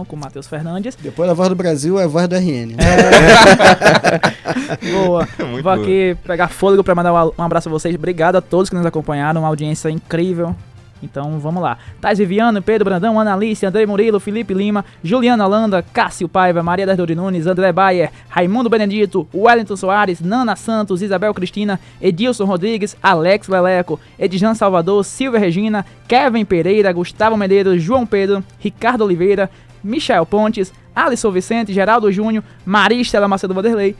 Com 0.08 0.16
o 0.16 0.20
Matheus 0.20 0.48
Fernandes. 0.48 0.96
Depois 0.96 1.28
da 1.28 1.34
voz 1.34 1.50
do 1.50 1.56
Brasil 1.56 2.00
é 2.00 2.04
a 2.04 2.08
voz 2.08 2.28
do 2.28 2.36
RN. 2.36 2.76
Boa. 4.92 5.28
Muito 5.40 5.64
Vou 5.64 5.64
boa. 5.64 5.76
aqui 5.76 6.16
pegar 6.26 6.48
fôlego 6.48 6.84
para 6.84 6.96
mandar 6.96 7.14
um 7.14 7.44
abraço 7.44 7.70
a 7.70 7.72
vocês. 7.72 7.96
Obrigado 7.96 8.36
a 8.36 8.42
todos 8.42 8.70
que 8.70 8.76
nos 8.76 8.86
acompanharam. 8.86 9.42
Uma 9.42 9.48
audiência 9.48 9.90
incrível. 9.90 10.56
Então 11.04 11.40
vamos 11.40 11.62
lá. 11.62 11.78
Thais 12.02 12.18
Viviano, 12.18 12.62
Pedro 12.62 12.86
Brandão, 12.86 13.20
Ana 13.20 13.34
Alice, 13.34 13.66
André 13.66 13.86
Murilo, 13.86 14.20
Felipe 14.20 14.54
Lima, 14.54 14.84
Juliana 15.04 15.46
Holanda, 15.46 15.84
Cássio 15.84 16.28
Paiva, 16.28 16.64
Maria 16.64 16.86
das 16.86 16.98
Dores 16.98 17.16
Nunes, 17.16 17.46
André 17.46 17.72
Bayer, 17.72 18.12
Raimundo 18.30 18.70
Benedito, 18.70 19.28
Wellington 19.34 19.76
Soares, 19.76 20.22
Nana 20.22 20.56
Santos, 20.56 21.02
Isabel 21.02 21.34
Cristina, 21.34 21.80
Edilson 22.02 22.46
Rodrigues, 22.46 22.96
Alex 23.04 23.48
Leleco, 23.48 24.00
Edjan 24.18 24.56
Salvador, 24.56 25.04
Silvia 25.04 25.40
Regina, 25.40 25.86
Kevin 26.08 26.46
Pereira, 26.46 26.92
Gustavo 26.92 27.38
Medeiros, 27.38 27.82
João 27.82 28.06
Pedro, 28.06 28.44
Ricardo 28.60 29.04
Oliveira, 29.04 29.50
Michel 29.86 30.26
Pontes, 30.26 30.74
Alisson 30.96 31.32
Vicente, 31.32 31.72
Geraldo 31.72 32.12
Júnior, 32.12 32.44
Maristela 32.66 33.28
Macedo 33.28 33.54
Vanderlei, 33.54 33.96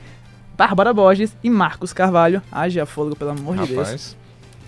Bárbara 0.56 0.92
Borges 0.92 1.36
e 1.44 1.48
Marcos 1.48 1.92
Carvalho. 1.92 2.42
Haja 2.50 2.84
fôlego, 2.84 3.14
pelo 3.14 3.30
amor 3.30 3.56
de 3.56 3.66
Deus. 3.68 3.86
Rapaz, 3.86 4.16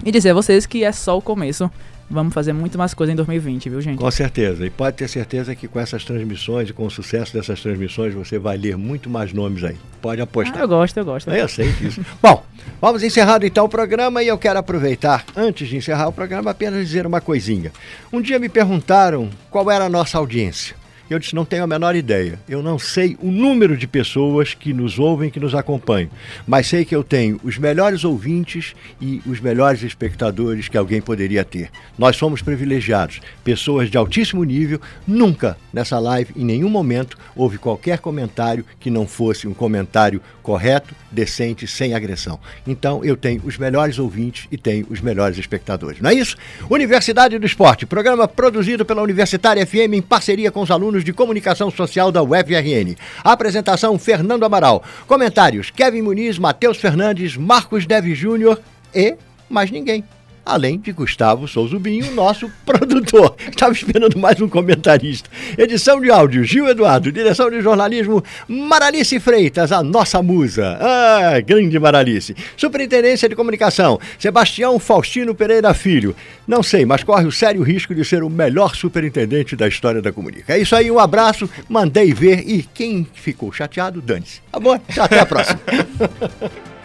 E 0.04 0.12
dizer 0.12 0.30
a 0.30 0.34
vocês 0.34 0.64
que 0.64 0.84
é 0.84 0.92
só 0.92 1.18
o 1.18 1.22
começo. 1.22 1.70
Vamos 2.10 2.32
fazer 2.32 2.54
muito 2.54 2.78
mais 2.78 2.94
coisa 2.94 3.12
em 3.12 3.16
2020, 3.16 3.68
viu, 3.68 3.80
gente? 3.82 3.98
Com 3.98 4.10
certeza. 4.10 4.64
E 4.64 4.70
pode 4.70 4.96
ter 4.96 5.08
certeza 5.08 5.54
que 5.54 5.68
com 5.68 5.78
essas 5.78 6.04
transmissões 6.04 6.70
e 6.70 6.72
com 6.72 6.86
o 6.86 6.90
sucesso 6.90 7.34
dessas 7.34 7.60
transmissões, 7.60 8.14
você 8.14 8.38
vai 8.38 8.56
ler 8.56 8.78
muito 8.78 9.10
mais 9.10 9.30
nomes 9.34 9.62
aí. 9.62 9.76
Pode 10.00 10.18
apostar. 10.22 10.56
Ah, 10.56 10.62
eu 10.62 10.68
gosto, 10.68 10.96
eu 10.96 11.04
gosto. 11.04 11.30
Eu 11.30 11.48
sei 11.48 11.70
disso. 11.72 12.00
Bom, 12.22 12.42
vamos 12.80 13.02
encerrando 13.02 13.44
então 13.44 13.66
o 13.66 13.68
programa 13.68 14.22
e 14.22 14.28
eu 14.28 14.38
quero 14.38 14.58
aproveitar, 14.58 15.22
antes 15.36 15.68
de 15.68 15.76
encerrar 15.76 16.08
o 16.08 16.12
programa, 16.12 16.50
apenas 16.50 16.86
dizer 16.86 17.06
uma 17.06 17.20
coisinha. 17.20 17.70
Um 18.10 18.22
dia 18.22 18.38
me 18.38 18.48
perguntaram 18.48 19.28
qual 19.50 19.70
era 19.70 19.84
a 19.84 19.90
nossa 19.90 20.16
audiência. 20.16 20.74
Eu 21.10 21.18
disse, 21.18 21.34
não 21.34 21.44
tenho 21.44 21.64
a 21.64 21.66
menor 21.66 21.96
ideia. 21.96 22.38
Eu 22.48 22.62
não 22.62 22.78
sei 22.78 23.16
o 23.20 23.30
número 23.30 23.76
de 23.76 23.86
pessoas 23.86 24.52
que 24.52 24.74
nos 24.74 24.98
ouvem, 24.98 25.30
que 25.30 25.40
nos 25.40 25.54
acompanham. 25.54 26.10
Mas 26.46 26.66
sei 26.66 26.84
que 26.84 26.94
eu 26.94 27.02
tenho 27.02 27.40
os 27.42 27.56
melhores 27.56 28.04
ouvintes 28.04 28.74
e 29.00 29.22
os 29.24 29.40
melhores 29.40 29.82
espectadores 29.82 30.68
que 30.68 30.76
alguém 30.76 31.00
poderia 31.00 31.44
ter. 31.44 31.70
Nós 31.96 32.16
somos 32.16 32.42
privilegiados, 32.42 33.20
pessoas 33.42 33.90
de 33.90 33.96
altíssimo 33.96 34.44
nível. 34.44 34.80
Nunca 35.06 35.56
nessa 35.72 35.98
live, 35.98 36.32
em 36.36 36.44
nenhum 36.44 36.68
momento, 36.68 37.16
houve 37.34 37.56
qualquer 37.56 37.98
comentário 37.98 38.64
que 38.78 38.90
não 38.90 39.06
fosse 39.06 39.48
um 39.48 39.54
comentário 39.54 40.20
correto, 40.42 40.94
decente, 41.10 41.66
sem 41.66 41.94
agressão. 41.94 42.40
Então 42.66 43.04
eu 43.04 43.16
tenho 43.16 43.42
os 43.44 43.58
melhores 43.58 43.98
ouvintes 43.98 44.46
e 44.50 44.56
tenho 44.56 44.86
os 44.88 45.00
melhores 45.00 45.36
espectadores. 45.36 46.00
Não 46.00 46.10
é 46.10 46.14
isso? 46.14 46.36
Universidade 46.70 47.38
do 47.38 47.46
Esporte, 47.46 47.84
programa 47.84 48.26
produzido 48.26 48.84
pela 48.84 49.02
Universitária 49.02 49.66
FM 49.66 49.92
em 49.92 50.02
parceria 50.02 50.50
com 50.50 50.62
os 50.62 50.70
alunos 50.70 50.97
de 51.04 51.12
comunicação 51.12 51.70
social 51.70 52.12
da 52.12 52.22
UFRN. 52.22 52.96
Apresentação 53.22 53.98
Fernando 53.98 54.44
Amaral. 54.44 54.82
Comentários 55.06 55.70
Kevin 55.70 56.02
Muniz, 56.02 56.38
Matheus 56.38 56.76
Fernandes, 56.76 57.36
Marcos 57.36 57.86
Deves 57.86 58.18
Júnior 58.18 58.60
e 58.94 59.16
mais 59.48 59.70
ninguém 59.70 60.04
além 60.44 60.78
de 60.78 60.92
Gustavo 60.92 61.46
Souzubinho, 61.46 62.14
nosso 62.14 62.50
produtor. 62.64 63.36
Estava 63.50 63.72
esperando 63.72 64.18
mais 64.18 64.40
um 64.40 64.48
comentarista. 64.48 65.28
Edição 65.56 66.00
de 66.00 66.10
áudio, 66.10 66.44
Gil 66.44 66.68
Eduardo. 66.68 67.12
Direção 67.12 67.50
de 67.50 67.60
jornalismo, 67.60 68.22
Maralice 68.46 69.20
Freitas, 69.20 69.72
a 69.72 69.82
nossa 69.82 70.22
musa. 70.22 70.78
Ah, 70.80 71.40
grande 71.40 71.78
Maralice. 71.78 72.34
Superintendência 72.56 73.28
de 73.28 73.36
comunicação, 73.36 73.98
Sebastião 74.18 74.78
Faustino 74.78 75.34
Pereira 75.34 75.74
Filho. 75.74 76.14
Não 76.46 76.62
sei, 76.62 76.84
mas 76.84 77.02
corre 77.02 77.26
o 77.26 77.32
sério 77.32 77.62
risco 77.62 77.94
de 77.94 78.04
ser 78.04 78.22
o 78.22 78.30
melhor 78.30 78.74
superintendente 78.74 79.54
da 79.54 79.68
história 79.68 80.00
da 80.00 80.12
comunica. 80.12 80.54
É 80.54 80.58
isso 80.58 80.74
aí, 80.74 80.90
um 80.90 80.98
abraço, 80.98 81.48
mandei 81.68 82.12
ver 82.12 82.48
e 82.48 82.62
quem 82.62 83.06
ficou 83.12 83.52
chateado, 83.52 84.00
dane-se. 84.00 84.40
Tá 84.50 84.58
bom? 84.58 84.80
Até 84.98 85.20
a 85.20 85.26
próxima. 85.26 85.60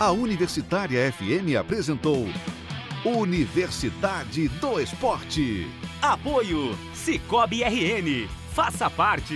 A 0.00 0.12
Universitária 0.12 1.12
FM 1.12 1.56
apresentou 1.58 2.28
Universidade 3.04 4.46
do 4.46 4.78
Esporte. 4.78 5.68
Apoio 6.00 6.78
Cicobi 6.94 7.64
RN. 7.64 8.28
Faça 8.54 8.88
parte. 8.88 9.34